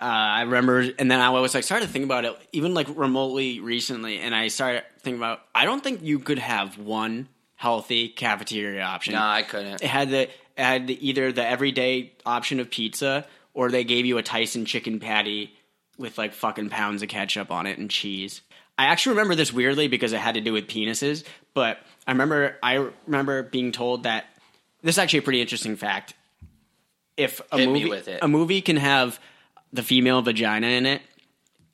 uh, 0.00 0.04
I 0.04 0.42
remember, 0.42 0.80
and 0.98 1.10
then 1.10 1.20
I 1.20 1.30
was 1.30 1.54
like 1.54 1.64
started 1.64 1.86
to 1.86 1.92
think 1.92 2.04
about 2.04 2.24
it 2.24 2.36
even 2.52 2.74
like 2.74 2.88
remotely 2.94 3.60
recently, 3.60 4.18
and 4.18 4.34
I 4.34 4.48
started 4.48 4.84
thinking 5.00 5.20
about 5.20 5.40
I 5.54 5.64
don't 5.64 5.82
think 5.82 6.02
you 6.02 6.18
could 6.18 6.38
have 6.38 6.78
one 6.78 7.28
healthy 7.56 8.08
cafeteria 8.08 8.82
option. 8.82 9.14
No, 9.14 9.22
I 9.22 9.42
couldn't. 9.42 9.82
It 9.82 9.88
had 9.88 10.10
the 10.10 10.22
it 10.22 10.30
had 10.56 10.86
the, 10.86 11.08
either 11.08 11.32
the 11.32 11.46
everyday 11.46 12.12
option 12.26 12.60
of 12.60 12.70
pizza 12.70 13.26
or 13.54 13.70
they 13.70 13.84
gave 13.84 14.06
you 14.06 14.18
a 14.18 14.22
Tyson 14.22 14.64
chicken 14.64 15.00
patty 15.00 15.54
with 15.98 16.16
like 16.18 16.32
fucking 16.32 16.70
pounds 16.70 17.02
of 17.02 17.08
ketchup 17.08 17.50
on 17.50 17.66
it 17.66 17.78
and 17.78 17.90
cheese. 17.90 18.42
I 18.80 18.86
actually 18.86 19.10
remember 19.10 19.34
this 19.34 19.52
weirdly 19.52 19.88
because 19.88 20.14
it 20.14 20.20
had 20.20 20.36
to 20.36 20.40
do 20.40 20.54
with 20.54 20.66
penises, 20.66 21.22
but 21.52 21.80
I 22.06 22.12
remember 22.12 22.56
I 22.62 22.88
remember 23.06 23.42
being 23.42 23.72
told 23.72 24.04
that 24.04 24.24
this 24.80 24.94
is 24.94 24.98
actually 24.98 25.18
a 25.18 25.22
pretty 25.22 25.42
interesting 25.42 25.76
fact. 25.76 26.14
If 27.14 27.42
a 27.52 27.58
Hit 27.58 27.68
movie 27.68 27.90
with 27.90 28.08
it. 28.08 28.20
a 28.22 28.26
movie 28.28 28.62
can 28.62 28.78
have 28.78 29.20
the 29.70 29.82
female 29.82 30.22
vagina 30.22 30.68
in 30.68 30.86
it 30.86 31.02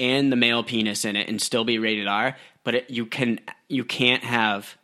and 0.01 0.33
the 0.33 0.37
male 0.37 0.65
penis 0.65 1.05
in 1.05 1.15
it 1.15 1.29
and 1.29 1.41
still 1.41 1.63
be 1.65 1.79
rated 1.79 2.09
R, 2.09 2.37
but 2.65 2.75
it, 2.75 2.91
you 2.91 3.07
can 3.07 3.39
you 3.69 3.85
can't 3.85 4.25
have 4.25 4.77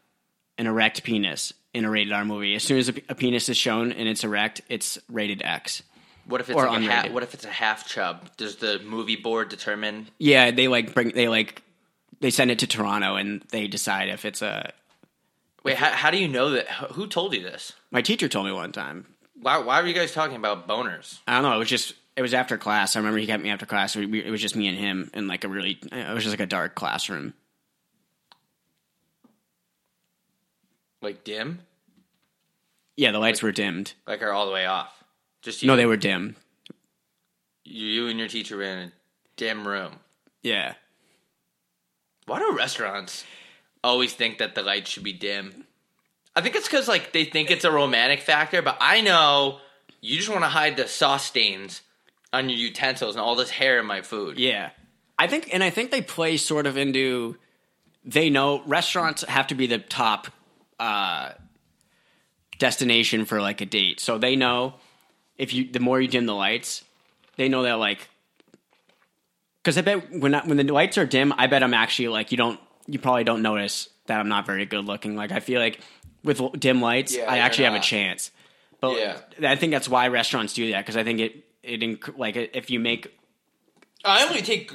an 0.58 0.68
erect 0.68 1.02
penis 1.02 1.52
in 1.74 1.84
a 1.84 1.90
rated 1.90 2.12
R 2.12 2.24
movie. 2.24 2.54
As 2.54 2.62
soon 2.62 2.78
as 2.78 2.88
a, 2.88 2.94
a 3.08 3.16
penis 3.16 3.48
is 3.48 3.56
shown 3.56 3.90
and 3.90 4.08
it's 4.08 4.22
erect, 4.22 4.60
it's 4.68 4.96
rated 5.08 5.42
X. 5.42 5.82
What 6.26 6.40
if 6.40 6.48
it's 6.48 6.56
like 6.56 6.82
a 6.82 6.84
half, 6.84 7.10
what 7.10 7.24
if 7.24 7.34
it's 7.34 7.44
a 7.44 7.50
half 7.50 7.88
chub? 7.88 8.36
Does 8.36 8.54
the 8.54 8.78
movie 8.84 9.16
board 9.16 9.48
determine? 9.48 10.06
Yeah, 10.18 10.52
they 10.52 10.68
like 10.68 10.94
bring 10.94 11.08
they 11.08 11.26
like 11.26 11.62
they 12.22 12.30
send 12.30 12.50
it 12.50 12.58
to 12.60 12.66
Toronto 12.66 13.16
and 13.16 13.42
they 13.50 13.66
decide 13.68 14.08
if 14.08 14.24
it's 14.24 14.40
a. 14.40 14.72
Wait, 15.64 15.76
how, 15.76 15.90
how 15.90 16.10
do 16.10 16.16
you 16.18 16.26
know 16.28 16.50
that? 16.50 16.66
Who 16.94 17.06
told 17.06 17.34
you 17.34 17.42
this? 17.42 17.72
My 17.90 18.00
teacher 18.02 18.28
told 18.28 18.46
me 18.46 18.52
one 18.52 18.72
time. 18.72 19.06
Why 19.40 19.58
why 19.58 19.80
were 19.82 19.86
you 19.88 19.94
guys 19.94 20.12
talking 20.12 20.36
about 20.36 20.66
boners? 20.66 21.18
I 21.26 21.34
don't 21.34 21.42
know. 21.42 21.54
It 21.54 21.58
was 21.58 21.68
just 21.68 21.94
it 22.16 22.22
was 22.22 22.32
after 22.32 22.56
class. 22.56 22.96
I 22.96 23.00
remember 23.00 23.18
he 23.18 23.26
kept 23.26 23.42
me 23.42 23.50
after 23.50 23.66
class. 23.66 23.94
We, 23.96 24.06
we, 24.06 24.24
it 24.24 24.30
was 24.30 24.40
just 24.40 24.56
me 24.56 24.68
and 24.68 24.78
him 24.78 25.10
in 25.14 25.26
like 25.28 25.44
a 25.44 25.48
really. 25.48 25.78
It 25.92 26.14
was 26.14 26.24
just 26.24 26.32
like 26.32 26.40
a 26.40 26.46
dark 26.46 26.74
classroom. 26.74 27.34
Like 31.00 31.24
dim? 31.24 31.60
Yeah, 32.96 33.10
the 33.10 33.18
lights 33.18 33.42
were 33.42 33.52
dimmed. 33.52 33.94
Like 34.06 34.22
are 34.22 34.30
all 34.30 34.46
the 34.46 34.52
way 34.52 34.66
off? 34.66 35.02
Just 35.42 35.62
you, 35.62 35.66
No, 35.66 35.76
they 35.76 35.86
were 35.86 35.96
dim. 35.96 36.36
you 37.64 38.06
and 38.08 38.18
your 38.18 38.28
teacher 38.28 38.56
were 38.56 38.62
in 38.62 38.78
a 38.78 38.92
dim 39.36 39.66
room. 39.66 39.94
Yeah. 40.42 40.74
Why 42.32 42.38
do 42.38 42.56
restaurants 42.56 43.26
always 43.84 44.14
think 44.14 44.38
that 44.38 44.54
the 44.54 44.62
lights 44.62 44.88
should 44.88 45.02
be 45.02 45.12
dim? 45.12 45.66
I 46.34 46.40
think 46.40 46.56
it's 46.56 46.66
because 46.66 46.88
like 46.88 47.12
they 47.12 47.26
think 47.26 47.50
it's 47.50 47.66
a 47.66 47.70
romantic 47.70 48.20
factor, 48.20 48.62
but 48.62 48.78
I 48.80 49.02
know 49.02 49.58
you 50.00 50.16
just 50.16 50.30
want 50.30 50.40
to 50.40 50.48
hide 50.48 50.78
the 50.78 50.88
sauce 50.88 51.26
stains 51.26 51.82
on 52.32 52.48
your 52.48 52.58
utensils 52.58 53.16
and 53.16 53.20
all 53.20 53.36
this 53.36 53.50
hair 53.50 53.78
in 53.78 53.84
my 53.84 54.00
food. 54.00 54.38
Yeah. 54.38 54.70
I 55.18 55.26
think, 55.26 55.50
and 55.52 55.62
I 55.62 55.68
think 55.68 55.90
they 55.90 56.00
play 56.00 56.38
sort 56.38 56.66
of 56.66 56.78
into. 56.78 57.36
They 58.02 58.30
know 58.30 58.62
restaurants 58.64 59.22
have 59.28 59.48
to 59.48 59.54
be 59.54 59.66
the 59.66 59.78
top 59.78 60.28
uh, 60.80 61.32
destination 62.56 63.26
for 63.26 63.42
like 63.42 63.60
a 63.60 63.66
date, 63.66 64.00
so 64.00 64.16
they 64.16 64.36
know 64.36 64.76
if 65.36 65.52
you 65.52 65.70
the 65.70 65.80
more 65.80 66.00
you 66.00 66.08
dim 66.08 66.24
the 66.24 66.34
lights, 66.34 66.82
they 67.36 67.50
know 67.50 67.64
that 67.64 67.74
like. 67.74 68.08
Because 69.62 69.78
I 69.78 69.82
bet 69.82 70.10
when 70.12 70.34
I, 70.34 70.44
when 70.44 70.56
the 70.56 70.64
lights 70.72 70.98
are 70.98 71.06
dim, 71.06 71.32
I 71.36 71.46
bet 71.46 71.62
I'm 71.62 71.74
actually 71.74 72.08
like 72.08 72.30
you 72.32 72.36
don't 72.38 72.58
you 72.86 72.98
probably 72.98 73.24
don't 73.24 73.42
notice 73.42 73.88
that 74.06 74.18
I'm 74.18 74.28
not 74.28 74.44
very 74.46 74.66
good 74.66 74.84
looking. 74.84 75.14
Like 75.16 75.30
I 75.32 75.40
feel 75.40 75.60
like 75.60 75.80
with 76.24 76.40
dim 76.58 76.80
lights, 76.80 77.14
Yeah, 77.16 77.30
I 77.30 77.38
actually 77.38 77.64
have 77.64 77.74
a 77.74 77.80
chance. 77.80 78.30
But 78.80 78.98
Yeah. 78.98 79.16
I 79.48 79.56
think 79.56 79.72
that's 79.72 79.88
why 79.88 80.08
restaurants 80.08 80.54
do 80.54 80.70
that 80.72 80.80
because 80.84 80.96
I 80.96 81.04
think 81.04 81.20
it 81.20 81.44
it 81.62 81.80
inc- 81.80 82.18
like 82.18 82.36
if 82.36 82.70
you 82.70 82.80
make 82.80 83.16
I 84.04 84.24
only 84.24 84.42
take 84.42 84.72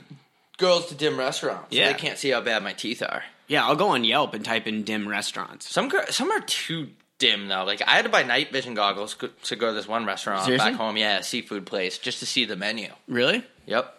girls 0.57 0.87
to 0.87 0.95
dim 0.95 1.17
restaurants. 1.19 1.75
so 1.75 1.79
Yeah. 1.81 1.91
they 1.91 1.97
can't 1.99 2.17
see 2.17 2.29
how 2.29 2.39
bad 2.41 2.63
my 2.63 2.73
teeth 2.73 3.01
are. 3.01 3.23
Yeah, 3.47 3.65
I'll 3.65 3.75
go 3.75 3.89
on 3.89 4.03
Yelp 4.05 4.33
and 4.33 4.43
type 4.43 4.67
in 4.67 4.83
dim 4.83 5.07
restaurants. 5.07 5.69
Some 5.69 5.91
some 6.09 6.31
are 6.31 6.39
too 6.41 6.89
dim 7.17 7.49
though. 7.49 7.65
Like 7.65 7.81
I 7.85 7.91
had 7.91 8.03
to 8.03 8.09
buy 8.09 8.23
night 8.23 8.51
vision 8.53 8.73
goggles 8.73 9.17
to 9.43 9.55
go 9.57 9.67
to 9.67 9.73
this 9.73 9.87
one 9.87 10.05
restaurant 10.05 10.45
Seriously? 10.45 10.71
back 10.71 10.77
home. 10.79 10.95
Yeah, 10.95 11.17
a 11.19 11.23
seafood 11.23 11.65
place 11.65 11.97
just 11.97 12.19
to 12.19 12.25
see 12.25 12.45
the 12.45 12.55
menu. 12.55 12.87
Really? 13.09 13.43
Yep. 13.65 13.96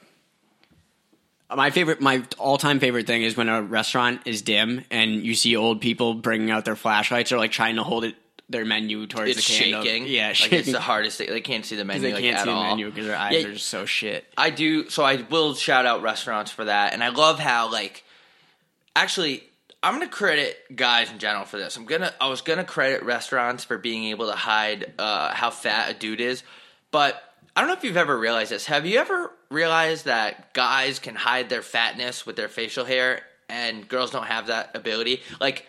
My 1.55 1.71
favorite, 1.71 2.01
my 2.01 2.23
all-time 2.37 2.79
favorite 2.79 3.07
thing 3.07 3.23
is 3.23 3.37
when 3.37 3.49
a 3.49 3.63
restaurant 3.63 4.21
is 4.27 4.43
dim 4.43 4.85
and 4.91 5.15
you 5.25 5.35
see 5.35 5.57
old 5.57 5.81
people 5.81 6.13
bringing 6.15 6.51
out 6.51 6.65
their 6.67 6.77
flashlights 6.77 7.33
or 7.33 7.39
like 7.39 7.53
trying 7.53 7.77
to 7.77 7.83
hold 7.83 8.05
it 8.05 8.15
their 8.51 8.65
menu 8.65 9.07
towards 9.07 9.31
It's 9.31 9.47
the 9.47 9.55
candle. 9.65 9.83
shaking. 9.83 10.07
Yeah, 10.07 10.29
like 10.29 10.37
shaking. 10.37 10.59
it's 10.61 10.73
the 10.73 10.81
hardest 10.81 11.19
thing. 11.19 11.29
They 11.29 11.41
can't 11.41 11.65
see 11.65 11.77
the 11.77 11.85
menu 11.85 12.03
they 12.03 12.13
like, 12.15 12.23
can't 12.23 12.39
see 12.39 12.45
the 12.47 12.55
menu 12.55 12.91
because 12.91 13.07
their 13.07 13.17
eyes 13.17 13.43
Yeah. 13.43 13.49
are 13.49 13.53
just 13.53 13.69
so 13.69 13.85
shit. 13.87 14.25
I 14.37 14.51
do. 14.51 14.89
So 14.91 15.05
I 15.05 15.17
will 15.31 15.55
shout 15.55 15.85
out 15.87 16.03
restaurants 16.03 16.51
for 16.51 16.65
that, 16.67 16.93
and 16.95 17.03
I 17.05 17.09
love 17.11 17.39
how 17.39 17.71
like 17.71 18.05
actually 18.97 19.43
I'm 19.83 19.95
gonna 19.95 20.09
credit 20.09 20.57
guys 20.75 21.11
in 21.11 21.19
general 21.19 21.45
for 21.45 21.59
this. 21.59 21.77
I'm 21.77 21.85
gonna 21.85 22.13
I 22.21 22.29
was 22.29 22.41
gonna 22.41 22.65
credit 22.65 23.03
restaurants 23.05 23.65
for 23.65 23.77
being 23.79 24.05
able 24.05 24.27
to 24.29 24.37
hide 24.37 24.93
uh, 24.99 25.33
how 25.35 25.51
fat 25.51 25.91
a 25.91 25.95
dude 25.95 26.21
is, 26.21 26.43
but 26.91 27.23
I 27.55 27.61
don't 27.61 27.69
know 27.69 27.75
if 27.77 27.85
you've 27.85 27.97
ever 27.97 28.17
realized 28.17 28.51
this. 28.51 28.67
Have 28.67 28.87
you 28.87 28.99
ever 28.99 29.33
realized 29.51 30.05
that 30.05 30.55
guys 30.55 30.99
can 30.99 31.15
hide 31.15 31.49
their 31.49 31.63
fatness 31.63 32.25
with 32.25 32.37
their 32.37 32.49
facial 32.49 32.85
hair 32.85 33.23
and 33.49 33.89
girls 33.89 34.11
don't 34.11 34.27
have 34.27 34.47
that 34.47 34.77
ability? 34.77 35.23
Like 35.41 35.67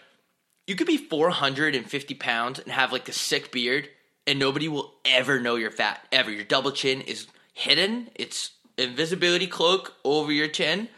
you 0.67 0.75
could 0.75 0.87
be 0.87 0.97
450 0.97 2.13
pounds 2.15 2.59
and 2.59 2.71
have 2.71 2.91
like 2.91 3.09
a 3.09 3.13
sick 3.13 3.51
beard 3.51 3.89
and 4.27 4.37
nobody 4.37 4.67
will 4.67 4.93
ever 5.05 5.39
know 5.39 5.55
you're 5.55 5.71
fat 5.71 6.05
ever. 6.11 6.29
Your 6.29 6.43
double 6.43 6.71
chin 6.71 7.01
is 7.01 7.25
hidden. 7.53 8.09
It's 8.15 8.51
invisibility 8.77 9.47
cloak 9.47 9.95
over 10.03 10.31
your 10.31 10.47
chin. 10.47 10.89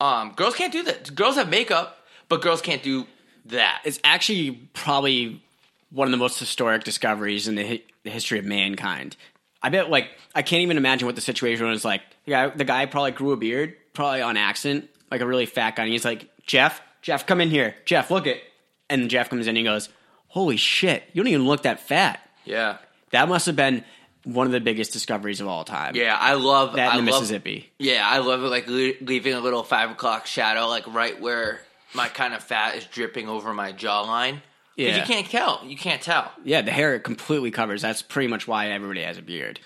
Um, 0.00 0.32
girls 0.36 0.54
can't 0.54 0.72
do 0.72 0.82
that. 0.82 1.14
Girls 1.14 1.36
have 1.36 1.48
makeup, 1.48 1.98
but 2.28 2.42
girls 2.42 2.60
can't 2.60 2.82
do 2.82 3.06
that. 3.46 3.80
It's 3.84 4.00
actually 4.04 4.50
probably 4.74 5.42
one 5.90 6.08
of 6.08 6.12
the 6.12 6.18
most 6.18 6.38
historic 6.38 6.84
discoveries 6.84 7.48
in 7.48 7.54
the, 7.54 7.66
hi- 7.66 7.82
the 8.02 8.10
history 8.10 8.38
of 8.38 8.44
mankind. 8.44 9.16
I 9.62 9.68
bet, 9.68 9.90
like, 9.90 10.10
I 10.34 10.42
can't 10.42 10.62
even 10.62 10.76
imagine 10.76 11.06
what 11.06 11.14
the 11.14 11.20
situation 11.20 11.66
was 11.66 11.84
like. 11.84 12.02
The 12.24 12.30
guy, 12.32 12.48
the 12.48 12.64
guy 12.64 12.86
probably 12.86 13.12
grew 13.12 13.32
a 13.32 13.36
beard, 13.36 13.74
probably 13.92 14.20
on 14.22 14.36
accident, 14.36 14.88
like 15.10 15.20
a 15.20 15.26
really 15.26 15.46
fat 15.46 15.76
guy. 15.76 15.84
And 15.84 15.92
he's 15.92 16.04
like, 16.04 16.28
Jeff, 16.46 16.80
Jeff, 17.02 17.26
come 17.26 17.40
in 17.40 17.50
here. 17.50 17.74
Jeff, 17.84 18.10
look 18.10 18.26
it. 18.26 18.42
And 18.90 19.08
Jeff 19.08 19.30
comes 19.30 19.46
in 19.46 19.50
and 19.50 19.58
he 19.58 19.64
goes, 19.64 19.88
Holy 20.28 20.56
shit, 20.56 21.04
you 21.12 21.22
don't 21.22 21.30
even 21.32 21.46
look 21.46 21.62
that 21.62 21.80
fat. 21.80 22.20
yeah, 22.44 22.78
That 23.10 23.28
must 23.28 23.46
have 23.46 23.56
been 23.56 23.84
one 24.24 24.46
of 24.46 24.52
the 24.52 24.60
biggest 24.60 24.92
discoveries 24.92 25.40
of 25.40 25.46
all 25.48 25.64
time. 25.64 25.94
yeah. 25.96 26.16
I 26.18 26.34
love 26.34 26.74
That 26.74 26.92
I 26.94 26.98
in 26.98 27.04
the 27.04 27.10
love- 27.12 27.20
Mississippi. 27.22 27.70
Yeah, 27.78 28.02
I 28.08 28.18
love 28.18 28.42
it. 28.42 28.48
Like 28.48 28.66
le- 28.68 28.94
leaving 29.04 29.34
a 29.34 29.40
little 29.40 29.62
five 29.62 29.90
o'clock 29.90 30.26
shadow, 30.26 30.68
like 30.68 30.86
right 30.92 31.20
where 31.20 31.60
my 31.94 32.08
kind 32.08 32.32
of 32.34 32.42
fat 32.42 32.76
is 32.76 32.84
dripping 32.86 33.28
over 33.28 33.52
my 33.52 33.72
jawline. 33.72 34.40
Because 34.76 34.96
Yeah. 34.96 35.00
you 35.00 35.06
can't 35.06 35.26
tell. 35.30 35.62
You 35.64 35.76
can't 35.76 36.00
tell. 36.02 36.32
Yeah, 36.44 36.62
the 36.62 36.70
hair 36.70 36.98
completely 36.98 37.50
covers. 37.50 37.82
That's 37.82 38.02
pretty 38.02 38.28
much 38.28 38.46
why 38.48 38.68
everybody 38.70 39.02
has 39.02 39.18
a 39.18 39.22
beard. 39.22 39.60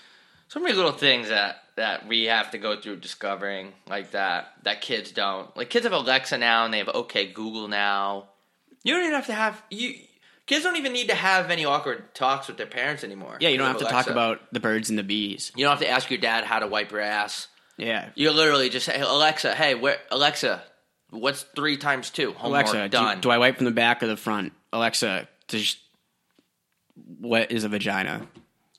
So 0.48 0.60
many 0.60 0.74
little 0.74 0.92
things 0.92 1.28
that 1.28 1.62
that 1.76 2.06
we 2.06 2.24
have 2.24 2.50
to 2.52 2.58
go 2.58 2.80
through 2.80 2.96
discovering 2.96 3.72
like 3.86 4.12
that 4.12 4.52
that 4.62 4.80
kids 4.80 5.12
don't. 5.12 5.54
Like 5.56 5.68
kids 5.70 5.84
have 5.84 5.92
Alexa 5.92 6.38
now 6.38 6.64
and 6.64 6.72
they 6.72 6.78
have 6.78 6.88
OK 6.88 7.26
Google 7.32 7.68
now. 7.68 8.28
You 8.82 8.94
don't 8.94 9.02
even 9.02 9.14
have 9.14 9.26
to 9.26 9.34
have 9.34 9.62
you. 9.70 9.94
Kids 10.46 10.62
don't 10.64 10.76
even 10.76 10.92
need 10.92 11.08
to 11.08 11.14
have 11.16 11.50
any 11.50 11.64
awkward 11.64 12.14
talks 12.14 12.46
with 12.46 12.56
their 12.56 12.66
parents 12.68 13.02
anymore. 13.02 13.36
Yeah, 13.40 13.48
you 13.48 13.58
don't 13.58 13.66
have 13.66 13.78
They 13.80 13.84
to 13.86 13.90
talk 13.90 14.06
about 14.08 14.40
the 14.52 14.60
birds 14.60 14.88
and 14.90 14.98
the 14.98 15.02
bees. 15.02 15.50
You 15.56 15.64
don't 15.64 15.72
have 15.72 15.80
to 15.80 15.88
ask 15.90 16.08
your 16.08 16.20
dad 16.20 16.44
how 16.44 16.60
to 16.60 16.68
wipe 16.68 16.92
your 16.92 17.00
ass. 17.00 17.48
Yeah. 17.76 18.10
You 18.14 18.30
literally 18.30 18.68
just 18.70 18.86
say, 18.86 18.98
Alexa, 19.00 19.54
hey, 19.56 19.74
where 19.74 19.98
Alexa, 20.12 20.62
what's 21.16 21.42
three 21.42 21.76
times 21.76 22.10
two? 22.10 22.32
Homework 22.32 22.66
Alexa, 22.66 22.82
do, 22.84 22.88
done. 22.88 23.20
do 23.20 23.30
I 23.30 23.38
wipe 23.38 23.56
from 23.56 23.64
the 23.66 23.72
back 23.72 24.02
or 24.02 24.06
the 24.06 24.16
front? 24.16 24.52
Alexa, 24.72 25.28
what 27.20 27.50
is 27.52 27.64
a 27.64 27.68
vagina? 27.68 28.26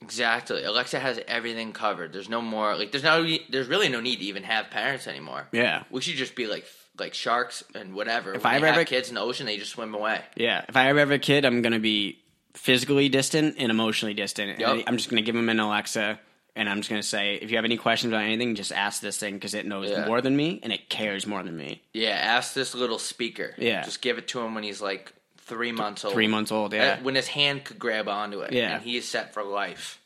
Exactly. 0.01 0.63
Alexa 0.63 0.99
has 0.99 1.19
everything 1.27 1.73
covered. 1.73 2.13
There's 2.13 2.29
no 2.29 2.41
more 2.41 2.75
like 2.75 2.91
there's 2.91 3.03
no 3.03 3.27
there's 3.49 3.67
really 3.67 3.89
no 3.89 3.99
need 3.99 4.17
to 4.17 4.25
even 4.25 4.43
have 4.43 4.69
parents 4.69 5.07
anymore. 5.07 5.47
Yeah. 5.51 5.83
We 5.89 6.01
should 6.01 6.15
just 6.15 6.35
be 6.35 6.47
like 6.47 6.65
like 6.99 7.13
sharks 7.13 7.63
and 7.75 7.93
whatever. 7.93 8.33
If 8.33 8.43
when 8.43 8.53
I 8.53 8.57
ever- 8.57 8.67
have 8.67 8.87
kids 8.87 9.09
in 9.09 9.15
the 9.15 9.21
ocean, 9.21 9.45
they 9.45 9.57
just 9.57 9.71
swim 9.71 9.93
away. 9.93 10.21
Yeah. 10.35 10.65
If 10.67 10.75
I 10.77 10.87
ever 10.89 10.99
have 10.99 11.11
a 11.11 11.19
kid, 11.19 11.45
I'm 11.45 11.61
going 11.61 11.73
to 11.73 11.79
be 11.79 12.19
physically 12.53 13.09
distant 13.09 13.55
and 13.57 13.71
emotionally 13.71 14.13
distant. 14.13 14.61
And 14.61 14.83
I'm 14.87 14.97
just 14.97 15.09
going 15.09 15.21
to 15.21 15.25
give 15.25 15.35
them 15.35 15.49
an 15.49 15.59
Alexa 15.59 16.19
and 16.57 16.67
I'm 16.67 16.81
just 16.81 16.89
to 16.89 17.03
say, 17.03 17.35
if 17.35 17.49
you 17.51 17.57
have 17.57 17.65
any 17.65 17.77
questions 17.77 18.11
about 18.11 18.23
anything, 18.23 18.55
just 18.55 18.71
ask 18.73 19.01
this 19.01 19.17
thing 19.17 19.35
because 19.35 19.53
it 19.53 19.65
knows 19.65 19.89
Yeah. 19.89 20.05
more 20.05 20.19
than 20.21 20.35
me 20.35 20.59
and 20.63 20.73
it 20.73 20.89
cares 20.89 21.25
more 21.25 21.43
than 21.43 21.55
me. 21.55 21.81
Yeah, 21.93 22.09
ask 22.09 22.53
this 22.53 22.75
little 22.75 22.99
speaker. 22.99 23.53
Yeah. 23.57 23.83
Just 23.83 24.01
give 24.01 24.17
it 24.17 24.27
to 24.29 24.41
him 24.41 24.55
when 24.55 24.63
he's 24.63 24.81
like 24.81 25.13
three 25.37 25.71
months 25.71 26.03
old. 26.03 26.13
Three 26.13 26.27
months 26.27 26.51
old, 26.51 26.73
yeah. 26.73 26.97
Uh, 26.99 27.03
When 27.03 27.15
his 27.15 27.27
hand 27.27 27.63
could 27.63 27.79
grab 27.79 28.09
onto 28.09 28.41
it. 28.41 28.51
Yeah. 28.51 28.75
And 28.75 28.83
he 28.83 28.97
is 28.97 29.07
set 29.07 29.33
for 29.33 29.43
life. 29.43 29.99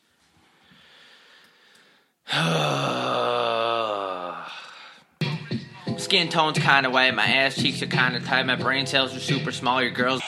Skin 5.98 6.28
tone's 6.28 6.58
kind 6.58 6.84
of 6.86 6.92
white. 6.92 7.14
My 7.14 7.26
ass 7.26 7.54
cheeks 7.56 7.80
are 7.82 7.86
kind 7.86 8.16
of 8.16 8.24
tight. 8.26 8.44
My 8.46 8.56
brain 8.56 8.86
cells 8.86 9.14
are 9.16 9.20
super 9.20 9.52
small. 9.52 9.80
Your 9.82 9.90
girl's 9.92 10.20